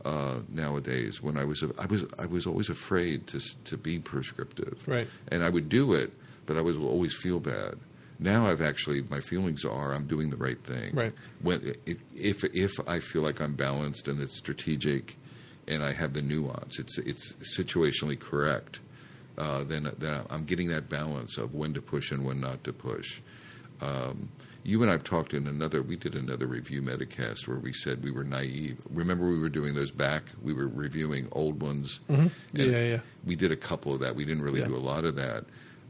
uh, 0.05 0.39
nowadays. 0.49 1.21
When 1.21 1.37
I 1.37 1.43
was, 1.45 1.63
I 1.77 1.85
was, 1.85 2.05
I 2.17 2.25
was 2.25 2.47
always 2.47 2.69
afraid 2.69 3.27
to 3.27 3.39
to 3.65 3.77
be 3.77 3.99
prescriptive, 3.99 4.87
Right. 4.87 5.07
And 5.29 5.43
I 5.43 5.49
would 5.49 5.69
do 5.69 5.93
it, 5.93 6.13
but 6.45 6.57
I 6.57 6.61
would 6.61 6.77
always 6.77 7.13
feel 7.15 7.39
bad. 7.39 7.75
Now 8.21 8.47
I've 8.47 8.61
actually 8.61 9.01
my 9.09 9.21
feelings 9.21 9.63
are 9.63 9.93
I'm 9.93 10.05
doing 10.07 10.29
the 10.29 10.37
right 10.37 10.61
thing. 10.63 10.93
Right. 10.93 11.13
When 11.41 11.75
if 12.15 12.43
if 12.53 12.71
I 12.87 12.99
feel 12.99 13.21
like 13.21 13.39
I'm 13.39 13.55
balanced 13.55 14.07
and 14.07 14.19
it's 14.21 14.37
strategic, 14.37 15.17
and 15.67 15.83
I 15.83 15.93
have 15.93 16.13
the 16.13 16.21
nuance, 16.21 16.79
it's 16.79 16.97
it's 16.97 17.33
situationally 17.57 18.19
correct. 18.19 18.79
uh, 19.37 19.63
then 19.63 19.89
then 19.97 20.25
I'm 20.29 20.43
getting 20.43 20.67
that 20.69 20.89
balance 20.89 21.37
of 21.37 21.53
when 21.53 21.73
to 21.75 21.81
push 21.81 22.11
and 22.11 22.25
when 22.25 22.41
not 22.41 22.63
to 22.65 22.73
push. 22.73 23.21
Um, 23.81 24.29
you 24.63 24.81
and 24.81 24.91
I've 24.91 25.03
talked 25.03 25.33
in 25.33 25.47
another. 25.47 25.81
We 25.81 25.95
did 25.95 26.15
another 26.15 26.45
review 26.47 26.81
Metacast 26.81 27.47
where 27.47 27.57
we 27.59 27.73
said 27.73 28.03
we 28.03 28.11
were 28.11 28.23
naive. 28.23 28.79
Remember, 28.89 29.27
we 29.29 29.39
were 29.39 29.49
doing 29.49 29.73
those 29.73 29.91
back. 29.91 30.23
We 30.41 30.53
were 30.53 30.67
reviewing 30.67 31.27
old 31.31 31.61
ones. 31.61 31.99
Mm-hmm. 32.09 32.27
Yeah, 32.53 32.65
yeah. 32.83 32.99
We 33.25 33.35
did 33.35 33.51
a 33.51 33.55
couple 33.55 33.93
of 33.93 33.99
that. 34.01 34.15
We 34.15 34.25
didn't 34.25 34.43
really 34.43 34.59
Yeah. 34.59 34.67
do 34.67 34.75
a 34.75 34.79
lot 34.79 35.05
of 35.05 35.15
that. 35.15 35.45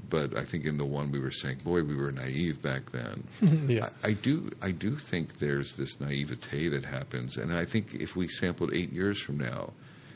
But 0.09 0.35
I 0.35 0.43
think 0.43 0.65
in 0.65 0.77
the 0.77 0.85
one 0.85 1.11
we 1.11 1.19
were 1.19 1.29
saying, 1.31 1.57
boy, 1.63 1.83
we 1.83 1.95
were 1.95 2.11
naive 2.11 2.61
back 2.61 2.91
then. 2.91 3.23
Yeah. 3.69 3.89
I, 4.03 4.09
I 4.09 4.13
do. 4.13 4.49
I 4.61 4.71
do 4.71 4.95
think 4.97 5.37
there's 5.39 5.73
this 5.73 5.99
naivete 5.99 6.69
that 6.69 6.85
happens, 6.85 7.37
and 7.37 7.53
I 7.53 7.65
think 7.65 7.93
if 7.95 8.15
we 8.15 8.27
sampled 8.27 8.73
eight 8.73 8.91
years 8.91 9.21
from 9.21 9.37
now, 9.37 9.73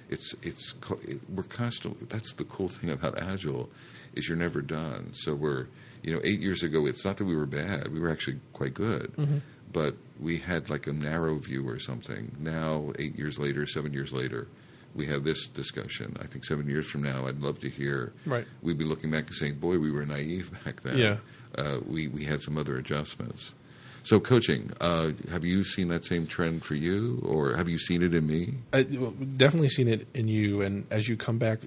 it's 0.09 0.33
it's 0.41 0.73
it, 1.03 1.19
we're 1.29 1.43
constantly. 1.43 2.07
That's 2.07 2.33
the 2.33 2.43
cool 2.45 2.69
thing 2.69 2.89
about 2.89 3.19
agile, 3.19 3.69
is 4.15 4.27
you're 4.27 4.37
never 4.37 4.61
done. 4.61 5.09
So 5.13 5.35
we're 5.35 5.67
you 6.03 6.13
know 6.13 6.21
eight 6.23 6.39
years 6.39 6.61
ago, 6.63 6.85
it's 6.85 7.03
not 7.03 7.17
that 7.17 7.25
we 7.25 7.35
were 7.35 7.45
bad. 7.47 7.91
We 7.91 7.99
were 7.99 8.09
actually 8.11 8.39
quite 8.53 8.73
good, 8.73 9.41
but 9.71 9.95
we 10.19 10.37
had 10.37 10.69
like 10.69 10.85
a 10.87 10.93
narrow 10.93 11.37
view 11.39 11.67
or 11.67 11.79
something. 11.79 12.35
Now 12.39 12.93
eight 12.99 13.17
years 13.17 13.39
later, 13.39 13.65
seven 13.65 13.93
years 13.93 14.11
later. 14.13 14.47
We 14.95 15.07
have 15.07 15.23
this 15.23 15.47
discussion. 15.47 16.15
I 16.21 16.27
think 16.27 16.45
seven 16.45 16.67
years 16.67 16.87
from 16.87 17.01
now, 17.01 17.25
I'd 17.25 17.41
love 17.41 17.59
to 17.61 17.67
hear. 17.69 18.13
Right. 18.27 18.45
We'd 18.61 18.77
be 18.77 18.83
looking 18.85 19.09
back 19.09 19.25
and 19.25 19.35
saying, 19.35 19.55
"Boy, 19.55 19.79
we 19.79 19.89
were 19.89 20.05
naive 20.05 20.51
back 20.65 20.83
then." 20.83 20.99
Yeah. 20.99 21.17
uh, 21.57 21.79
we 21.87 22.07
we 22.09 22.25
had 22.25 22.43
some 22.43 22.59
other 22.59 22.77
adjustments. 22.77 23.53
So 24.03 24.19
coaching, 24.19 24.69
uh, 24.79 25.13
have 25.31 25.43
you 25.45 25.63
seen 25.63 25.87
that 25.87 26.05
same 26.05 26.27
trend 26.27 26.63
for 26.63 26.75
you, 26.75 27.23
or 27.25 27.55
have 27.55 27.67
you 27.69 27.79
seen 27.79 28.03
it 28.03 28.13
in 28.13 28.27
me? 28.27 28.55
I 28.71 28.85
well, 28.91 29.11
definitely 29.11 29.69
seen 29.69 29.87
it 29.87 30.07
in 30.13 30.27
you, 30.27 30.61
and 30.61 30.85
as 30.91 31.07
you 31.07 31.17
come 31.17 31.39
back, 31.39 31.59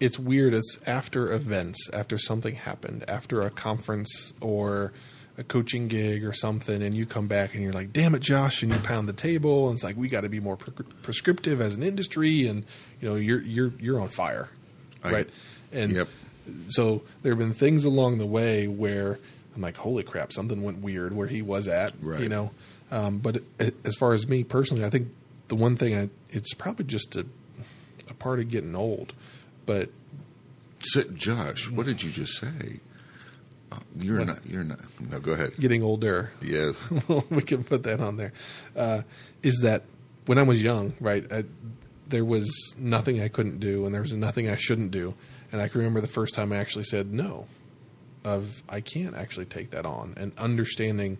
it's 0.00 0.18
weird. 0.18 0.54
It's 0.54 0.78
after 0.86 1.32
events, 1.32 1.88
after 1.92 2.18
something 2.18 2.54
happened, 2.54 3.04
after 3.08 3.40
a 3.40 3.50
conference 3.50 4.32
or 4.40 4.92
a 5.36 5.44
coaching 5.44 5.86
gig 5.88 6.24
or 6.24 6.32
something, 6.32 6.82
and 6.82 6.94
you 6.96 7.06
come 7.06 7.28
back 7.28 7.54
and 7.54 7.62
you're 7.62 7.72
like, 7.72 7.92
"Damn 7.92 8.14
it, 8.14 8.20
Josh!" 8.22 8.62
and 8.62 8.72
you 8.72 8.78
pound 8.80 9.08
the 9.08 9.12
table, 9.12 9.68
and 9.68 9.76
it's 9.76 9.84
like 9.84 9.96
we 9.96 10.08
got 10.08 10.22
to 10.22 10.28
be 10.28 10.40
more 10.40 10.56
pre- 10.56 10.84
prescriptive 11.02 11.60
as 11.60 11.76
an 11.76 11.82
industry, 11.82 12.46
and 12.46 12.64
you 13.00 13.08
know 13.08 13.14
you're 13.14 13.40
you're 13.42 13.72
you're 13.78 14.00
on 14.00 14.08
fire, 14.08 14.48
I- 15.04 15.12
right? 15.12 15.28
And 15.72 15.92
Yep. 15.92 16.08
so 16.70 17.02
there 17.22 17.32
have 17.32 17.38
been 17.38 17.54
things 17.54 17.84
along 17.84 18.18
the 18.18 18.26
way 18.26 18.66
where 18.66 19.18
I'm 19.54 19.62
like, 19.62 19.76
"Holy 19.76 20.02
crap!" 20.02 20.32
Something 20.32 20.62
went 20.62 20.78
weird 20.78 21.14
where 21.14 21.28
he 21.28 21.40
was 21.42 21.68
at, 21.68 21.92
Right. 22.02 22.20
you 22.20 22.28
know. 22.28 22.50
Um, 22.90 23.18
but 23.18 23.42
it, 23.60 23.74
as 23.84 23.94
far 23.96 24.14
as 24.14 24.26
me 24.26 24.42
personally, 24.44 24.84
I 24.84 24.90
think 24.90 25.08
the 25.48 25.54
one 25.56 25.76
thing 25.76 25.94
I, 25.94 26.08
it's 26.30 26.54
probably 26.54 26.84
just 26.86 27.14
a, 27.16 27.26
a 28.08 28.14
part 28.14 28.40
of 28.40 28.48
getting 28.50 28.74
old. 28.74 29.12
But 29.68 29.90
So, 30.82 31.02
Josh, 31.14 31.68
what 31.70 31.84
did 31.84 32.02
you 32.02 32.10
just 32.10 32.40
say? 32.40 32.80
Uh, 33.70 33.76
you're 33.98 34.18
What? 34.18 34.26
not. 34.28 34.46
You're 34.46 34.64
not. 34.64 34.78
No, 35.10 35.20
go 35.20 35.32
ahead. 35.32 35.52
getting 35.60 35.82
older, 35.82 36.32
Yes. 36.40 36.82
we 37.30 37.42
can 37.42 37.64
put 37.64 37.82
that 37.82 38.00
on 38.00 38.16
there. 38.16 38.32
Uh, 38.74 39.02
is 39.42 39.60
that 39.62 39.82
when 40.24 40.38
I 40.38 40.42
was 40.42 40.62
young, 40.62 40.94
right? 41.00 41.30
I, 41.30 41.44
there 42.08 42.24
was 42.24 42.50
nothing 42.78 43.20
I 43.20 43.28
couldn't 43.28 43.60
do, 43.60 43.84
and 43.84 43.94
there 43.94 44.00
was 44.00 44.14
nothing 44.14 44.48
I 44.48 44.56
shouldn't 44.56 44.90
do. 44.90 45.12
And 45.52 45.60
I 45.60 45.68
can 45.68 45.80
remember 45.80 46.00
the 46.00 46.06
first 46.06 46.32
time 46.34 46.50
I 46.52 46.56
actually 46.56 46.84
said 46.84 47.12
no. 47.12 47.46
Of 48.24 48.62
I 48.70 48.80
can't 48.80 49.14
actually 49.14 49.46
take 49.46 49.70
that 49.72 49.84
on, 49.84 50.14
and 50.16 50.32
understanding 50.38 51.18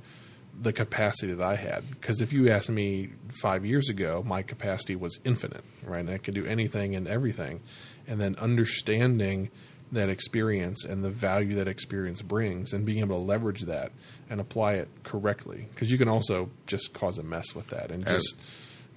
the 0.60 0.72
capacity 0.72 1.34
that 1.34 1.46
I 1.46 1.56
had. 1.56 1.88
Because 1.90 2.20
if 2.22 2.32
you 2.32 2.50
asked 2.50 2.70
me 2.70 3.10
five 3.42 3.66
years 3.66 3.88
ago, 3.90 4.22
my 4.26 4.42
capacity 4.42 4.96
was 4.96 5.18
infinite, 5.24 5.64
right? 5.84 6.00
And 6.00 6.10
I 6.10 6.16
could 6.18 6.34
do 6.34 6.46
anything 6.46 6.96
and 6.96 7.06
everything. 7.06 7.60
And 8.08 8.20
then 8.20 8.34
understanding 8.36 9.50
that 9.92 10.08
experience 10.08 10.84
and 10.84 11.02
the 11.04 11.08
value 11.10 11.54
that 11.56 11.68
experience 11.68 12.20
brings 12.20 12.72
and 12.72 12.84
being 12.84 12.98
able 12.98 13.18
to 13.20 13.24
leverage 13.24 13.62
that 13.62 13.90
and 14.28 14.40
apply 14.40 14.74
it 14.74 14.88
correctly. 15.02 15.66
Because 15.74 15.90
you 15.90 15.96
can 15.98 16.08
also 16.08 16.50
just 16.66 16.92
cause 16.92 17.16
a 17.18 17.22
mess 17.22 17.54
with 17.54 17.68
that 17.68 17.90
and 17.90 18.04
just 18.04 18.36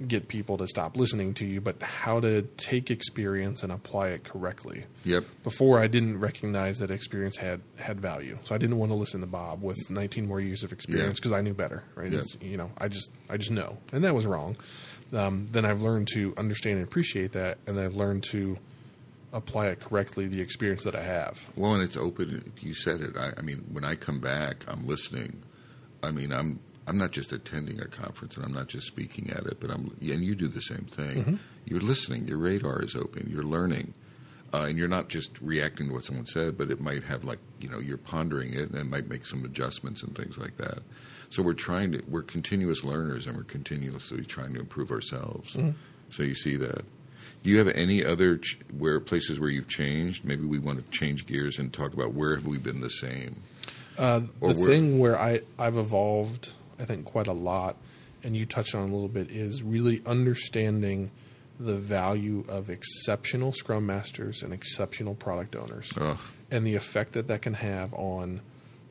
get 0.07 0.27
people 0.27 0.57
to 0.57 0.65
stop 0.67 0.97
listening 0.97 1.33
to 1.35 1.45
you, 1.45 1.61
but 1.61 1.81
how 1.81 2.19
to 2.19 2.41
take 2.57 2.89
experience 2.89 3.61
and 3.63 3.71
apply 3.71 4.07
it 4.07 4.23
correctly 4.23 4.83
Yep. 5.05 5.25
before 5.43 5.79
I 5.79 5.85
didn't 5.87 6.19
recognize 6.19 6.79
that 6.79 6.89
experience 6.89 7.37
had 7.37 7.61
had 7.77 8.01
value. 8.01 8.37
So 8.45 8.55
I 8.55 8.57
didn't 8.57 8.77
want 8.77 8.91
to 8.91 8.97
listen 8.97 9.21
to 9.21 9.27
Bob 9.27 9.61
with 9.61 9.77
19 9.91 10.27
more 10.27 10.41
years 10.41 10.63
of 10.63 10.73
experience 10.73 11.07
Yeah. 11.09 11.13
because 11.13 11.31
I 11.33 11.41
knew 11.41 11.53
better. 11.53 11.83
Right? 11.95 12.11
Yeah. 12.11 12.19
It's, 12.19 12.35
you 12.41 12.57
know, 12.57 12.71
I 12.79 12.87
just 12.87 13.11
I 13.29 13.37
just 13.37 13.51
know, 13.51 13.77
and 13.93 14.03
that 14.03 14.15
was 14.15 14.25
wrong. 14.25 14.57
Um, 15.13 15.45
then 15.51 15.65
I've 15.65 15.81
learned 15.83 16.07
to 16.13 16.33
understand 16.35 16.79
and 16.79 16.87
appreciate 16.87 17.33
that, 17.33 17.59
and 17.67 17.79
I've 17.79 17.95
learned 17.95 18.23
to 18.31 18.57
apply 19.33 19.67
it 19.67 19.79
correctly. 19.79 20.27
The 20.27 20.41
experience 20.41 20.83
that 20.83 20.95
I 20.95 21.03
have. 21.03 21.47
Well, 21.55 21.73
and 21.73 21.83
it's 21.83 21.97
open. 21.97 22.51
You 22.59 22.73
said 22.73 23.01
it. 23.01 23.15
I, 23.17 23.31
I 23.37 23.41
mean, 23.41 23.65
when 23.71 23.85
I 23.85 23.95
come 23.95 24.19
back, 24.19 24.65
I'm 24.67 24.85
listening. 24.87 25.41
I 26.03 26.11
mean, 26.11 26.31
I'm 26.33 26.59
I'm 26.87 26.97
not 26.97 27.11
just 27.11 27.31
attending 27.31 27.79
a 27.79 27.85
conference 27.85 28.35
and 28.35 28.45
I'm 28.45 28.53
not 28.53 28.67
just 28.67 28.87
speaking 28.87 29.29
at 29.29 29.45
it, 29.45 29.59
but 29.59 29.69
I'm 29.69 29.95
and 30.01 30.23
you 30.23 30.35
do 30.35 30.47
the 30.47 30.61
same 30.61 30.85
thing. 30.89 31.39
You're 31.65 31.79
listening. 31.79 32.27
Your 32.27 32.37
radar 32.39 32.81
is 32.81 32.95
open. 32.95 33.29
You're 33.31 33.43
learning, 33.43 33.93
uh, 34.53 34.61
and 34.67 34.77
you're 34.77 34.87
not 34.87 35.07
just 35.07 35.39
reacting 35.41 35.87
to 35.87 35.93
what 35.93 36.03
someone 36.03 36.25
said, 36.25 36.57
but 36.57 36.71
it 36.71 36.81
might 36.81 37.03
have 37.03 37.23
like 37.23 37.39
you 37.59 37.69
know 37.69 37.79
you're 37.79 37.97
pondering 37.97 38.53
it 38.53 38.69
and 38.71 38.75
it 38.75 38.85
might 38.85 39.07
make 39.07 39.25
some 39.25 39.45
adjustments 39.45 40.01
and 40.03 40.15
things 40.15 40.37
like 40.37 40.57
that. 40.57 40.79
So 41.29 41.43
we're 41.43 41.53
trying 41.53 41.91
to 41.93 42.03
we're 42.07 42.23
continuous 42.23 42.83
learners 42.83 43.27
and 43.27 43.37
we're 43.37 43.43
continuously 43.43 44.25
trying 44.25 44.53
to 44.55 44.59
improve 44.59 44.91
ourselves. 44.91 45.55
So 46.09 46.23
you 46.23 46.35
see 46.35 46.57
that. 46.57 46.83
Do 47.43 47.49
you 47.49 47.57
have 47.57 47.67
any 47.69 48.03
other 48.05 48.37
ch- 48.37 48.59
where 48.77 48.99
places 48.99 49.39
where 49.39 49.49
you've 49.49 49.67
changed? 49.67 50.23
Maybe 50.25 50.45
we 50.45 50.59
want 50.59 50.83
to 50.83 50.97
change 50.97 51.25
gears 51.25 51.57
and 51.59 51.71
talk 51.73 51.93
about 51.93 52.13
where 52.13 52.35
have 52.35 52.45
we 52.45 52.57
been 52.57 52.81
the 52.81 52.89
same. 52.89 53.37
Uh, 53.97 54.19
the 54.19 54.27
where- 54.53 54.53
thing 54.69 54.99
where 54.99 55.19
I 55.19 55.41
I've 55.59 55.77
evolved, 55.77 56.53
I 56.79 56.85
think 56.85 57.05
quite 57.05 57.27
a 57.27 57.33
lot, 57.33 57.77
and 58.23 58.35
you 58.35 58.45
touched 58.45 58.75
on 58.75 58.81
a 58.89 58.91
little 58.93 59.07
bit, 59.07 59.29
is 59.31 59.63
really 59.63 60.01
understanding 60.05 61.11
the 61.59 61.75
value 61.75 62.43
of 62.47 62.69
exceptional 62.69 63.51
Scrum 63.53 63.85
Masters 63.85 64.41
and 64.41 64.51
exceptional 64.53 65.13
product 65.13 65.55
owners, 65.55 65.91
Ugh. 65.97 66.17
and 66.49 66.65
the 66.65 66.75
effect 66.75 67.13
that 67.13 67.27
that 67.27 67.41
can 67.43 67.53
have 67.55 67.93
on 67.93 68.41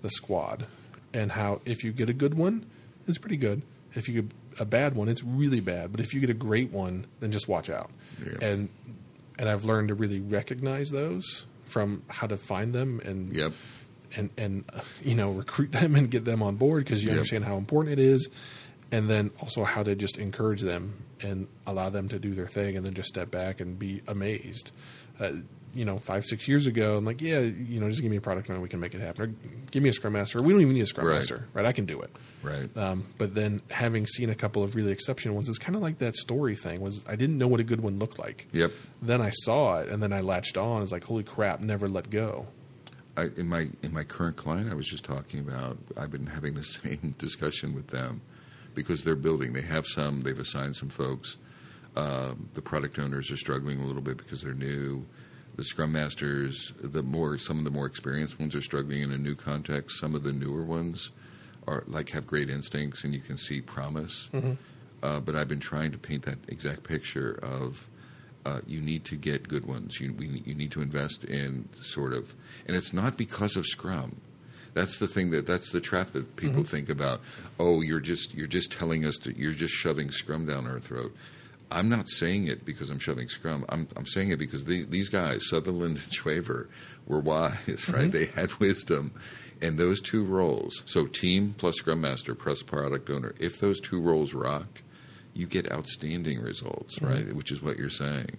the 0.03 0.11
squad, 0.11 0.67
and 1.13 1.33
how 1.33 1.61
if 1.65 1.83
you 1.83 1.93
get 1.93 2.09
a 2.09 2.13
good 2.13 2.35
one, 2.35 2.67
it's 3.09 3.19
pretty 3.19 3.37
good. 3.37 3.63
If 3.95 4.09
you 4.09 4.29
a 4.61 4.65
bad 4.65 4.95
one, 4.95 5.09
it's 5.09 5.25
really 5.25 5.59
bad. 5.61 5.91
But 5.91 6.01
if 6.01 6.15
you 6.15 6.21
get 6.21 6.31
a 6.31 6.35
great 6.35 6.71
one, 6.71 7.07
then 7.19 7.33
just 7.33 7.49
watch 7.49 7.69
out. 7.69 7.91
Yeah. 8.25 8.47
And 8.49 8.69
and 9.39 9.49
I've 9.49 9.65
learned 9.65 9.89
to 9.89 9.95
really 9.95 10.21
recognize 10.21 10.91
those 10.91 11.47
from 11.65 12.03
how 12.09 12.27
to 12.29 12.37
find 12.37 12.73
them 12.73 13.01
and 13.05 13.33
Yep. 13.33 13.53
and 14.17 14.31
and 14.37 14.65
uh, 14.73 14.81
you 15.03 15.15
know 15.17 15.31
recruit 15.33 15.73
them 15.73 15.97
and 15.97 16.11
get 16.11 16.25
them 16.25 16.43
on 16.43 16.57
board 16.57 16.85
because 16.85 17.03
you 17.03 17.09
Yep. 17.09 17.17
understand 17.17 17.45
how 17.47 17.57
important 17.57 17.99
it 17.99 18.03
is, 18.03 18.29
and 18.93 19.09
then 19.11 19.31
also 19.41 19.65
how 19.65 19.83
to 19.83 19.95
just 19.97 20.19
encourage 20.19 20.61
them 20.61 21.03
and 21.23 21.49
allow 21.67 21.89
them 21.91 22.09
to 22.09 22.19
do 22.19 22.35
their 22.35 22.47
thing, 22.49 22.77
and 22.77 22.85
then 22.85 22.95
just 22.95 23.09
step 23.09 23.31
back 23.31 23.61
and 23.61 23.79
be 23.79 24.03
amazed. 24.07 24.71
Uh, 25.19 25.33
you 25.75 25.85
know, 25.85 25.99
five 25.99 26.25
six 26.25 26.47
years 26.49 26.67
ago, 26.67 26.97
I'm 26.97 27.05
like, 27.05 27.21
yeah, 27.21 27.41
you 27.41 27.81
know, 27.81 27.89
just 27.89 28.03
give 28.03 28.11
me 28.11 28.17
a 28.17 28.21
product 28.21 28.51
owner, 28.51 28.61
we 28.61 28.69
can 28.69 28.81
make 28.81 28.95
it 28.95 29.01
happen. 29.01 29.23
Or 29.23 29.27
give 29.71 29.83
me 29.83 29.89
a 29.89 29.93
scrum 29.93 30.13
master. 30.15 30.43
We 30.43 30.53
don't 30.53 30.63
even 30.63 30.75
need 30.75 30.81
a 30.83 30.87
scrum 30.87 31.07
Right. 31.07 31.17
master, 31.17 31.47
right? 31.55 31.65
I 31.67 31.73
can 31.73 31.87
do 31.87 32.01
it. 32.01 32.11
Right. 32.43 32.75
Um, 32.77 33.05
but 33.19 33.35
then 33.35 33.61
having 33.71 34.07
seen 34.07 34.31
a 34.31 34.35
couple 34.35 34.63
of 34.65 34.75
really 34.75 34.93
exceptional 34.93 35.35
ones, 35.35 35.49
it's 35.49 35.59
kind 35.59 35.77
of 35.77 35.83
like 35.83 35.99
that 35.99 36.17
story 36.17 36.57
thing. 36.57 36.81
Was 36.81 37.03
I 37.07 37.17
didn't 37.17 37.39
know 37.39 37.49
what 37.49 37.61
a 37.61 37.65
good 37.65 37.81
one 37.83 37.99
looked 37.99 38.19
like. 38.19 38.47
Yep. 38.53 38.73
Then 39.03 39.21
I 39.21 39.31
saw 39.31 39.79
it, 39.81 39.89
and 39.89 40.03
then 40.03 40.13
I 40.13 40.21
latched 40.21 40.57
on. 40.57 40.83
It's 40.83 40.93
like, 40.93 41.05
holy 41.05 41.23
crap, 41.25 41.61
never 41.61 41.89
let 41.89 42.11
go. 42.11 42.47
I, 43.17 43.25
in 43.37 43.49
my 43.49 43.69
in 43.83 43.93
my 43.93 44.05
current 44.05 44.37
client, 44.37 44.71
I 44.71 44.75
was 44.75 44.87
just 44.89 45.05
talking 45.05 45.41
about. 45.41 45.77
I've 45.97 46.11
been 46.11 46.27
having 46.27 46.55
the 46.55 46.63
same 46.79 47.15
discussion 47.19 47.75
with 47.75 47.89
them 47.89 48.23
because 48.75 49.03
they're 49.05 49.17
building. 49.17 49.53
They 49.53 49.63
have 49.63 49.87
some. 49.87 50.23
They've 50.23 50.39
assigned 50.39 50.77
some 50.77 50.89
folks. 50.89 51.37
Um, 51.97 52.49
the 52.55 52.63
product 52.63 52.99
owners 53.01 53.31
are 53.33 53.37
struggling 53.37 53.81
a 53.81 53.85
little 53.85 54.01
bit 54.03 54.17
because 54.17 54.41
they're 54.43 54.55
new. 54.55 55.05
The 55.61 55.67
scrum 55.67 55.93
masters, 55.93 56.73
the 56.81 57.03
more 57.03 57.37
some 57.37 57.59
of 57.59 57.65
the 57.65 57.71
more 57.71 57.85
experienced 57.85 58.41
ones 58.41 58.55
are 58.55 58.63
struggling 58.63 59.03
in 59.03 59.13
a 59.13 59.19
new 59.19 59.35
context. 59.35 60.01
Some 60.01 60.15
of 60.15 60.23
the 60.23 60.33
newer 60.33 60.63
ones 60.63 61.11
are 61.69 61.85
like 61.87 62.09
have 62.13 62.27
great 62.27 62.49
instincts 62.49 63.05
and 63.05 63.13
you 63.13 63.21
can 63.21 63.37
see 63.37 63.61
promise. 63.61 64.31
Uh, 65.03 65.21
but 65.21 65.37
I've 65.37 65.49
been 65.49 65.61
trying 65.61 65.93
to 65.93 65.99
paint 65.99 66.23
that 66.23 66.39
exact 66.49 66.83
picture 66.85 67.39
of 67.43 67.87
uh, 68.47 68.61
you 68.67 68.81
need 68.81 69.05
to 69.05 69.17
get 69.17 69.49
good 69.49 69.67
ones. 69.67 70.01
You 70.01 70.15
we, 70.15 70.43
you 70.47 70.55
need 70.55 70.71
to 70.71 70.81
invest 70.81 71.25
in 71.25 71.69
sort 71.83 72.15
of, 72.15 72.35
and 72.67 72.75
it's 72.75 72.95
not 72.95 73.19
because 73.19 73.55
of 73.55 73.67
Scrum. 73.67 74.19
That's 74.73 74.97
the 74.97 75.07
thing 75.07 75.31
that 75.33 75.45
that's 75.45 75.73
the 75.73 75.81
trap 75.83 76.13
that 76.13 76.37
people 76.37 76.65
think 76.65 76.89
about. 76.89 77.21
Oh, 77.59 77.83
you're 77.83 78.01
just 78.01 78.33
you're 78.33 78.47
just 78.47 78.73
telling 78.73 79.05
us 79.05 79.19
that 79.25 79.37
you're 79.37 79.53
just 79.53 79.75
shoving 79.75 80.11
Scrum 80.11 80.47
down 80.47 80.67
our 80.67 80.81
throat. 80.81 81.15
I'm 81.71 81.89
not 81.89 82.09
saying 82.09 82.49
it 82.49 82.65
because 82.65 82.91
I'm 82.91 82.99
shoving 82.99 83.29
Scrum. 83.29 83.65
I'm 83.69 83.89
I'm 83.97 84.07
saying 84.07 84.31
it 84.31 84.39
because 84.39 84.65
the, 84.65 84.85
these 84.85 85.09
guys, 85.09 85.49
Sutherland 85.49 85.99
and 86.03 86.13
Schwaber, 86.13 86.69
were 87.07 87.21
wise, 87.21 87.89
right? 87.93 88.11
They 88.11 88.27
had 88.27 88.53
wisdom. 88.59 89.13
And 89.63 89.77
those 89.77 90.01
two 90.01 90.25
roles, 90.25 90.83
so 90.87 91.07
team 91.07 91.55
plus 91.57 91.77
Scrum 91.77 92.01
Master 92.01 92.35
plus 92.35 92.63
product 92.63 93.11
owner, 93.11 93.35
if 93.39 93.61
those 93.61 93.79
two 93.79 94.01
roles 94.01 94.33
rock, 94.33 94.83
you 95.35 95.47
get 95.47 95.71
outstanding 95.71 96.41
results, 96.41 97.01
right? 97.03 97.33
Which 97.35 97.53
is 97.53 97.61
what 97.63 97.77
you're 97.79 97.91
saying. 97.91 98.39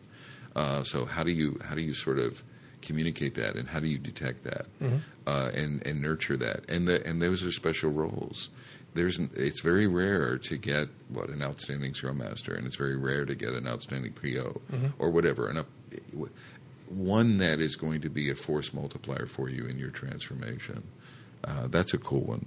Uh, 0.55 0.83
so 0.83 1.05
how 1.05 1.23
do 1.23 1.31
you 1.31 1.59
how 1.63 1.75
do 1.75 1.81
you 1.81 1.93
sort 1.93 2.17
of 2.19 2.43
communicate 2.81 3.35
that, 3.35 3.55
and 3.55 3.69
how 3.69 3.79
do 3.79 3.87
you 3.87 3.99
detect 3.99 4.43
that, 4.45 4.65
Mm-hmm. 4.81 4.97
uh, 5.27 5.51
and 5.53 5.85
and 5.85 6.01
nurture 6.01 6.35
that, 6.37 6.67
and 6.67 6.87
the, 6.87 7.05
and 7.07 7.21
those 7.21 7.43
are 7.43 7.51
special 7.51 7.91
roles. 7.91 8.49
There's 8.93 9.17
it's 9.19 9.61
very 9.61 9.87
rare 9.87 10.37
to 10.37 10.57
get 10.57 10.89
what 11.09 11.29
an 11.29 11.41
outstanding 11.41 11.93
scrum 11.93 12.17
master, 12.17 12.53
and 12.53 12.65
it's 12.67 12.75
very 12.75 12.97
rare 12.97 13.23
to 13.25 13.35
get 13.35 13.53
an 13.53 13.67
outstanding 13.67 14.11
PO 14.13 14.61
Mm-hmm. 14.71 14.87
or 14.99 15.09
whatever, 15.09 15.47
and 15.47 15.59
a, 15.59 15.65
one 16.89 17.37
that 17.37 17.59
is 17.59 17.75
going 17.75 18.01
to 18.01 18.09
be 18.09 18.29
a 18.29 18.35
force 18.35 18.73
multiplier 18.73 19.25
for 19.25 19.49
you 19.49 19.65
in 19.65 19.77
your 19.77 19.91
transformation. 19.91 20.83
Uh, 21.43 21.67
that's 21.67 21.93
a 21.93 21.97
cool 21.97 22.21
one. 22.21 22.45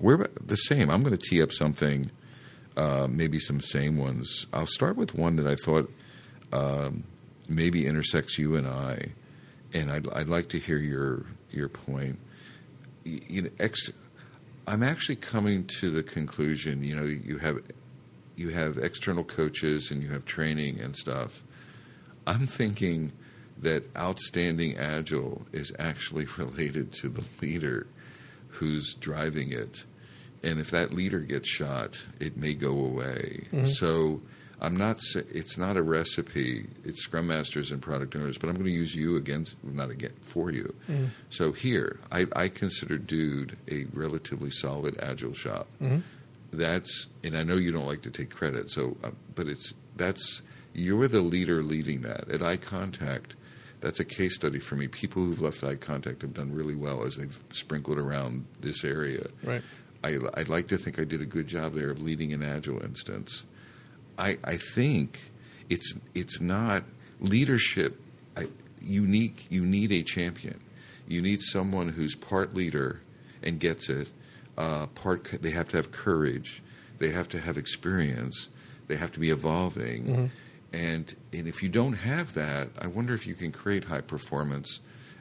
We're 0.00 0.26
the 0.44 0.56
same. 0.56 0.90
I'm 0.90 1.02
going 1.04 1.16
to 1.16 1.22
tee 1.30 1.40
up 1.42 1.52
something, 1.52 2.10
uh, 2.76 3.06
maybe 3.08 3.38
some 3.38 3.60
same 3.60 3.96
ones. 3.96 4.46
I'll 4.52 4.66
start 4.66 4.96
with 4.96 5.14
one 5.14 5.36
that 5.36 5.46
I 5.46 5.54
thought 5.54 5.90
um, 6.52 7.04
maybe 7.48 7.86
intersects 7.86 8.38
you 8.38 8.56
and 8.56 8.66
I, 8.66 9.10
and 9.72 9.90
I'd, 9.92 10.08
I'd 10.12 10.28
like 10.28 10.48
to 10.48 10.58
hear 10.58 10.78
your 10.78 11.26
your 11.52 11.68
point. 11.68 12.18
You 13.04 13.42
know, 13.42 13.50
ex- 13.60 13.90
I'm 14.70 14.84
actually 14.84 15.16
coming 15.16 15.64
to 15.80 15.90
the 15.90 16.04
conclusion. 16.04 16.84
You 16.84 16.94
know, 16.94 17.04
you 17.04 17.38
have 17.38 17.58
you 18.36 18.50
have 18.50 18.78
external 18.78 19.24
coaches 19.24 19.90
and 19.90 20.00
you 20.00 20.10
have 20.10 20.24
training 20.24 20.78
and 20.78 20.96
stuff. 20.96 21.42
I'm 22.24 22.46
thinking 22.46 23.10
that 23.58 23.84
outstanding 23.96 24.76
agile 24.76 25.42
is 25.52 25.72
actually 25.78 26.26
related 26.38 26.92
to 26.94 27.08
the 27.08 27.24
leader 27.42 27.88
who's 28.48 28.94
driving 28.94 29.50
it. 29.50 29.84
And 30.44 30.60
if 30.60 30.70
that 30.70 30.94
leader 30.94 31.18
gets 31.18 31.48
shot, 31.48 32.00
it 32.20 32.36
may 32.36 32.54
go 32.54 32.70
away. 32.70 33.48
Mm-hmm. 33.52 33.64
So 33.64 34.22
I'm 34.60 34.76
not. 34.76 35.00
It's 35.14 35.56
not 35.56 35.76
a 35.76 35.82
recipe. 35.82 36.66
It's 36.84 37.02
Scrum 37.02 37.28
Masters 37.28 37.70
and 37.70 37.80
product 37.80 38.14
owners, 38.14 38.36
but 38.36 38.48
I'm 38.48 38.54
going 38.56 38.66
to 38.66 38.70
use 38.70 38.94
you 38.94 39.16
against, 39.16 39.56
not 39.64 39.90
again 39.90 40.12
for 40.22 40.50
you. 40.50 40.74
So 41.30 41.52
here, 41.52 41.98
I, 42.12 42.26
I 42.36 42.48
consider 42.48 42.98
Dude 42.98 43.56
a 43.70 43.86
relatively 43.92 44.50
solid 44.50 44.98
agile 45.00 45.32
shop. 45.32 45.66
That's, 46.52 47.06
and 47.24 47.36
I 47.36 47.42
know 47.42 47.56
you 47.56 47.72
don't 47.72 47.86
like 47.86 48.02
to 48.02 48.10
take 48.10 48.30
credit. 48.30 48.70
So, 48.70 48.96
uh, 49.04 49.10
but 49.34 49.46
it's 49.46 49.72
that's 49.96 50.42
you're 50.72 51.08
the 51.08 51.20
leader 51.20 51.62
leading 51.62 52.02
that 52.02 52.28
at 52.28 52.40
iContact. 52.40 53.34
That's 53.80 53.98
a 53.98 54.04
case 54.04 54.34
study 54.34 54.58
for 54.58 54.76
me. 54.76 54.88
People 54.88 55.24
who've 55.24 55.40
left 55.40 55.62
iContact 55.62 56.20
have 56.20 56.34
done 56.34 56.52
really 56.52 56.74
well 56.74 57.04
as 57.04 57.16
they've 57.16 57.38
sprinkled 57.50 57.98
around 57.98 58.44
this 58.60 58.84
area. 58.84 59.28
Right. 59.42 59.62
I, 60.04 60.18
I'd 60.34 60.48
like 60.48 60.68
to 60.68 60.76
think 60.76 60.98
I 60.98 61.04
did 61.04 61.20
a 61.22 61.26
good 61.26 61.46
job 61.46 61.74
there 61.74 61.90
of 61.90 62.02
leading 62.02 62.32
an 62.32 62.42
agile 62.42 62.82
instance. 62.82 63.44
I, 64.20 64.38
I 64.44 64.56
think 64.56 65.20
it's 65.68 65.94
it's 66.14 66.40
not 66.40 66.84
leadership. 67.20 68.00
I, 68.36 68.48
you 68.82 69.02
need 69.02 69.34
you 69.48 69.64
need 69.64 69.92
a 69.92 70.02
champion. 70.02 70.60
You 71.08 71.22
need 71.22 71.40
someone 71.42 71.88
who's 71.88 72.14
part 72.14 72.54
leader 72.54 73.00
and 73.42 73.58
gets 73.58 73.88
it. 73.88 74.08
Uh, 74.56 74.86
part 74.88 75.24
they 75.42 75.50
have 75.50 75.68
to 75.68 75.76
have 75.76 75.90
courage. 75.90 76.62
They 76.98 77.10
have 77.10 77.28
to 77.30 77.40
have 77.40 77.56
experience. 77.56 78.48
They 78.88 78.96
have 78.96 79.10
to 79.12 79.20
be 79.20 79.30
evolving. 79.30 80.30
And 80.72 81.14
and 81.32 81.48
if 81.48 81.62
you 81.62 81.68
don't 81.68 81.94
have 81.94 82.34
that, 82.34 82.68
I 82.78 82.86
wonder 82.86 83.14
if 83.14 83.26
you 83.26 83.34
can 83.34 83.52
create 83.52 83.84
high 83.84 84.02
performance 84.02 84.80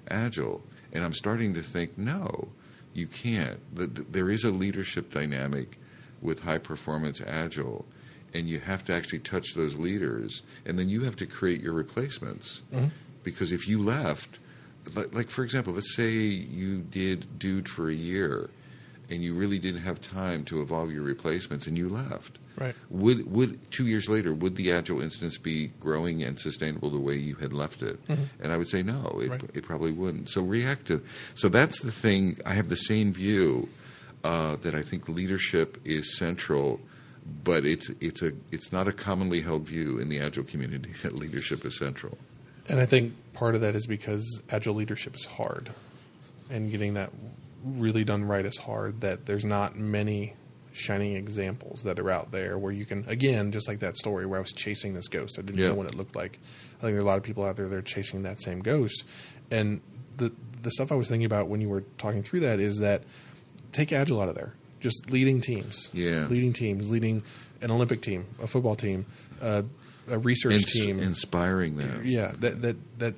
agile. 0.09 0.61
And 0.91 1.03
I'm 1.03 1.13
starting 1.13 1.53
to 1.53 1.61
think 1.61 1.97
no, 1.97 2.49
you 2.93 3.07
can't. 3.07 3.59
The, 3.75 3.87
the, 3.87 4.01
there 4.01 4.29
is 4.29 4.43
a 4.43 4.49
leadership 4.51 5.11
dynamic 5.11 5.79
with 6.21 6.41
high 6.41 6.57
performance 6.57 7.21
agile, 7.25 7.85
and 8.33 8.47
you 8.47 8.59
have 8.59 8.83
to 8.85 8.93
actually 8.93 9.19
touch 9.19 9.53
those 9.55 9.75
leaders, 9.75 10.41
and 10.65 10.77
then 10.77 10.89
you 10.89 11.03
have 11.03 11.15
to 11.17 11.25
create 11.25 11.61
your 11.61 11.73
replacements. 11.73 12.61
Because 13.23 13.51
if 13.51 13.67
you 13.67 13.81
left, 13.81 14.39
like, 14.95 15.13
like 15.13 15.29
for 15.29 15.43
example, 15.43 15.73
let's 15.73 15.95
say 15.95 16.09
you 16.11 16.79
did 16.79 17.37
Dude 17.39 17.67
for 17.69 17.89
a 17.89 17.93
year, 17.93 18.49
and 19.09 19.23
you 19.23 19.33
really 19.33 19.59
didn't 19.59 19.81
have 19.81 20.01
time 20.01 20.45
to 20.45 20.61
evolve 20.61 20.91
your 20.91 21.03
replacements, 21.03 21.67
and 21.67 21.77
you 21.77 21.89
left. 21.89 22.37
Right. 22.57 22.75
Would 22.89 23.31
would 23.31 23.71
two 23.71 23.87
years 23.87 24.09
later 24.09 24.33
would 24.33 24.57
the 24.57 24.71
agile 24.73 25.01
instance 25.01 25.37
be 25.37 25.67
growing 25.79 26.21
and 26.23 26.37
sustainable 26.37 26.89
the 26.89 26.99
way 26.99 27.15
you 27.15 27.35
had 27.35 27.53
left 27.53 27.81
it? 27.81 27.97
And 28.07 28.51
I 28.51 28.57
would 28.57 28.67
say 28.67 28.83
no, 28.83 29.19
it, 29.21 29.29
Right. 29.29 29.43
it 29.53 29.63
probably 29.63 29.93
wouldn't. 29.93 30.29
So 30.29 30.41
reactive. 30.41 31.01
So 31.35 31.47
that's 31.47 31.79
the 31.79 31.91
thing. 31.91 32.37
I 32.45 32.53
have 32.55 32.67
the 32.67 32.75
same 32.75 33.13
view 33.13 33.69
uh, 34.25 34.57
that 34.57 34.75
I 34.75 34.81
think 34.81 35.07
leadership 35.07 35.77
is 35.85 36.17
central, 36.17 36.81
but 37.43 37.65
it's 37.65 37.89
it's 38.01 38.21
a 38.21 38.31
it's 38.51 38.71
not 38.71 38.87
a 38.87 38.91
commonly 38.93 39.41
held 39.41 39.63
view 39.67 39.99
in 39.99 40.09
the 40.09 40.19
agile 40.19 40.43
community 40.43 40.91
that 41.03 41.13
leadership 41.13 41.65
is 41.65 41.77
central. 41.77 42.17
And 42.67 42.79
I 42.79 42.85
think 42.85 43.13
part 43.33 43.55
of 43.55 43.61
that 43.61 43.75
is 43.75 43.87
because 43.87 44.41
agile 44.49 44.75
leadership 44.75 45.15
is 45.15 45.25
hard, 45.25 45.71
and 46.49 46.69
getting 46.71 46.93
that 46.95 47.11
really 47.63 48.03
done 48.03 48.25
right 48.25 48.45
is 48.45 48.57
hard. 48.57 49.01
That 49.01 49.25
there's 49.25 49.45
not 49.45 49.75
many 49.77 50.35
shining 50.71 51.15
examples 51.15 51.83
that 51.83 51.99
are 51.99 52.09
out 52.11 52.31
there 52.31 52.57
where 52.57 52.71
you 52.71 52.85
can, 52.85 53.03
again, 53.09 53.51
just 53.51 53.67
like 53.67 53.79
that 53.79 53.97
story 53.97 54.25
where 54.25 54.37
I 54.37 54.41
was 54.41 54.53
chasing 54.53 54.93
this 54.93 55.07
ghost. 55.07 55.37
I 55.37 55.41
didn't 55.41 55.59
Yeah. 55.59 55.69
know 55.69 55.73
what 55.73 55.87
it 55.87 55.95
looked 55.95 56.15
like. 56.15 56.37
I 56.77 56.81
think 56.81 56.91
there 56.93 56.97
are 56.97 56.99
a 56.99 57.03
lot 57.05 57.17
of 57.17 57.23
people 57.23 57.43
out 57.43 57.55
there 57.57 57.67
that 57.67 57.75
are 57.75 57.81
chasing 57.81 58.21
that 58.23 58.39
same 58.41 58.59
ghost. 58.61 59.03
And 59.51 59.81
the 60.17 60.31
the 60.61 60.71
stuff 60.71 60.91
I 60.91 60.95
was 60.95 61.07
thinking 61.07 61.25
about 61.25 61.47
when 61.47 61.61
you 61.61 61.69
were 61.69 61.83
talking 61.97 62.21
through 62.21 62.41
that 62.41 62.59
is 62.59 62.77
that 62.79 63.03
take 63.71 63.91
agile 63.93 64.21
out 64.21 64.29
of 64.29 64.35
there. 64.35 64.53
Just 64.79 65.09
leading 65.11 65.41
teams, 65.41 65.89
Yeah. 65.93 66.27
leading 66.27 66.53
teams, 66.53 66.89
leading 66.89 67.21
an 67.61 67.71
Olympic 67.71 68.01
team, 68.01 68.25
a 68.41 68.47
football 68.47 68.75
team, 68.75 69.05
uh, 69.41 69.63
a 70.07 70.17
research 70.17 70.53
Ins- 70.53 70.71
team, 70.73 70.99
inspiring 70.99 71.75
them. 71.77 72.01
yeah, 72.05 72.33
that 72.39 72.61
that 72.61 72.77
that 72.99 73.13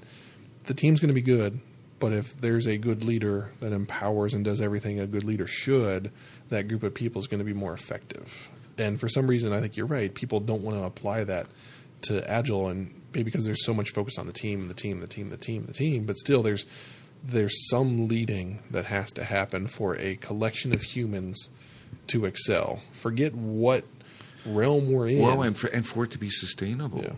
the 0.66 0.74
team's 0.74 1.00
going 1.00 1.10
to 1.10 1.14
be 1.14 1.22
good, 1.22 1.60
but 2.00 2.14
if 2.14 2.40
there's 2.42 2.68
a 2.68 2.78
good 2.78 3.04
leader 3.04 3.52
that 3.60 3.72
empowers 3.74 4.34
and 4.34 4.44
does 4.44 4.60
everything 4.62 5.00
a 5.00 5.06
good 5.08 5.24
leader 5.24 5.48
should, 5.48 6.12
that 6.50 6.68
group 6.68 6.84
of 6.84 6.94
people 6.94 7.20
is 7.22 7.28
going 7.28 7.40
to 7.40 7.46
be 7.46 7.54
more 7.54 7.74
effective. 7.74 8.50
And 8.78 9.00
for 9.00 9.08
some 9.08 9.28
reason, 9.28 9.54
I 9.54 9.60
think 9.60 9.78
you're 9.78 9.86
right. 9.86 10.14
People 10.14 10.40
don't 10.40 10.64
want 10.64 10.78
to 10.78 10.84
apply 10.84 11.24
that 11.26 11.46
to 12.04 12.28
agile, 12.30 12.68
and 12.70 12.92
maybe 13.14 13.24
because 13.26 13.46
there's 13.46 13.64
so 13.64 13.74
much 13.76 13.92
focus 13.92 14.18
on 14.18 14.26
the 14.26 14.34
team, 14.34 14.68
the 14.68 14.74
team, 14.74 15.00
the 15.02 15.08
team, 15.08 15.28
the 15.30 15.38
team, 15.38 15.66
the 15.68 15.74
team. 15.74 16.06
But 16.06 16.18
still, 16.18 16.42
there's 16.42 16.66
there's 17.24 17.70
some 17.70 18.08
leading 18.08 18.60
that 18.72 18.86
has 18.86 19.12
to 19.14 19.24
happen 19.24 19.68
for 19.68 19.96
a 19.98 20.16
collection 20.16 20.74
of 20.74 20.82
humans 20.82 21.50
to 22.08 22.26
excel. 22.26 22.82
Forget 22.94 23.34
what 23.36 23.86
realm 24.46 24.92
we're 24.92 25.08
in. 25.08 25.20
Well, 25.22 25.44
and 25.44 25.56
for, 25.56 25.68
and 25.68 25.86
for 25.86 26.04
it 26.06 26.12
to 26.12 26.18
be 26.18 26.30
sustainable, 26.30 27.02
Yeah. 27.04 27.14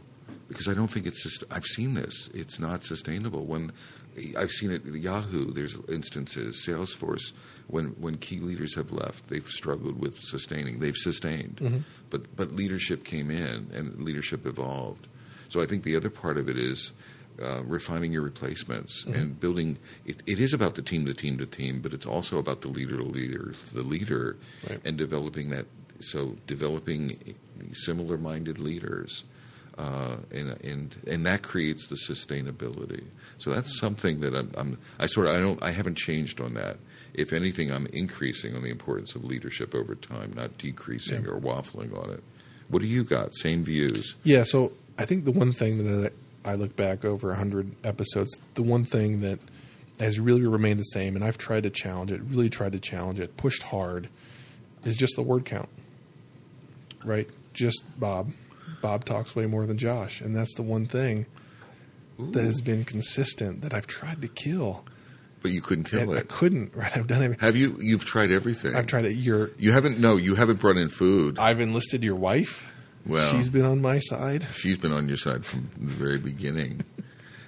because 0.48 0.68
I 0.68 0.74
don't 0.74 0.88
think 0.90 1.06
it's. 1.06 1.44
I've 1.50 1.66
seen 1.66 1.94
this. 1.94 2.30
It's 2.34 2.60
not 2.60 2.84
sustainable. 2.84 3.46
When 3.46 3.72
I've 4.38 4.52
seen 4.52 4.72
it, 4.72 4.86
Yahoo. 4.86 5.52
There's 5.54 5.78
instances. 5.90 6.64
Salesforce. 6.68 7.32
When 7.68 7.88
when 8.00 8.18
key 8.18 8.40
leaders 8.40 8.76
have 8.76 8.92
left, 8.92 9.30
they've 9.30 9.48
struggled 9.48 10.00
with 10.00 10.18
sustaining. 10.20 10.80
They've 10.80 10.96
sustained, 10.98 11.58
Mm-hmm. 11.62 11.78
but 12.10 12.36
but 12.36 12.52
leadership 12.52 13.06
came 13.06 13.32
in 13.32 13.70
and 13.74 14.02
leadership 14.04 14.46
evolved. 14.46 15.08
So 15.48 15.62
I 15.62 15.66
think 15.66 15.84
the 15.84 15.96
other 15.96 16.10
part 16.10 16.38
of 16.38 16.50
it 16.50 16.58
is. 16.58 16.92
Uh, 17.42 17.64
refining 17.66 18.14
your 18.14 18.22
replacements 18.22 19.06
Mm-hmm. 19.06 19.20
and 19.20 19.40
building 19.40 19.78
it, 20.06 20.22
it 20.28 20.40
is 20.40 20.54
about 20.54 20.76
the 20.76 20.84
team 20.84 21.06
to 21.08 21.16
team 21.16 21.38
to 21.40 21.48
team 21.48 21.82
but 21.82 21.92
it's 21.92 22.06
also 22.06 22.38
about 22.38 22.62
the 22.62 22.68
leader 22.68 22.96
to 22.98 23.04
leader 23.04 23.54
the 23.74 23.82
leader 23.82 24.38
Right. 24.70 24.80
and 24.86 24.98
developing 24.98 25.50
that 25.50 25.66
so 26.00 26.36
developing 26.46 27.34
similar 27.72 28.18
minded 28.20 28.60
leaders 28.60 29.24
uh, 29.80 30.18
and 30.32 30.50
and 30.64 30.96
and 31.08 31.26
that 31.26 31.42
creates 31.42 31.88
the 31.88 31.96
sustainability 31.96 33.04
so 33.40 33.50
that's 33.50 33.80
something 33.80 34.20
that 34.22 34.36
I'm, 34.36 34.52
I'm 34.56 34.78
I 35.00 35.08
sort 35.08 35.26
of 35.28 35.36
I 35.36 35.40
don't 35.40 35.62
I 35.64 35.72
haven't 35.72 35.98
changed 35.98 36.40
on 36.40 36.54
that 36.54 36.78
if 37.16 37.34
anything 37.34 37.72
I'm 37.72 37.88
increasing 37.88 38.56
on 38.56 38.62
the 38.62 38.70
importance 38.70 39.16
of 39.16 39.24
leadership 39.24 39.74
over 39.74 39.96
time 39.96 40.34
not 40.36 40.58
decreasing 40.60 41.24
Yeah. 41.24 41.32
or 41.32 41.40
waffling 41.42 41.98
on 41.98 42.12
it 42.12 42.22
what 42.70 42.84
do 42.84 42.88
you 42.88 43.04
got 43.04 43.34
same 43.36 43.64
views 43.64 44.16
Yeah, 44.24 44.44
so 44.44 44.74
I 45.00 45.06
think 45.06 45.26
the 45.26 45.32
one 45.32 45.52
thing 45.52 45.78
that 46.02 46.14
I 46.46 46.56
look 46.56 46.76
back 46.76 47.06
over 47.06 47.28
100 47.30 47.76
episodes, 47.86 48.38
the 48.56 48.64
one 48.64 48.84
thing 48.86 49.22
that 49.22 49.40
has 50.00 50.20
really 50.20 50.46
remained 50.46 50.80
the 50.80 50.84
same, 50.84 51.16
and 51.16 51.24
I've 51.24 51.38
tried 51.38 51.64
to 51.64 51.70
challenge 51.70 52.12
it, 52.12 52.22
really 52.22 52.50
tried 52.50 52.72
to 52.74 52.80
challenge 52.80 53.20
it, 53.20 53.38
pushed 53.38 53.64
hard, 53.64 54.10
is 54.84 54.98
just 54.98 55.16
the 55.16 55.22
word 55.22 55.46
count. 55.46 55.70
Right? 57.06 57.30
Just 57.54 57.84
Bob. 58.00 58.32
Bob 58.82 59.06
talks 59.06 59.36
way 59.36 59.46
more 59.46 59.66
than 59.66 59.78
Josh, 59.78 60.20
and 60.22 60.36
that's 60.36 60.54
the 60.56 60.62
one 60.64 60.86
thing 60.86 61.26
that 62.20 62.44
has 62.44 62.62
been 62.62 62.86
consistent 62.86 63.62
that 63.62 63.74
I've 63.74 63.88
tried 63.88 64.22
to 64.22 64.28
kill. 64.28 64.86
but 65.42 65.52
you 65.52 65.62
couldn't 65.62 65.86
kill 65.86 66.14
I 66.14 66.18
it 66.18 66.28
couldn't, 66.28 66.76
right? 66.76 66.96
I've 66.96 67.08
done 67.08 67.24
everything. 67.24 67.46
have 67.46 67.56
you 67.56 67.78
you've 67.80 68.06
tried 68.06 68.32
everything 68.32 68.76
I've 68.76 68.88
tried 68.88 69.06
it. 69.06 69.14
You're, 69.14 69.50
you 69.58 69.72
haven't 69.72 70.00
no 70.00 70.18
you 70.18 70.36
haven't 70.36 70.60
brought 70.60 70.78
in 70.78 70.90
food 70.90 71.40
I've 71.40 71.60
enlisted 71.60 72.04
your 72.04 72.16
wife. 72.16 72.66
Well- 73.06 73.32
she's 73.32 73.50
been 73.50 73.66
on 73.66 73.82
my 73.82 74.00
side. 74.00 74.48
She's 74.54 74.78
been 74.78 74.94
on 74.94 75.08
your 75.08 75.18
side 75.18 75.46
from 75.46 75.70
the 75.78 75.92
very 75.92 76.18
beginning. 76.18 76.82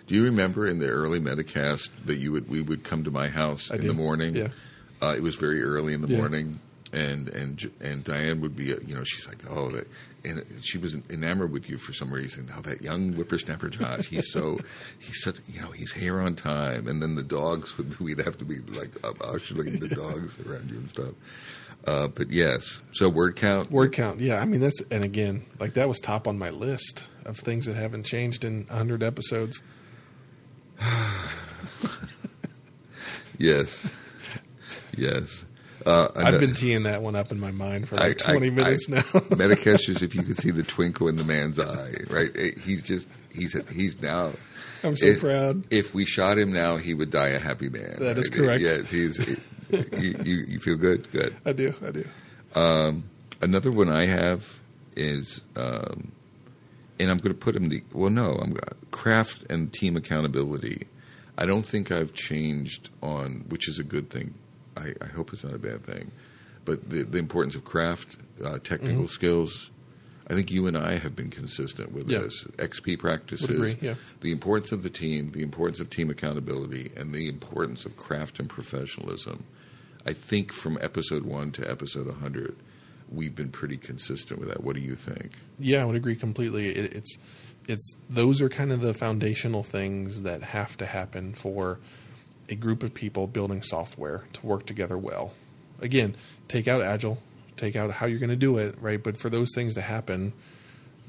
Do 0.07 0.13
you 0.15 0.23
remember 0.25 0.67
in 0.67 0.79
the 0.79 0.87
early 0.89 1.19
Metacast 1.19 1.89
that 2.05 2.17
you 2.17 2.31
would 2.31 2.47
we 2.47 2.61
would 2.61 2.83
come 2.83 3.03
to 3.05 3.11
my 3.11 3.27
house 3.29 3.71
I 3.71 3.75
in 3.75 3.87
the 3.87 3.93
morning? 3.93 4.35
Yeah. 4.35 4.49
Uh, 5.01 5.13
it 5.15 5.23
was 5.23 5.35
very 5.35 5.63
early 5.63 5.93
in 5.93 6.01
the 6.01 6.07
Yeah. 6.07 6.17
morning, 6.17 6.59
and 6.95 7.29
and 7.29 7.71
and 7.81 8.03
Diane 8.03 8.41
would 8.41 8.55
be, 8.55 8.73
uh, 8.73 8.77
you 8.85 8.95
know, 8.95 9.03
she's 9.03 9.27
like, 9.27 9.39
oh, 9.49 9.69
that, 9.71 9.87
and 10.23 10.43
she 10.61 10.77
was 10.77 10.95
enamored 11.09 11.51
with 11.51 11.69
you 11.69 11.77
for 11.77 11.93
some 11.93 12.11
reason. 12.11 12.49
Oh, 12.55 12.61
that 12.61 12.81
young 12.81 13.13
whippersnapper 13.13 13.69
Josh, 13.69 14.07
he's 14.07 14.31
so, 14.31 14.57
he's 14.99 15.21
such, 15.21 15.37
you 15.47 15.61
know, 15.61 15.71
he's 15.71 15.91
here 15.91 16.19
on 16.19 16.35
time. 16.35 16.87
And 16.87 17.01
then 17.01 17.15
the 17.15 17.23
dogs 17.23 17.77
would, 17.77 17.99
we'd 17.99 18.19
have 18.19 18.37
to 18.39 18.45
be 18.45 18.59
like 18.59 18.89
ushering 19.23 19.79
the 19.79 19.89
dogs 19.89 20.39
around 20.47 20.71
you 20.71 20.77
and 20.77 20.89
stuff. 20.89 21.13
Uh, 21.85 22.07
but 22.07 22.31
yes, 22.31 22.79
so 22.91 23.07
word 23.09 23.35
count. 23.35 23.69
Word 23.69 23.93
count, 23.93 24.19
yeah. 24.19 24.41
I 24.41 24.45
mean, 24.45 24.61
that's 24.61 24.81
and 24.89 25.03
again, 25.03 25.45
like 25.59 25.75
that 25.75 25.87
was 25.87 25.99
top 25.99 26.27
on 26.27 26.39
my 26.39 26.49
list 26.49 27.09
of 27.25 27.37
things 27.37 27.67
that 27.67 27.75
haven't 27.75 28.03
changed 28.03 28.43
in 28.43 28.65
hundred 28.67 29.03
episodes. 29.03 29.61
Yes, 33.37 33.93
yes. 34.97 35.45
Uh, 35.85 36.07
I've 36.15 36.39
been 36.39 36.55
teeing 36.55 36.83
that 36.83 37.01
one 37.03 37.15
up 37.15 37.31
in 37.31 37.39
my 37.39 37.51
mind 37.51 37.87
for 37.87 37.95
like 37.95 38.25
I- 38.25 38.29
I- 38.29 38.31
twenty 38.33 38.49
minutes 38.49 38.87
I- 38.89 38.93
now. 38.95 39.01
Metacasters, 39.35 40.01
if 40.01 40.15
you 40.15 40.23
could 40.23 40.37
see 40.37 40.51
the 40.51 40.63
twinkle 40.63 41.07
in 41.07 41.15
the 41.15 41.23
man's 41.23 41.59
eye, 41.59 41.93
right? 42.09 42.35
He's 42.57 42.81
just 42.83 43.07
he's 43.31 43.53
he's 43.69 44.01
now. 44.01 44.31
I'm 44.83 44.95
so 44.95 45.05
if, 45.07 45.19
proud. 45.19 45.63
If 45.71 45.93
we 45.93 46.05
shot 46.05 46.37
him 46.37 46.51
now, 46.53 46.77
he 46.77 46.93
would 46.93 47.11
die 47.11 47.29
a 47.29 47.39
happy 47.39 47.69
man. 47.69 47.97
That 47.99 48.17
is 48.17 48.29
right? 48.29 48.37
correct. 48.37 48.61
Yes, 48.61 48.89
he's. 48.89 49.19
you, 49.71 50.15
you, 50.23 50.45
you 50.47 50.59
feel 50.59 50.75
good? 50.75 51.11
Good. 51.11 51.35
I 51.45 51.53
do, 51.53 51.73
I 51.85 51.91
do. 51.91 53.03
Another 53.41 53.71
one 53.71 53.89
I 53.89 54.05
have 54.05 54.59
is, 54.95 55.41
um, 55.55 56.11
and 56.99 57.11
I'm 57.11 57.17
going 57.17 57.33
to 57.33 57.39
put 57.39 57.55
him 57.55 57.69
the 57.69 57.83
well. 57.93 58.09
No, 58.09 58.33
I'm 58.41 58.57
craft 58.91 59.43
and 59.49 59.71
team 59.73 59.97
accountability. 59.97 60.87
I 61.37 61.45
don't 61.45 61.65
think 61.65 61.91
I've 61.91 62.13
changed 62.13 62.89
on, 63.03 63.45
which 63.49 63.67
is 63.67 63.77
a 63.77 63.83
good 63.83 64.09
thing. 64.09 64.35
I, 64.77 64.93
I 65.01 65.07
hope 65.07 65.31
it's 65.33 65.43
not 65.43 65.53
a 65.53 65.59
bad 65.59 65.83
thing, 65.85 66.11
but 66.65 66.89
the 66.89 67.03
the 67.03 67.17
importance 67.17 67.55
of 67.55 67.63
craft, 67.63 68.17
uh, 68.43 68.59
technical 68.59 69.03
Mm-hmm. 69.03 69.05
skills. 69.07 69.69
I 70.27 70.33
think 70.33 70.49
you 70.51 70.65
and 70.65 70.75
I 70.75 70.97
have 70.97 71.15
been 71.15 71.29
consistent 71.29 71.91
with 71.91 72.09
Yeah. 72.09 72.19
this. 72.21 72.45
XP 72.57 72.97
practices, 72.97 73.47
agree, 73.47 73.77
yeah. 73.79 73.93
the 74.21 74.31
importance 74.31 74.71
of 74.71 74.81
the 74.81 74.89
team, 74.89 75.31
the 75.33 75.43
importance 75.43 75.79
of 75.79 75.91
team 75.91 76.09
accountability, 76.09 76.91
and 76.95 77.11
the 77.13 77.29
importance 77.29 77.85
of 77.85 77.95
craft 77.95 78.39
and 78.39 78.49
professionalism. 78.49 79.43
I 80.03 80.13
think 80.13 80.51
from 80.51 80.79
episode 80.81 81.25
one 81.25 81.51
to 81.51 81.69
episode 81.69 82.07
100, 82.07 82.55
we've 83.07 83.35
been 83.35 83.49
pretty 83.51 83.77
consistent 83.77 84.39
with 84.39 84.49
that. 84.49 84.63
What 84.63 84.75
do 84.75 84.81
you 84.81 84.95
think? 84.95 85.33
Yeah, 85.59 85.83
I 85.83 85.85
would 85.85 85.95
agree 85.95 86.15
completely. 86.15 86.69
It, 86.69 86.93
it's 86.95 87.17
it's 87.67 87.95
those 88.09 88.41
are 88.41 88.49
kind 88.49 88.71
of 88.71 88.81
the 88.81 88.95
foundational 88.95 89.61
things 89.61 90.23
that 90.23 90.41
have 90.41 90.75
to 90.77 90.87
happen 90.87 91.33
for 91.35 91.77
a 92.49 92.55
group 92.55 92.83
of 92.83 92.93
people 92.93 93.27
building 93.27 93.61
software 93.61 94.23
to 94.33 94.45
work 94.45 94.65
together 94.65 94.97
well. 94.97 95.33
Again, 95.81 96.15
take 96.47 96.67
out 96.67 96.81
agile, 96.81 97.17
take 97.57 97.75
out 97.75 97.91
how 97.91 98.05
you're 98.05 98.19
going 98.19 98.29
to 98.29 98.35
do 98.35 98.57
it, 98.57 98.75
right? 98.79 99.01
But 99.01 99.17
for 99.17 99.29
those 99.29 99.49
things 99.55 99.73
to 99.75 99.81
happen, 99.81 100.33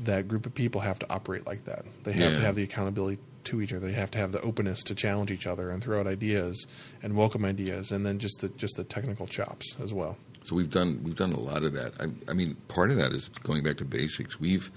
that 0.01 0.29
group 0.29 0.47
of 0.47 0.55
people 0.55 0.81
have 0.83 0.99
to 1.01 1.11
operate 1.11 1.47
like 1.47 1.65
that. 1.65 1.85
They 2.05 2.13
have 2.13 2.33
Yeah. 2.33 2.39
to 2.39 2.45
have 2.45 2.57
the 2.57 2.63
accountability 2.63 3.19
to 3.45 3.63
each 3.63 3.73
other. 3.73 3.87
They 3.87 3.93
have 3.95 4.11
to 4.13 4.19
have 4.19 4.33
the 4.33 4.41
openness 4.41 4.83
to 4.85 4.95
challenge 4.95 5.31
each 5.31 5.47
other 5.47 5.71
and 5.71 5.83
throw 5.83 6.01
out 6.01 6.07
ideas 6.07 6.67
and 7.03 7.15
welcome 7.17 7.45
ideas, 7.45 7.93
and 7.93 8.05
then 8.05 8.19
just 8.19 8.41
the 8.41 8.49
just 8.51 8.77
the 8.77 8.85
technical 8.85 9.27
chops 9.27 9.77
as 9.83 9.95
well. 9.95 10.17
So 10.43 10.55
we've 10.57 10.71
done 10.71 11.01
we've 11.05 11.17
done 11.17 11.33
a 11.33 11.39
lot 11.41 11.63
of 11.63 11.73
that. 11.75 11.93
I, 12.01 12.07
I 12.29 12.35
mean, 12.35 12.57
part 12.69 12.91
of 12.91 12.97
that 12.97 13.13
is 13.13 13.29
going 13.45 13.63
back 13.63 13.77
to 13.79 13.85
basics. 13.85 14.39
We've 14.41 14.71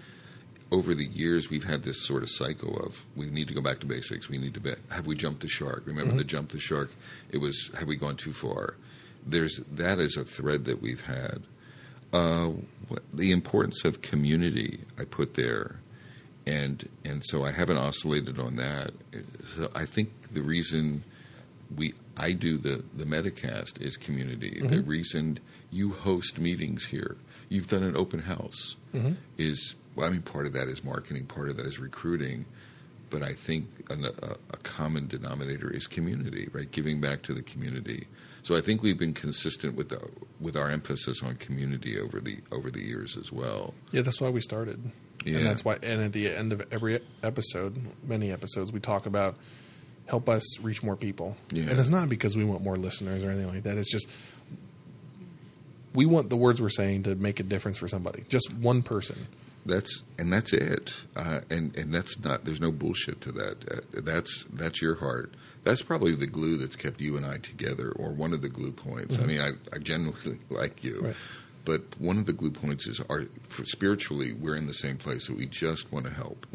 over 0.72 0.94
the 0.94 1.06
years 1.06 1.50
we've 1.50 1.64
had 1.64 1.84
this 1.84 2.06
sort 2.06 2.24
of 2.24 2.30
cycle 2.30 2.78
of 2.78 3.06
we 3.16 3.28
need 3.28 3.48
to 3.48 3.54
go 3.54 3.62
back 3.62 3.80
to 3.80 3.86
basics. 3.86 4.30
We 4.30 4.38
need 4.38 4.54
to 4.54 4.60
be, 4.60 4.74
have 4.92 5.08
we 5.08 5.16
jumped 5.16 5.42
the 5.42 5.48
shark? 5.48 5.84
Remember 5.86 6.16
the 6.16 6.24
jump 6.24 6.50
the 6.50 6.60
shark? 6.60 6.92
It 7.32 7.40
was 7.40 7.72
have 7.78 7.88
we 7.88 7.96
gone 7.96 8.18
too 8.18 8.34
far? 8.34 8.76
There's 9.26 9.58
that 9.72 10.00
is 10.00 10.16
a 10.18 10.24
thread 10.24 10.66
that 10.66 10.82
we've 10.82 11.06
had. 11.06 11.44
Uh, 12.12 12.52
the 13.14 13.32
importance 13.32 13.86
of 13.86 14.02
community 14.02 14.80
I 14.98 15.06
put 15.06 15.36
there, 15.36 15.80
and 16.46 16.88
and 17.04 17.24
so 17.26 17.46
I 17.46 17.52
haven't 17.52 17.78
oscillated 17.78 18.40
on 18.40 18.56
that. 18.56 18.92
So 19.56 19.70
I 19.76 19.86
think 19.86 20.34
the 20.34 20.42
reason 20.42 21.04
we 21.76 21.94
I 22.18 22.32
do 22.32 22.58
the 22.58 22.84
the 22.96 23.06
Metacast 23.06 23.82
is 23.82 23.98
community. 23.98 24.52
Mm-hmm. 24.52 24.68
The 24.68 24.82
reason 24.82 25.40
you 25.72 25.92
host 25.92 26.40
meetings 26.40 26.86
here, 26.86 27.18
you've 27.50 27.68
done 27.68 27.84
an 27.84 27.96
open 27.96 28.20
house, 28.20 28.76
mm-hmm. 28.94 29.14
is 29.38 29.76
well. 29.96 30.08
I 30.08 30.10
mean, 30.10 30.22
part 30.22 30.46
of 30.46 30.54
that 30.54 30.68
is 30.68 30.84
marketing, 30.84 31.26
part 31.26 31.50
of 31.50 31.58
that 31.58 31.66
is 31.66 31.80
recruiting, 31.80 32.46
but 33.10 33.24
I 33.24 33.34
think 33.34 33.68
an, 33.90 34.06
a, 34.06 34.36
a 34.52 34.58
common 34.58 35.08
denominator 35.08 35.70
is 35.70 35.88
community, 35.88 36.50
right? 36.52 36.70
Giving 36.70 37.02
back 37.02 37.22
to 37.24 37.34
the 37.34 37.42
community. 37.42 38.08
So 38.44 38.56
I 38.56 38.62
think 38.62 38.82
we've 38.82 38.98
been 38.98 39.14
consistent 39.14 39.76
with 39.76 39.90
the 39.90 40.00
with 40.40 40.56
our 40.56 40.70
emphasis 40.70 41.22
on 41.22 41.36
community 41.36 42.00
over 42.00 42.20
the 42.20 42.40
over 42.52 42.72
the 42.72 42.82
years 42.82 43.18
as 43.18 43.32
well. 43.32 43.74
Yeah, 43.92 44.02
that's 44.02 44.22
why 44.22 44.30
we 44.30 44.42
started. 44.42 44.92
Yeah. 45.26 45.38
And 45.38 45.46
that's 45.46 45.66
why 45.66 45.78
and 45.84 46.02
at 46.02 46.14
the 46.14 46.34
end 46.34 46.54
of 46.54 46.64
every 46.72 47.02
episode, 47.22 47.80
many 48.04 48.32
episodes, 48.32 48.72
we 48.72 48.80
talk 48.80 49.06
about 49.06 49.36
help 50.10 50.28
us 50.28 50.60
reach 50.60 50.82
more 50.84 50.96
people. 50.96 51.38
Yeah. 51.52 51.70
And 51.70 51.80
it's 51.80 51.90
not 51.90 52.10
because 52.10 52.36
we 52.36 52.44
want 52.44 52.64
more 52.64 52.76
listeners 52.76 53.24
or 53.24 53.30
anything 53.30 53.48
like 53.48 53.64
that. 53.64 53.78
It's 53.78 53.92
just 53.92 54.08
we 55.94 56.06
want 56.06 56.30
the 56.30 56.36
words 56.36 56.62
we're 56.62 56.70
saying 56.70 57.04
to 57.04 57.16
make 57.16 57.40
a 57.40 57.44
difference 57.44 57.78
for 57.78 57.88
somebody. 57.88 58.24
Just 58.30 58.52
one 58.54 58.82
person. 58.84 59.28
That's 59.66 60.04
and 60.18 60.32
that's 60.32 60.54
it. 60.54 60.94
Uh, 61.16 61.42
and 61.50 61.76
and 61.78 61.94
that's 61.94 62.18
not. 62.24 62.46
There's 62.46 62.62
no 62.62 62.72
bullshit 62.72 63.22
to 63.22 63.32
that. 63.34 63.72
Uh, 63.72 64.02
that's 64.02 64.46
that's 64.54 64.82
your 64.82 64.96
heart. 64.96 65.34
That's 65.64 65.82
probably 65.82 66.16
the 66.16 66.28
glue 66.28 66.58
that's 66.58 66.76
kept 66.76 67.02
you 67.02 67.18
and 67.18 67.26
I 67.26 67.38
together, 67.38 67.92
or 67.92 68.12
one 68.12 68.34
of 68.34 68.42
the 68.42 68.50
glue 68.50 68.72
points. 68.72 69.20
I 69.20 69.24
mean, 69.24 69.42
I, 69.42 69.52
I 69.74 69.78
genuinely 69.80 70.40
like 70.50 70.84
you, 70.84 71.02
Right. 71.02 71.16
but 71.66 71.82
one 72.00 72.18
of 72.18 72.26
the 72.26 72.34
glue 72.34 72.52
points 72.52 72.88
is 72.88 73.02
our 73.10 73.26
spiritually 73.66 74.32
we're 74.32 74.56
in 74.56 74.66
the 74.68 74.74
same 74.74 74.98
place. 74.98 75.28
So 75.28 75.34
we 75.34 75.46
just 75.46 75.92
want 75.92 76.06
to 76.06 76.14
help. 76.14 76.48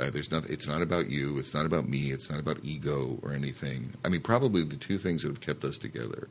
Uh, 0.00 0.10
there's 0.10 0.30
not. 0.30 0.46
It's 0.50 0.66
not 0.66 0.82
about 0.82 1.10
you. 1.10 1.38
It's 1.38 1.54
not 1.54 1.66
about 1.66 1.88
me. 1.88 2.10
It's 2.12 2.30
not 2.30 2.40
about 2.40 2.58
ego 2.62 3.18
or 3.22 3.32
anything. 3.32 3.92
I 4.04 4.08
mean, 4.08 4.20
probably 4.20 4.64
the 4.64 4.76
two 4.76 4.98
things 4.98 5.22
that 5.22 5.28
have 5.28 5.40
kept 5.40 5.64
us 5.64 5.76
together 5.78 6.28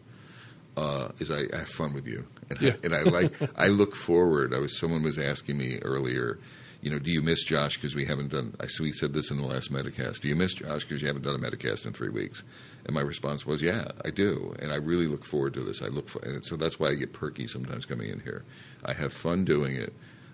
uh, 0.78 1.09
is 1.20 1.30
I, 1.32 1.43
I 1.53 1.57
have 1.59 1.70
fun 1.70 1.93
with 1.93 2.07
you, 2.07 2.26
and, 2.49 2.62
Yeah. 2.62 2.72
I, 2.72 2.78
and 2.86 2.95
I 2.95 3.01
like. 3.03 3.34
I 3.57 3.68
look 3.68 3.95
forward. 3.95 4.53
I 4.53 4.59
was 4.59 4.78
someone 4.80 5.03
was 5.03 5.18
asking 5.20 5.57
me 5.57 5.80
earlier. 5.80 6.39
You 6.82 6.89
know, 6.89 6.97
do 6.97 7.12
you 7.12 7.22
miss 7.22 7.43
Josh 7.43 7.76
because 7.76 7.93
we 7.93 8.05
haven't 8.05 8.30
done? 8.32 8.55
I 8.59 8.66
so 8.66 8.84
we 8.84 8.91
said 8.91 9.14
this 9.14 9.30
in 9.30 9.38
the 9.38 9.45
last 9.45 9.72
Metacast. 9.72 10.22
Do 10.22 10.28
you 10.28 10.36
miss 10.36 10.55
Josh 10.55 10.84
because 10.84 10.99
you 11.01 11.07
haven't 11.07 11.22
done 11.24 11.36
a 11.36 11.38
Metacast 11.38 11.86
in 11.86 11.93
three 11.93 12.09
weeks? 12.09 12.43
And 12.86 12.95
my 12.95 13.01
response 13.01 13.45
was, 13.45 13.62
yeah, 13.62 13.89
I 14.03 14.09
do, 14.09 14.55
and 14.57 14.72
I 14.72 14.78
really 14.78 15.05
look 15.05 15.24
forward 15.24 15.53
to 15.53 15.59
this. 15.59 15.84
I 15.84 15.89
look 15.89 16.09
for, 16.09 16.18
and 16.24 16.43
so 16.43 16.55
that's 16.55 16.80
why 16.80 16.88
I 16.88 16.95
get 16.95 17.14
perky 17.14 17.45
sometimes 17.47 17.86
coming 17.86 18.09
in 18.09 18.20
here. 18.22 18.43
I 18.84 18.93
have 18.93 19.14
fun 19.14 19.45
doing 19.45 19.76
it, 19.76 19.93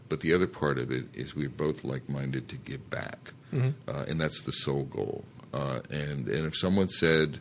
but 0.10 0.22
the 0.22 0.34
other 0.34 0.47
part 0.47 0.78
of 0.78 0.91
it 0.91 1.05
is 1.14 1.36
we're 1.36 1.49
both 1.49 1.84
like-minded 1.84 2.47
to 2.49 2.55
give 2.58 2.89
back, 2.89 3.34
uh, 3.53 4.05
and 4.08 4.20
that's 4.20 4.41
the 4.41 4.51
sole 4.51 4.84
goal. 4.86 5.24
Uh, 5.53 5.80
and 5.89 6.28
and 6.28 6.45
if 6.45 6.55
someone 6.55 6.88
said, 6.89 7.39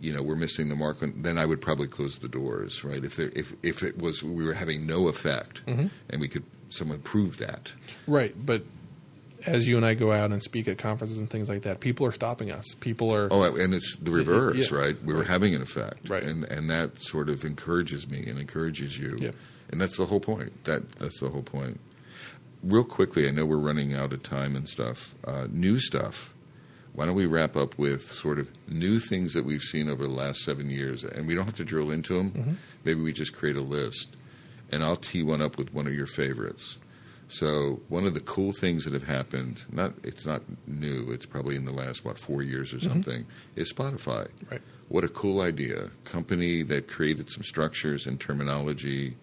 you 0.00 0.12
know, 0.12 0.22
we're 0.22 0.34
missing 0.36 0.68
the 0.68 0.74
mark, 0.74 0.98
then 1.00 1.38
I 1.38 1.44
would 1.46 1.60
probably 1.60 1.86
close 1.86 2.18
the 2.18 2.28
doors, 2.28 2.82
right? 2.82 3.04
If 3.04 3.16
there, 3.16 3.30
if 3.34 3.54
if 3.62 3.82
it 3.82 3.98
was 3.98 4.22
we 4.22 4.44
were 4.44 4.54
having 4.54 4.86
no 4.86 5.08
effect, 5.08 5.60
and 5.66 5.90
we 6.18 6.28
could 6.28 6.44
someone 6.70 7.00
prove 7.00 7.36
that, 7.38 7.72
Right. 8.06 8.34
But 8.46 8.62
as 9.44 9.66
you 9.66 9.76
and 9.76 9.84
I 9.84 9.94
go 9.94 10.12
out 10.12 10.30
and 10.30 10.40
speak 10.42 10.68
at 10.68 10.78
conferences 10.78 11.18
and 11.18 11.28
things 11.28 11.48
like 11.48 11.62
that, 11.62 11.80
people 11.80 12.06
are 12.06 12.12
stopping 12.12 12.50
us. 12.52 12.64
People 12.80 13.12
are 13.12 13.26
Oh, 13.30 13.42
and 13.42 13.74
it's 13.74 13.96
the 13.96 14.12
reverse, 14.12 14.70
Yeah. 14.70 14.76
right? 14.78 15.04
We 15.04 15.12
were 15.14 15.24
having 15.24 15.54
an 15.54 15.62
effect, 15.62 16.08
Right. 16.08 16.22
And 16.22 16.44
and 16.44 16.70
that 16.70 16.98
sort 17.00 17.28
of 17.28 17.44
encourages 17.44 18.08
me 18.08 18.24
and 18.26 18.38
encourages 18.38 18.96
you, 18.98 19.18
Yeah. 19.20 19.30
and 19.70 19.80
that's 19.80 19.96
the 19.96 20.06
whole 20.06 20.20
point. 20.20 20.64
That 20.64 20.90
that's 20.92 21.20
the 21.20 21.28
whole 21.28 21.42
point. 21.42 21.78
Real 22.62 22.84
quickly, 22.84 23.26
I 23.26 23.32
know 23.32 23.44
we're 23.44 23.56
running 23.56 23.92
out 23.92 24.12
of 24.12 24.22
time 24.22 24.54
and 24.54 24.68
stuff. 24.68 25.14
Uh, 25.24 25.48
new 25.50 25.80
stuff. 25.80 26.32
Why 26.92 27.06
don't 27.06 27.14
we 27.14 27.26
wrap 27.26 27.56
up 27.56 27.76
with 27.78 28.08
sort 28.08 28.38
of 28.38 28.48
new 28.68 29.00
things 29.00 29.32
that 29.32 29.44
we've 29.44 29.62
seen 29.62 29.88
over 29.88 30.06
the 30.06 30.12
last 30.12 30.40
seven 30.42 30.70
years, 30.70 31.04
and 31.04 31.26
we 31.26 31.34
don't 31.34 31.46
have 31.46 31.56
to 31.56 31.64
drill 31.64 31.90
into 31.90 32.14
them. 32.14 32.30
Mm-hmm. 32.30 32.52
Maybe 32.84 33.00
we 33.00 33.12
just 33.12 33.32
create 33.32 33.56
a 33.56 33.62
list, 33.62 34.08
and 34.70 34.84
I'll 34.84 34.96
tee 34.96 35.22
one 35.22 35.42
up 35.42 35.58
with 35.58 35.72
one 35.74 35.86
of 35.86 35.94
your 35.94 36.06
favorites. 36.06 36.78
So 37.28 37.80
one 37.88 38.04
of 38.04 38.12
the 38.12 38.20
cool 38.20 38.52
things 38.52 38.84
that 38.84 38.92
have 38.92 39.04
happened, 39.04 39.64
not 39.72 39.94
it's 40.04 40.26
not 40.26 40.42
new, 40.66 41.10
it's 41.10 41.24
probably 41.24 41.56
in 41.56 41.64
the 41.64 41.72
last 41.72 42.04
what 42.04 42.18
four 42.18 42.42
years 42.42 42.74
or 42.74 42.78
something, 42.78 43.24
is 43.56 43.72
Spotify. 43.72 44.28
Right. 44.50 44.60
What 44.88 45.02
a 45.02 45.08
cool 45.08 45.40
idea! 45.40 45.90
Company 46.04 46.62
that 46.64 46.88
created 46.88 47.30
some 47.30 47.42
structures 47.42 48.06
and 48.06 48.20
terminology, 48.20 49.16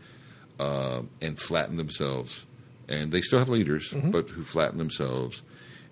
uh, 0.59 1.03
and 1.21 1.39
flattened 1.39 1.77
themselves, 1.77 2.45
and 2.89 3.11
they 3.13 3.21
still 3.21 3.39
have 3.39 3.47
leaders, 3.49 3.93
but 3.93 4.29
who 4.31 4.43
flatten 4.43 4.77
themselves, 4.79 5.41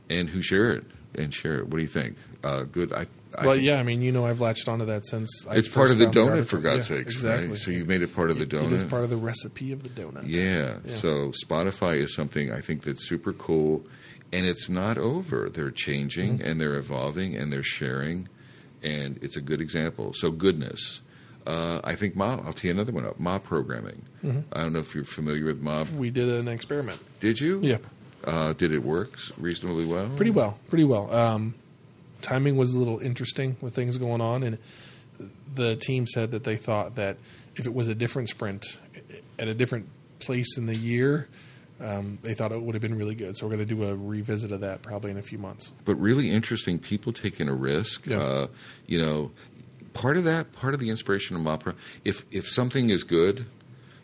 and 0.09 0.29
who 0.29 0.41
share 0.41 0.71
it 0.71 0.83
and 1.15 1.33
share 1.33 1.59
it. 1.59 1.63
What 1.69 1.77
do 1.77 1.81
you 1.81 1.87
think? 1.87 2.17
Uh, 2.43 2.63
good. 2.63 2.91
I. 2.91 3.07
I 3.37 3.45
well, 3.45 3.55
think 3.55 3.65
yeah, 3.65 3.77
I 3.77 3.83
mean, 3.83 4.01
you 4.01 4.11
know, 4.13 4.25
I've 4.25 4.39
latched 4.39 4.69
onto 4.69 4.85
that 4.85 5.05
since 5.05 5.29
It's 5.51 5.67
part 5.67 5.91
of 5.91 5.97
the 5.99 6.05
donut, 6.05 6.13
garbage 6.27 6.47
for. 6.47 6.57
God's 6.59 6.89
Yeah, 6.89 6.97
sakes, 6.97 7.13
exactly. 7.13 7.49
right? 7.49 7.57
So 7.57 7.71
you 7.71 7.83
made 7.83 8.01
it 8.01 8.15
part 8.15 8.31
of 8.31 8.39
the 8.39 8.45
donut. 8.45 8.67
It 8.67 8.73
is 8.73 8.83
part 8.85 9.03
of 9.03 9.09
the 9.09 9.17
recipe 9.17 9.73
of 9.73 9.83
the 9.83 9.89
donut. 9.89 10.23
Yeah. 10.27 10.77
Yeah. 10.85 10.93
So 10.95 11.33
Spotify 11.45 11.97
is 11.97 12.15
something 12.15 12.51
I 12.53 12.61
think 12.61 12.83
that's 12.83 13.07
super 13.07 13.33
cool, 13.33 13.85
and 14.31 14.45
it's 14.45 14.69
not 14.69 14.97
over. 14.97 15.49
They're 15.49 15.71
changing 15.71 16.39
Mm-hmm. 16.39 16.47
and 16.47 16.61
they're 16.61 16.77
evolving 16.77 17.35
and 17.35 17.51
they're 17.51 17.63
sharing, 17.63 18.29
and 18.81 19.19
it's 19.21 19.35
a 19.35 19.41
good 19.41 19.59
example. 19.61 20.13
So 20.13 20.31
goodness. 20.31 21.01
Uh, 21.47 21.79
I 21.83 21.95
think 21.95 22.15
mob. 22.15 22.43
I'll 22.45 22.51
tee 22.53 22.69
another 22.69 22.91
one 22.91 23.05
up. 23.05 23.19
Mob 23.19 23.43
programming. 23.43 24.03
I 24.51 24.63
don't 24.63 24.73
know 24.73 24.79
if 24.79 24.93
you're 24.93 25.05
familiar 25.05 25.45
with 25.45 25.61
mob. 25.61 25.87
We 25.91 26.09
did 26.09 26.27
an 26.27 26.49
experiment. 26.49 26.99
Did 27.21 27.39
you? 27.39 27.61
Yep. 27.61 27.87
Uh, 28.25 28.51
did 28.51 28.73
it 28.73 28.83
work 28.83 29.17
reasonably 29.37 29.85
well? 29.85 30.09
Pretty 30.17 30.31
well, 30.31 30.59
pretty 30.67 30.83
well. 30.83 31.13
Um, 31.13 31.55
timing 32.21 32.57
was 32.57 32.73
a 32.73 32.77
little 32.77 32.99
interesting 32.99 33.55
with 33.61 33.73
things 33.73 33.97
going 33.97 34.19
on, 34.19 34.43
and 34.43 34.57
the 35.55 35.77
team 35.77 36.05
said 36.05 36.31
that 36.31 36.43
they 36.43 36.57
thought 36.57 36.95
that 36.95 37.15
if 37.55 37.65
it 37.65 37.73
was 37.73 37.87
a 37.87 37.95
different 37.95 38.27
sprint 38.27 38.79
at 39.39 39.47
a 39.47 39.53
different 39.53 39.87
place 40.19 40.57
in 40.57 40.65
the 40.65 40.75
year, 40.75 41.29
um, 41.79 42.19
they 42.23 42.33
thought 42.33 42.51
it 42.51 42.61
would 42.61 42.75
have 42.75 42.81
been 42.81 42.97
really 42.97 43.15
good. 43.15 43.37
So 43.37 43.45
we're 43.45 43.55
going 43.55 43.67
to 43.67 43.75
do 43.75 43.85
a 43.85 43.95
revisit 43.95 44.51
of 44.51 44.61
that 44.61 44.81
probably 44.81 45.11
in 45.11 45.17
a 45.17 45.21
few 45.23 45.37
months. 45.37 45.71
But 45.85 45.95
really 45.95 46.29
interesting. 46.29 46.79
People 46.79 47.13
taking 47.13 47.47
a 47.47 47.53
risk. 47.53 48.07
Yeah. 48.07 48.19
Uh, 48.19 48.47
you 48.87 48.99
know, 48.99 49.31
part 49.97 50.17
of 50.17 50.23
that, 50.25 50.53
part 50.53 50.73
of 50.73 50.79
the 50.79 50.89
inspiration 50.89 51.35
of 51.35 51.41
mob. 51.41 51.63
Pro- 51.63 51.73
if 52.05 52.25
if 52.31 52.47
something 52.47 52.89
is 52.89 53.03
good, 53.03 53.45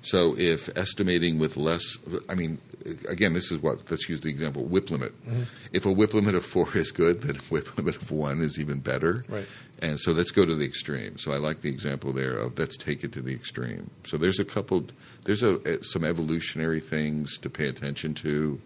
so 0.03 0.35
if 0.37 0.69
estimating 0.77 1.39
with 1.39 1.55
less, 1.55 1.97
I 2.27 2.35
mean, 2.35 2.59
again, 3.07 3.33
this 3.33 3.51
is 3.51 3.61
what 3.61 3.89
let's 3.89 4.09
use 4.09 4.21
the 4.21 4.29
example 4.29 4.65
WIP 4.65 4.91
limit. 4.91 5.25
Mm-hmm. 5.25 5.43
If 5.71 5.85
a 5.85 5.91
WIP 5.91 6.13
limit 6.13 6.35
of 6.35 6.45
four 6.45 6.77
is 6.77 6.91
good, 6.91 7.21
then 7.21 7.37
a 7.37 7.41
WIP 7.49 7.77
limit 7.77 7.95
of 7.95 8.11
one 8.11 8.41
is 8.41 8.59
even 8.59 8.79
better. 8.79 9.23
Right. 9.29 9.45
And 9.79 9.99
so 9.99 10.11
let's 10.11 10.31
go 10.31 10.45
to 10.45 10.55
the 10.55 10.65
extreme. 10.65 11.17
So 11.17 11.31
I 11.31 11.37
like 11.37 11.61
the 11.61 11.69
example 11.69 12.13
there 12.13 12.37
of 12.37 12.57
let's 12.59 12.77
take 12.77 13.03
it 13.03 13.11
to 13.13 13.21
the 13.21 13.33
extreme. 13.33 13.89
So 14.05 14.17
there's 14.17 14.39
a 14.39 14.45
couple, 14.45 14.85
there's 15.23 15.43
a, 15.43 15.83
some 15.83 16.03
evolutionary 16.03 16.79
things 16.79 17.37
to 17.39 17.49
pay 17.49 17.67
attention 17.67 18.13
to, 18.15 18.61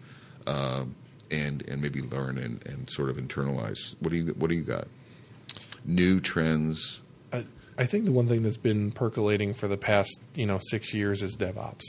um, 0.46 0.94
and 1.30 1.62
and 1.68 1.80
maybe 1.80 2.02
learn 2.02 2.38
and, 2.38 2.64
and 2.66 2.90
sort 2.90 3.10
of 3.10 3.16
internalize. 3.16 3.94
What 4.00 4.10
do 4.10 4.16
you 4.16 4.26
what 4.34 4.48
do 4.48 4.56
you 4.56 4.62
got? 4.62 4.88
New 5.84 6.20
trends. 6.20 7.00
I, 7.78 7.86
think 7.86 8.04
the 8.04 8.12
one 8.12 8.26
thing 8.28 8.42
that's 8.42 8.56
been 8.56 8.90
percolating 8.90 9.54
for 9.54 9.68
the 9.68 9.76
past 9.76 10.20
you 10.34 10.46
know 10.46 10.58
six 10.70 10.92
years 10.92 11.22
is 11.22 11.36
DevOps, 11.36 11.84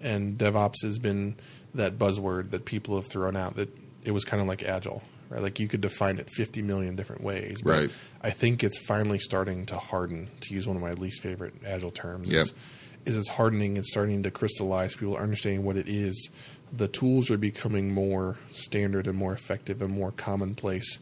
and 0.00 0.36
DevOps 0.38 0.82
has 0.82 0.98
been 0.98 1.36
that 1.74 1.98
buzzword 1.98 2.50
that 2.50 2.64
people 2.64 2.96
have 2.96 3.06
thrown 3.06 3.36
out 3.36 3.56
that 3.56 3.68
it 4.04 4.10
was 4.12 4.24
kind 4.24 4.40
of 4.40 4.48
like 4.48 4.62
agile, 4.62 5.02
right? 5.28 5.42
Like 5.42 5.60
you 5.60 5.68
could 5.68 5.80
define 5.80 6.18
it 6.18 6.30
fifty 6.30 6.62
million 6.62 6.96
different 6.96 7.22
ways. 7.22 7.60
But 7.62 7.70
Right. 7.70 7.90
I 8.22 8.30
think 8.30 8.64
it's 8.64 8.78
finally 8.78 9.18
starting 9.18 9.66
to 9.66 9.76
harden. 9.76 10.28
To 10.42 10.54
use 10.54 10.66
one 10.66 10.76
of 10.76 10.82
my 10.82 10.92
least 10.92 11.22
favorite 11.22 11.54
agile 11.66 11.90
terms, 11.90 12.28
Yep. 12.28 12.42
is, 12.42 12.54
is 13.04 13.16
it's 13.16 13.28
hardening. 13.28 13.76
It's 13.76 13.90
starting 13.90 14.22
to 14.24 14.30
crystallize. 14.30 14.94
People 14.94 15.16
are 15.16 15.22
understanding 15.22 15.64
what 15.64 15.76
it 15.76 15.88
is. 15.88 16.30
The 16.76 16.88
tools 16.88 17.30
are 17.30 17.38
becoming 17.38 17.92
more 17.92 18.36
standard 18.52 19.06
and 19.06 19.16
more 19.16 19.32
effective 19.32 19.82
and 19.82 19.92
more 19.92 20.10
commonplace, 20.12 20.98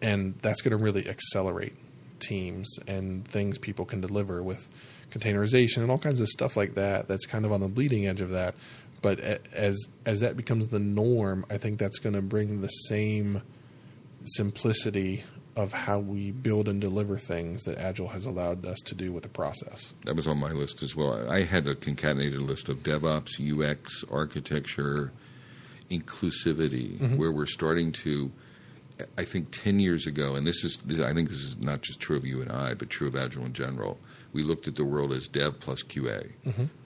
and 0.00 0.34
that's 0.40 0.62
going 0.62 0.70
to 0.70 0.82
really 0.82 1.06
accelerate 1.08 1.74
teams 2.22 2.78
and 2.86 3.26
things 3.26 3.58
people 3.58 3.84
can 3.84 4.00
deliver 4.00 4.42
with 4.42 4.68
containerization 5.10 5.78
and 5.78 5.90
all 5.90 5.98
kinds 5.98 6.20
of 6.20 6.28
stuff 6.28 6.56
like 6.56 6.74
that. 6.74 7.08
That's 7.08 7.26
kind 7.26 7.44
of 7.44 7.52
on 7.52 7.60
the 7.60 7.68
bleeding 7.68 8.06
edge 8.06 8.20
of 8.20 8.30
that. 8.30 8.54
But 9.02 9.18
as 9.20 9.76
as 10.06 10.20
that 10.20 10.36
becomes 10.36 10.68
the 10.68 10.78
norm, 10.78 11.44
I 11.50 11.58
think 11.58 11.78
that's 11.78 11.98
going 11.98 12.14
to 12.14 12.22
bring 12.22 12.60
the 12.60 12.68
same 12.68 13.42
simplicity 14.24 15.24
of 15.54 15.72
how 15.72 15.98
we 15.98 16.30
build 16.30 16.68
and 16.68 16.80
deliver 16.80 17.18
things 17.18 17.64
that 17.64 17.76
Agile 17.76 18.08
has 18.08 18.24
allowed 18.24 18.64
us 18.64 18.78
to 18.86 18.94
do 18.94 19.12
with 19.12 19.22
the 19.22 19.28
process. 19.28 19.92
That 20.06 20.16
was 20.16 20.26
on 20.26 20.38
my 20.38 20.52
list 20.52 20.82
as 20.82 20.96
well. 20.96 21.30
I 21.30 21.42
had 21.42 21.66
a 21.66 21.74
concatenated 21.74 22.40
list 22.40 22.68
of 22.68 22.82
DevOps, 22.82 23.38
UX, 23.38 24.04
architecture, 24.10 25.12
inclusivity, 25.90 26.98
mm-hmm. 26.98 27.16
where 27.16 27.32
we're 27.32 27.46
starting 27.46 27.92
to. 27.92 28.30
I 29.18 29.24
think 29.24 29.50
ten 29.50 29.80
years 29.80 30.06
ago, 30.06 30.34
and 30.34 30.46
this 30.46 30.64
is 30.64 30.82
I 31.00 31.12
think 31.12 31.28
this 31.28 31.38
is 31.38 31.58
not 31.58 31.82
just 31.82 32.00
true 32.00 32.16
of 32.16 32.24
you 32.24 32.40
and 32.42 32.50
I, 32.50 32.74
but 32.74 32.90
true 32.90 33.08
of 33.08 33.16
Agile 33.16 33.44
in 33.46 33.52
general. 33.52 33.98
We 34.32 34.42
looked 34.42 34.66
at 34.66 34.76
the 34.76 34.84
world 34.84 35.12
as 35.12 35.28
Dev 35.28 35.60
plus 35.60 35.82
QA. 35.82 36.30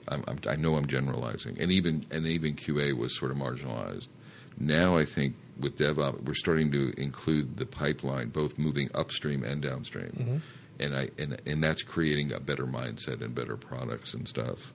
I'm, 0.07 0.23
I'm, 0.27 0.37
I 0.47 0.55
know 0.55 0.75
I'm 0.75 0.87
generalizing, 0.87 1.57
and 1.59 1.71
even 1.71 2.05
and 2.11 2.25
even 2.25 2.55
QA 2.55 2.93
was 2.97 3.17
sort 3.17 3.31
of 3.31 3.37
marginalized. 3.37 4.07
Now 4.59 4.97
I 4.97 5.05
think 5.05 5.35
with 5.59 5.77
DevOps, 5.77 6.23
we're 6.23 6.33
starting 6.33 6.71
to 6.71 6.93
include 6.99 7.57
the 7.57 7.65
pipeline, 7.65 8.29
both 8.29 8.57
moving 8.57 8.89
upstream 8.93 9.43
and 9.43 9.61
downstream, 9.61 10.41
and 10.79 10.95
I 10.95 11.09
and 11.17 11.39
and 11.45 11.63
that's 11.63 11.83
creating 11.83 12.31
a 12.33 12.39
better 12.39 12.65
mindset 12.65 13.21
and 13.21 13.33
better 13.35 13.57
products 13.57 14.13
and 14.13 14.27
stuff. 14.27 14.73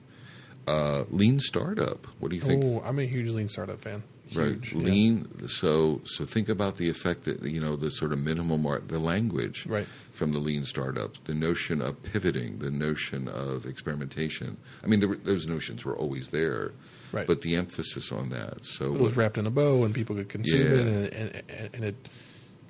Uh, 0.65 1.03
lean 1.09 1.39
startup. 1.39 2.07
What 2.19 2.29
do 2.29 2.35
you 2.37 2.41
think? 2.41 2.63
Oh, 2.63 2.81
I'm 2.85 2.97
a 2.99 3.05
huge 3.05 3.29
lean 3.31 3.49
startup 3.49 3.81
fan. 3.81 4.03
Right, 4.35 4.47
Huge. 4.63 4.73
yeah. 4.73 4.79
lean. 4.79 5.47
So 5.47 6.01
so 6.05 6.25
think 6.25 6.49
about 6.49 6.77
the 6.77 6.89
effect 6.89 7.23
that 7.25 7.41
you 7.43 7.59
know 7.59 7.75
the 7.75 7.89
sort 7.91 8.11
of 8.13 8.19
minimal 8.19 8.57
mar- 8.57 8.81
the 8.85 8.99
language 8.99 9.65
Right. 9.65 9.87
from 10.13 10.31
the 10.33 10.39
lean 10.39 10.63
startups, 10.65 11.19
the 11.25 11.33
notion 11.33 11.81
of 11.81 12.01
pivoting, 12.03 12.59
the 12.59 12.71
notion 12.71 13.27
of 13.27 13.65
experimentation. 13.65 14.57
I 14.83 14.87
mean, 14.87 15.07
were- 15.07 15.15
those 15.15 15.45
notions 15.47 15.83
were 15.85 15.95
always 15.95 16.29
there, 16.29 16.71
Right. 17.11 17.27
but 17.27 17.41
the 17.41 17.55
emphasis 17.55 18.11
on 18.11 18.29
that. 18.29 18.65
So 18.65 18.93
It 18.93 18.99
was 19.01 19.15
wrapped 19.15 19.37
in 19.37 19.45
a 19.47 19.51
bow, 19.51 19.83
and 19.83 19.93
people 19.93 20.15
could 20.15 20.29
consume 20.29 20.61
Yeah. 20.61 20.79
it, 20.79 21.13
and, 21.13 21.43
and, 21.49 21.69
and 21.75 21.83
it 21.85 21.95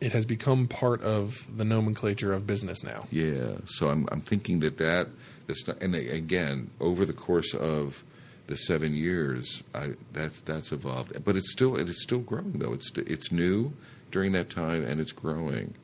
it 0.01 0.11
has 0.11 0.25
become 0.25 0.67
part 0.67 1.01
of 1.01 1.47
the 1.55 1.63
nomenclature 1.63 2.33
of 2.33 2.45
business 2.45 2.83
now. 2.83 3.07
Yeah, 3.11 3.57
so 3.65 3.89
I'm 3.89 4.05
I'm 4.11 4.21
thinking 4.21 4.59
that 4.59 4.77
that 4.77 5.07
that's 5.47 5.65
not, 5.67 5.81
and 5.81 5.93
they- 5.93 6.09
again 6.09 6.69
over 6.81 7.05
the 7.05 7.13
course 7.13 7.53
of 7.53 8.03
the 8.47 8.55
seven 8.57 8.93
years, 8.93 9.63
I, 9.73 9.91
that's 10.11 10.41
that's 10.41 10.71
evolved, 10.71 11.23
but 11.23 11.35
it's 11.35 11.51
still 11.51 11.77
it 11.77 11.87
is 11.89 12.01
still 12.01 12.19
growing 12.19 12.53
though. 12.53 12.73
It's 12.73 12.91
it's 12.97 13.31
new 13.31 13.73
during 14.11 14.31
that 14.33 14.49
time 14.49 14.83
and 14.85 14.99
it's 14.99 15.11
growing. 15.13 15.75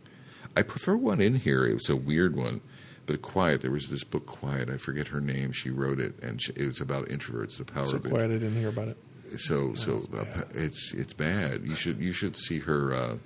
I 0.56 0.62
prefer 0.64 0.96
one 0.96 1.22
in 1.22 1.36
here. 1.36 1.66
It 1.66 1.74
was 1.76 1.90
a 1.90 1.96
weird 1.96 2.36
one, 2.36 2.62
but 3.06 3.22
quiet. 3.22 3.62
There 3.62 3.72
was 3.72 3.88
this 3.88 4.04
book, 4.04 4.26
Quiet. 4.26 4.70
I 4.70 4.78
forget 4.78 5.08
her 5.08 5.22
name. 5.22 5.52
She 5.54 5.70
wrote 5.70 6.00
it, 6.00 6.16
and 6.22 6.42
she, 6.42 6.52
it 6.56 6.66
was 6.68 6.82
about 6.82 7.08
introverts, 7.08 7.58
the 7.58 7.66
power 7.66 7.86
So 7.86 7.98
of 7.98 8.06
it 8.06 8.10
quiet, 8.10 8.26
I 8.32 8.34
didn't 8.34 8.56
hear 8.60 8.70
about 8.70 8.90
it. 8.90 8.98
so 9.38 9.74
so 9.76 9.98
it's 9.98 10.06
uh, 10.08 10.24
bad. 10.26 10.48
it's 10.54 10.94
it's 10.94 11.14
bad. 11.14 11.64
You 11.66 11.76
should 11.76 12.00
you 12.00 12.12
should 12.14 12.36
see 12.36 12.60
her 12.60 12.94
uh, 12.94 13.18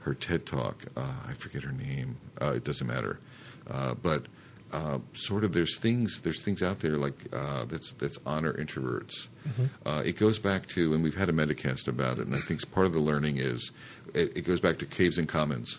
her 0.00 0.14
TED 0.14 0.46
talk. 0.46 0.84
Uh, 0.96 1.12
I 1.28 1.34
forget 1.34 1.62
her 1.62 1.72
name. 1.72 2.16
Uh, 2.40 2.54
it 2.56 2.64
doesn't 2.64 2.86
matter. 2.86 3.20
Uh, 3.70 3.94
but 3.94 4.24
uh, 4.72 4.98
sort 5.12 5.44
of 5.44 5.52
there's 5.52 5.78
things 5.78 6.20
there's 6.20 6.42
things 6.42 6.62
out 6.62 6.80
there 6.80 6.96
like 6.96 7.14
uh, 7.32 7.64
that's 7.64 7.92
that's 7.92 8.18
honor 8.24 8.52
introverts. 8.52 9.26
Uh, 9.84 10.02
it 10.04 10.16
goes 10.16 10.38
back 10.38 10.66
to 10.68 10.94
and 10.94 11.02
we've 11.02 11.16
had 11.16 11.28
a 11.28 11.32
metacast 11.32 11.88
about 11.88 12.18
it, 12.18 12.26
and 12.26 12.36
I 12.36 12.40
think 12.40 12.70
part 12.70 12.86
of 12.86 12.92
the 12.92 13.00
learning 13.00 13.38
is 13.38 13.72
it, 14.14 14.36
it 14.36 14.42
goes 14.42 14.60
back 14.60 14.78
to 14.78 14.86
caves 14.86 15.18
and 15.18 15.28
commons. 15.28 15.78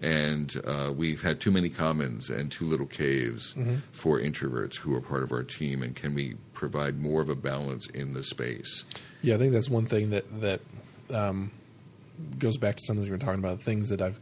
And 0.00 0.60
uh, 0.66 0.92
we've 0.96 1.22
had 1.22 1.40
too 1.40 1.52
many 1.52 1.68
commons 1.68 2.28
and 2.28 2.50
too 2.50 2.64
little 2.66 2.86
caves 2.86 3.54
for 3.92 4.18
introverts 4.18 4.74
who 4.76 4.96
are 4.96 5.00
part 5.00 5.22
of 5.22 5.30
our 5.30 5.44
team. 5.44 5.80
And 5.80 5.94
can 5.94 6.12
we 6.12 6.34
provide 6.54 7.00
more 7.00 7.22
of 7.22 7.28
a 7.28 7.36
balance 7.36 7.86
in 7.86 8.12
the 8.12 8.24
space? 8.24 8.82
Yeah, 9.22 9.36
I 9.36 9.38
think 9.38 9.52
that's 9.52 9.70
one 9.70 9.86
thing 9.86 10.10
that 10.10 10.40
that 10.40 10.60
um, 11.10 11.52
goes 12.38 12.56
back 12.56 12.76
to 12.76 12.82
something 12.84 13.04
you 13.04 13.12
were 13.12 13.18
talking 13.18 13.38
about. 13.38 13.62
Things 13.62 13.90
that 13.90 14.02
I've 14.02 14.18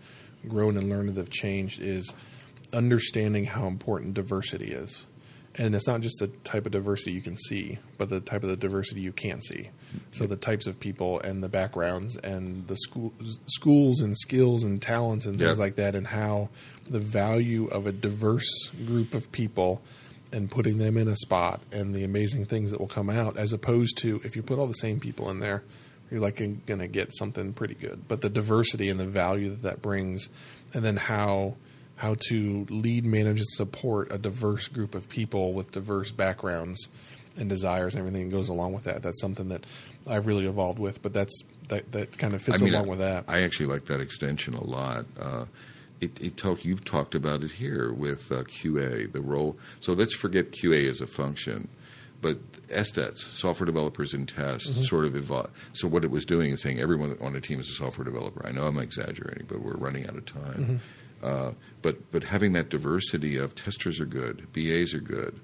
grown 0.49 0.77
and 0.77 0.89
learned 0.89 1.11
that 1.11 1.17
have 1.17 1.31
changed 1.31 1.81
is 1.81 2.13
understanding 2.73 3.45
how 3.47 3.67
important 3.67 4.15
diversity 4.15 4.73
is, 4.73 5.05
and 5.57 5.75
it's 5.75 5.87
not 5.87 6.01
just 6.01 6.19
the 6.21 6.29
type 6.45 6.67
of 6.67 6.73
diversity 6.73 7.13
you 7.13 7.21
can 7.21 7.37
see, 7.37 7.79
but 7.99 8.09
the 8.09 8.21
type 8.21 8.43
of 8.45 8.51
the 8.51 8.57
diversity 8.57 9.01
you 9.01 9.13
can't 9.13 9.45
see. 9.45 9.71
So 10.13 10.27
the 10.27 10.37
types 10.37 10.67
of 10.67 10.79
people 10.79 11.21
and 11.21 11.43
the 11.43 11.49
backgrounds 11.49 12.17
and 12.17 12.67
the 12.69 12.77
school, 12.77 13.13
schools 13.47 14.01
and 14.01 14.17
skills 14.17 14.63
and 14.63 14.81
talents 14.81 15.27
and 15.27 15.37
things 15.39 15.59
Yeah. 15.59 15.63
like 15.65 15.77
that, 15.77 15.95
and 15.95 16.07
how 16.07 16.51
the 16.89 17.01
value 17.01 17.67
of 17.67 17.87
a 17.87 17.93
diverse 17.93 18.69
group 18.87 19.13
of 19.15 19.31
people 19.33 19.83
and 20.33 20.49
putting 20.49 20.79
them 20.79 20.97
in 20.97 21.09
a 21.09 21.17
spot 21.17 21.61
and 21.73 21.93
the 21.95 22.05
amazing 22.05 22.45
things 22.45 22.71
that 22.71 22.79
will 22.79 22.87
come 22.87 23.11
out 23.11 23.37
as 23.37 23.53
opposed 23.53 23.99
to 23.99 24.21
if 24.23 24.37
you 24.37 24.43
put 24.45 24.61
all 24.61 24.69
the 24.69 24.75
same 24.75 25.01
people 25.01 25.29
in 25.31 25.41
there 25.41 25.65
you're 26.09 26.21
like 26.21 26.37
going 26.37 26.79
to 26.79 26.87
get 26.87 27.13
something 27.17 27.53
pretty 27.53 27.75
good 27.75 28.07
but 28.07 28.21
the 28.21 28.29
diversity 28.29 28.89
and 28.89 29.01
the 29.01 29.07
value 29.07 29.51
that 29.51 29.63
that 29.63 29.83
brings 29.83 30.29
and 30.73 30.85
then 30.85 30.97
how 30.97 31.57
how 32.01 32.17
to 32.29 32.67
lead 32.71 33.05
manage 33.05 33.39
and 33.41 33.49
support 33.51 34.11
a 34.11 34.17
diverse 34.17 34.69
group 34.69 34.95
of 34.95 35.07
people 35.09 35.53
with 35.53 35.71
diverse 35.71 36.11
backgrounds 36.11 36.89
and 37.37 37.49
desires 37.49 37.95
and 37.95 38.01
everything 38.01 38.31
that 38.31 38.35
goes 38.35 38.49
along 38.49 38.73
with 38.73 38.85
that 38.85 39.03
that's 39.03 39.21
something 39.21 39.49
that 39.51 39.65
I've 40.07 40.27
really 40.27 40.47
evolved 40.47 40.79
with 40.79 41.03
but 41.03 41.13
that's 41.13 41.43
that 41.69 41.93
that 41.93 42.17
kind 42.17 42.35
of 42.35 42.41
fits 42.43 42.63
along 42.63 42.87
I, 42.87 42.89
with 42.89 42.99
that 43.01 43.25
I 43.29 43.43
actually 43.43 43.67
like 43.67 43.85
that 43.87 44.01
extension 44.01 44.55
a 44.55 44.65
lot. 44.65 45.05
Uh, 45.21 45.45
it, 46.01 46.19
it 46.21 46.37
talk, 46.39 46.65
you've 46.65 46.85
talked 46.87 47.15
about 47.15 47.43
it 47.43 47.51
here 47.51 47.93
with 47.93 48.33
uh, 48.33 48.45
QA, 48.45 49.13
the 49.13 49.21
role. 49.21 49.59
So 49.81 49.93
let's 49.93 50.15
forget 50.15 50.51
QA 50.51 50.89
as 50.89 51.03
a 51.03 51.07
function, 51.07 51.69
but 52.23 52.39
SDETs, 52.69 53.19
software 53.35 53.67
developers 53.67 54.15
and 54.15 54.27
tests, 54.27 54.71
Mm-hmm. 54.71 54.83
sort 54.85 55.05
of 55.05 55.15
evolved. 55.15 55.51
So 55.75 55.87
what 55.89 56.03
it 56.03 56.11
was 56.11 56.25
doing 56.25 56.53
is 56.53 56.63
saying 56.63 56.81
everyone 56.81 57.19
on 57.21 57.37
a 57.37 57.41
team 57.43 57.61
is 57.61 57.69
a 57.69 57.75
software 57.75 58.07
developer. 58.07 58.47
I 58.47 58.51
know 58.53 58.67
I'm 58.67 58.79
exaggerating, 58.79 59.45
but 59.47 59.61
we're 59.61 59.77
running 59.77 60.07
out 60.09 60.17
of 60.17 60.25
time. 60.25 60.43
Mm-hmm. 60.43 60.77
Uh, 61.23 61.53
but 61.83 62.11
but 62.13 62.25
having 62.25 62.53
that 62.55 62.69
diversity 62.69 63.37
of 63.37 63.55
testers 63.55 64.01
are 64.01 64.07
good, 64.07 64.47
BAs 64.53 64.95
are 64.95 65.01
good, 65.01 65.39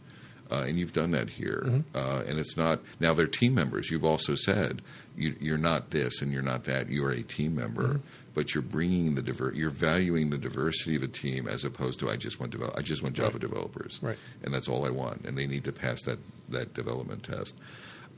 uh, 0.51 0.65
and 0.67 0.79
you've 0.79 0.93
done 0.93 1.11
that 1.13 1.31
here. 1.31 1.63
Mm-hmm. 1.67 1.97
Uh, 1.97 2.23
and 2.27 2.39
it's 2.39 2.57
not 2.57 2.81
now 3.01 3.13
they're 3.15 3.27
team 3.27 3.55
members. 3.55 3.91
You've 3.91 4.05
also 4.05 4.35
said 4.35 4.83
you, 5.17 5.35
you're 5.41 5.59
not 5.59 5.91
this 5.91 6.23
and 6.23 6.33
you're 6.33 6.43
not 6.43 6.65
that. 6.65 6.89
You 6.89 7.05
are 7.05 7.11
a 7.13 7.23
team 7.23 7.55
member. 7.55 7.89
Mm-hmm. 7.89 8.07
but 8.35 8.55
you're 8.55 8.61
bringing 8.63 9.15
the 9.15 9.23
diver- 9.23 9.55
you're 9.55 9.71
valuing 9.71 10.29
the 10.29 10.37
diversity 10.37 10.95
of 10.95 11.03
a 11.03 11.09
team 11.09 11.49
as 11.49 11.65
opposed 11.65 11.99
to 12.01 12.11
I 12.11 12.17
just 12.17 12.39
want 12.39 12.53
develop- 12.53 12.77
I 12.77 12.83
just 12.83 13.03
want 13.03 13.15
Java 13.17 13.33
Right. 13.33 13.41
developers, 13.41 13.99
Right. 14.03 14.19
and 14.43 14.53
that's 14.53 14.69
all 14.69 14.85
I 14.85 14.91
want, 14.91 15.25
and 15.25 15.39
they 15.39 15.47
need 15.47 15.65
to 15.65 15.73
pass 15.73 16.03
that 16.03 16.19
that 16.51 16.75
development 16.75 17.23
test. 17.23 17.55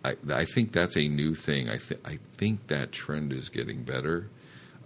I, 0.05 0.17
I 0.33 0.45
think 0.45 0.73
that's 0.73 0.97
a 0.97 1.07
new 1.09 1.35
thing. 1.37 1.69
I, 1.71 1.77
th- 1.79 2.01
I 2.05 2.19
think 2.37 2.67
that 2.67 2.91
trend 2.93 3.33
is 3.33 3.49
getting 3.49 3.83
better. 3.85 4.29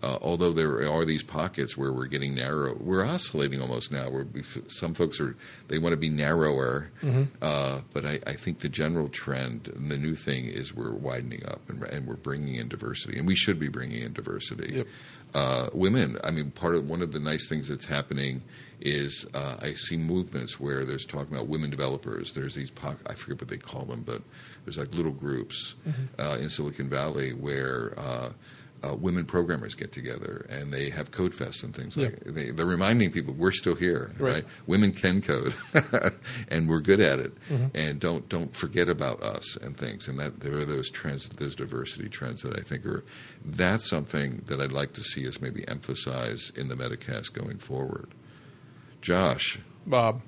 Uh, 0.02 0.18
although 0.20 0.52
there 0.52 0.90
are 0.90 1.04
these 1.04 1.22
pockets 1.22 1.76
where 1.76 1.92
we're 1.92 2.06
getting 2.06 2.34
narrow, 2.34 2.74
we're 2.80 3.04
oscillating 3.04 3.62
almost 3.62 3.92
now. 3.92 4.10
Where 4.10 4.24
we, 4.24 4.42
some 4.66 4.94
folks 4.94 5.20
are 5.20 5.36
they 5.68 5.78
want 5.78 5.92
to 5.92 5.96
be 5.96 6.08
narrower, 6.08 6.90
uh, 7.40 7.80
but 7.92 8.04
I, 8.04 8.18
I 8.26 8.32
think 8.34 8.58
the 8.58 8.68
general 8.68 9.08
trend 9.08 9.68
and 9.68 9.90
the 9.90 9.96
new 9.96 10.16
thing 10.16 10.46
is 10.46 10.74
we're 10.74 10.90
widening 10.90 11.46
up 11.46 11.60
and, 11.68 11.84
and 11.84 12.06
we're 12.08 12.16
bringing 12.16 12.56
in 12.56 12.68
diversity, 12.68 13.16
and 13.16 13.28
we 13.28 13.36
should 13.36 13.60
be 13.60 13.68
bringing 13.68 14.02
in 14.02 14.12
diversity. 14.12 14.78
Yep. 14.78 14.86
Uh, 15.34 15.70
women, 15.72 16.18
I 16.24 16.30
mean, 16.30 16.50
part 16.50 16.74
of 16.74 16.88
one 16.88 17.00
of 17.00 17.12
the 17.12 17.20
nice 17.20 17.48
things 17.48 17.68
that's 17.68 17.86
happening 17.86 18.42
is 18.80 19.24
uh, 19.34 19.54
I 19.62 19.74
see 19.74 19.96
movements 19.96 20.58
where 20.58 20.84
there's 20.84 21.06
talking 21.06 21.32
about 21.34 21.46
women 21.46 21.70
developers. 21.70 22.32
There's 22.32 22.56
these 22.56 22.72
poc- 22.72 22.98
I 23.06 23.14
forget 23.14 23.40
what 23.40 23.48
they 23.48 23.56
call 23.56 23.84
them, 23.84 24.02
but 24.02 24.20
there's 24.64 24.78
like 24.78 24.92
little 24.94 25.12
groups 25.12 25.74
uh, 26.18 26.38
in 26.40 26.50
Silicon 26.50 26.88
Valley 26.88 27.32
where. 27.32 27.94
Uh, 28.84 28.94
women 28.96 29.24
programmers 29.24 29.76
get 29.76 29.92
together 29.92 30.44
and 30.50 30.72
they 30.72 30.90
have 30.90 31.10
code 31.12 31.32
fests 31.32 31.62
and 31.62 31.72
things 31.72 31.96
like 31.96 32.18
they, 32.24 32.50
they're 32.50 32.66
reminding 32.66 33.12
people 33.12 33.32
we're 33.32 33.52
still 33.52 33.76
here 33.76 34.10
right, 34.18 34.32
Right. 34.34 34.44
women 34.66 34.90
can 34.92 35.22
code 35.22 35.54
and 36.48 36.68
we're 36.68 36.80
good 36.80 36.98
at 37.00 37.20
it 37.20 37.32
and 37.74 38.00
don't 38.00 38.28
don't 38.28 38.56
forget 38.56 38.88
about 38.88 39.22
us 39.22 39.56
and 39.56 39.76
things 39.76 40.08
and 40.08 40.18
that 40.18 40.40
there 40.40 40.58
are 40.58 40.64
those 40.64 40.90
trends 40.90 41.28
those 41.28 41.54
diversity 41.54 42.08
trends 42.08 42.42
that 42.42 42.58
I 42.58 42.62
think 42.62 42.84
are 42.84 43.04
that's 43.44 43.88
something 43.88 44.42
that 44.48 44.60
I'd 44.60 44.72
like 44.72 44.94
to 44.94 45.04
see 45.04 45.28
us 45.28 45.40
maybe 45.40 45.66
emphasize 45.68 46.50
in 46.56 46.66
the 46.66 46.74
Metacast 46.74 47.32
going 47.32 47.58
forward 47.58 48.08
Josh 49.00 49.58
Bob. 49.86 50.22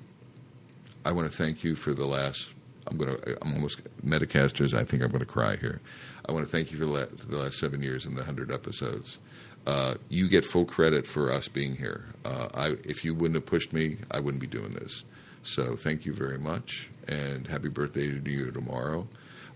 I 1.03 1.11
want 1.11 1.29
to 1.31 1.37
thank 1.37 1.63
you 1.63 1.75
for 1.75 1.93
the 1.93 2.05
last. 2.05 2.49
I'm 2.87 2.97
going 2.97 3.15
to. 3.15 3.37
I'm 3.43 3.53
almost 3.53 3.81
Metacasters. 4.05 4.73
I 4.77 4.83
think 4.83 5.01
I'm 5.01 5.09
going 5.09 5.19
to 5.19 5.25
cry 5.25 5.55
here. 5.55 5.81
I 6.27 6.31
want 6.31 6.45
to 6.45 6.51
thank 6.51 6.71
you 6.71 6.77
for 6.79 6.85
the 6.85 6.91
last, 6.91 7.19
for 7.19 7.27
the 7.27 7.37
last 7.37 7.57
seven 7.59 7.81
years 7.81 8.05
and 8.05 8.15
the 8.17 8.23
hundred 8.23 8.51
episodes. 8.51 9.19
Uh, 9.67 9.95
you 10.09 10.27
get 10.29 10.45
full 10.45 10.65
credit 10.65 11.07
for 11.07 11.31
us 11.31 11.47
being 11.47 11.75
here. 11.75 12.05
Uh, 12.23 12.47
I, 12.53 12.67
if 12.83 13.03
you 13.03 13.13
wouldn't 13.15 13.35
have 13.35 13.45
pushed 13.45 13.73
me, 13.73 13.97
I 14.11 14.19
wouldn't 14.19 14.41
be 14.41 14.47
doing 14.47 14.73
this. 14.73 15.03
So 15.43 15.75
thank 15.75 16.05
you 16.05 16.13
very 16.13 16.37
much, 16.39 16.89
and 17.07 17.47
happy 17.47 17.69
birthday 17.69 18.07
to 18.19 18.29
you 18.31 18.51
tomorrow. 18.51 19.07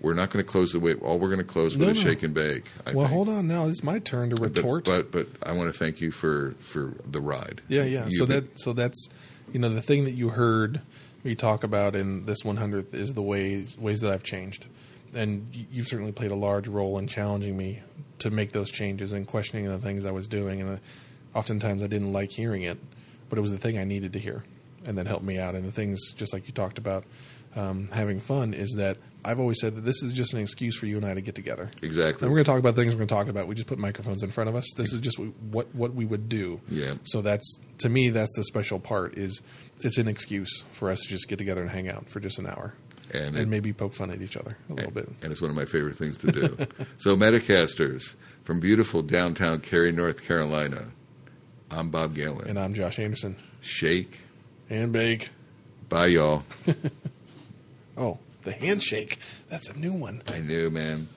We're 0.01 0.13
not 0.13 0.29
going 0.29 0.43
to 0.45 0.49
close 0.49 0.71
the 0.71 0.79
way. 0.79 0.93
All 0.93 1.19
we're 1.19 1.27
going 1.27 1.39
to 1.39 1.43
close 1.43 1.75
with 1.75 1.85
No, 1.87 1.91
is 1.91 2.03
no. 2.03 2.09
shake 2.09 2.23
and 2.23 2.33
bake. 2.33 2.65
I 2.85 2.91
well, 2.93 3.05
think. 3.05 3.09
hold 3.13 3.29
on 3.29 3.47
now. 3.47 3.65
It's 3.65 3.83
my 3.83 3.99
turn 3.99 4.29
to 4.29 4.35
But, 4.37 4.55
retort. 4.55 4.85
but 4.85 5.11
but 5.11 5.27
I 5.43 5.51
want 5.51 5.71
to 5.73 5.77
thank 5.77 5.99
you 5.99 6.11
for 6.11 6.51
for 6.61 6.93
the 7.05 7.19
ride. 7.19 7.61
Yeah, 7.67 7.83
yeah. 7.83 8.05
You've 8.07 8.13
so 8.19 8.25
been- 8.25 8.45
that 8.45 8.59
so 8.59 8.73
that's 8.73 9.09
you 9.51 9.59
know 9.59 9.69
the 9.69 9.81
thing 9.81 10.05
that 10.05 10.11
you 10.13 10.29
heard 10.29 10.81
me 11.23 11.35
talk 11.35 11.63
about 11.65 11.95
in 11.97 12.25
this 12.25 12.43
100th 12.43 12.93
is 12.93 13.13
the 13.13 13.21
ways 13.21 13.77
ways 13.77 13.99
that 14.01 14.11
I've 14.11 14.23
changed, 14.23 14.67
and 15.13 15.47
you've 15.53 15.87
certainly 15.87 16.11
played 16.11 16.31
a 16.31 16.35
large 16.35 16.67
role 16.67 16.97
in 16.97 17.07
challenging 17.07 17.57
me 17.57 17.81
to 18.19 18.29
make 18.29 18.51
those 18.51 18.69
changes 18.69 19.13
and 19.13 19.25
questioning 19.27 19.65
the 19.65 19.79
things 19.79 20.05
I 20.05 20.11
was 20.11 20.27
doing. 20.27 20.61
And 20.61 20.77
uh, 20.77 21.37
oftentimes 21.37 21.83
I 21.83 21.87
didn't 21.87 22.13
like 22.13 22.31
hearing 22.31 22.63
it, 22.63 22.77
but 23.29 23.37
it 23.37 23.41
was 23.41 23.51
the 23.51 23.57
thing 23.57 23.77
I 23.77 23.83
needed 23.83 24.13
to 24.13 24.19
hear, 24.19 24.43
and 24.85 24.97
that 24.97 25.07
helped 25.07 25.25
me 25.25 25.37
out. 25.37 25.55
And 25.55 25.65
the 25.65 25.71
things 25.71 26.11
just 26.13 26.33
like 26.33 26.47
you 26.47 26.53
talked 26.53 26.77
about. 26.77 27.05
Um, 27.55 27.89
having 27.91 28.19
fun 28.19 28.53
is 28.53 28.75
that 28.77 28.97
I've 29.25 29.39
always 29.39 29.59
said 29.59 29.73
that 29.73 29.81
this 29.81 30.03
is 30.03 30.13
just 30.13 30.33
an 30.33 30.39
excuse 30.39 30.77
for 30.77 30.85
you 30.85 30.97
and 30.97 31.05
I 31.05 31.15
to 31.15 31.21
get 31.21 31.33
together. 31.33 31.71
exactly. 31.81 32.25
And 32.25 32.31
we're 32.31 32.37
going 32.37 32.45
to 32.45 32.51
talk 32.51 32.59
about 32.59 32.75
things 32.75 32.93
we're 32.93 32.99
going 32.99 33.07
to 33.07 33.15
talk 33.15 33.27
about. 33.27 33.47
We 33.47 33.55
just 33.55 33.67
put 33.67 33.79
microphones 33.79 34.21
in 34.21 34.29
front 34.29 34.51
of 34.51 34.55
us. 34.55 34.71
This 34.77 34.93
is 34.93 34.99
just 34.99 35.17
what 35.17 35.73
what 35.73 35.95
we 35.95 36.05
would 36.05 36.29
do. 36.29 36.61
Yeah. 36.69 36.93
So 37.05 37.23
that's 37.23 37.59
to 37.79 37.89
me 37.89 38.09
that's 38.09 38.35
the 38.35 38.43
special 38.43 38.79
part 38.79 39.17
is 39.17 39.41
it's 39.81 39.97
an 39.97 40.07
excuse 40.07 40.63
for 40.73 40.91
us 40.91 41.01
to 41.01 41.07
just 41.07 41.27
get 41.27 41.37
together 41.37 41.61
and 41.61 41.71
hang 41.71 41.89
out 41.89 42.07
for 42.07 42.19
just 42.19 42.37
an 42.37 42.45
hour 42.45 42.75
And 43.11 43.27
and, 43.35 43.37
it- 43.37 43.47
maybe 43.47 43.73
poke 43.73 43.93
fun 43.93 44.11
at 44.11 44.21
each 44.21 44.37
other 44.37 44.57
a 44.69 44.73
little 44.73 44.91
bit. 44.91 45.09
and 45.21 45.31
it's 45.31 45.41
one 45.41 45.49
of 45.49 45.55
my 45.55 45.65
favorite 45.65 45.95
things 45.95 46.17
to 46.19 46.31
do. 46.31 46.57
so, 46.97 47.15
Metacasters 47.15 48.13
from 48.43 48.59
beautiful 48.59 49.01
downtown 49.01 49.59
Cary, 49.61 49.91
North 49.91 50.25
Carolina. 50.25 50.85
I'm 51.71 51.89
Bob 51.89 52.15
Galen. 52.15 52.47
And 52.47 52.57
I'm 52.59 52.73
Josh 52.73 52.97
Anderson. 52.99 53.35
Shake. 53.61 54.21
And 54.69 54.91
bake. 54.91 55.29
Bye, 55.89 56.07
y'all. 56.07 56.43
Oh, 57.97 58.17
the 58.43 58.53
handshake. 58.53 59.19
That's 59.49 59.67
a 59.67 59.77
new 59.77 59.91
one. 59.91 60.21
I 60.27 60.39
knew, 60.39 60.69
man. 60.69 61.09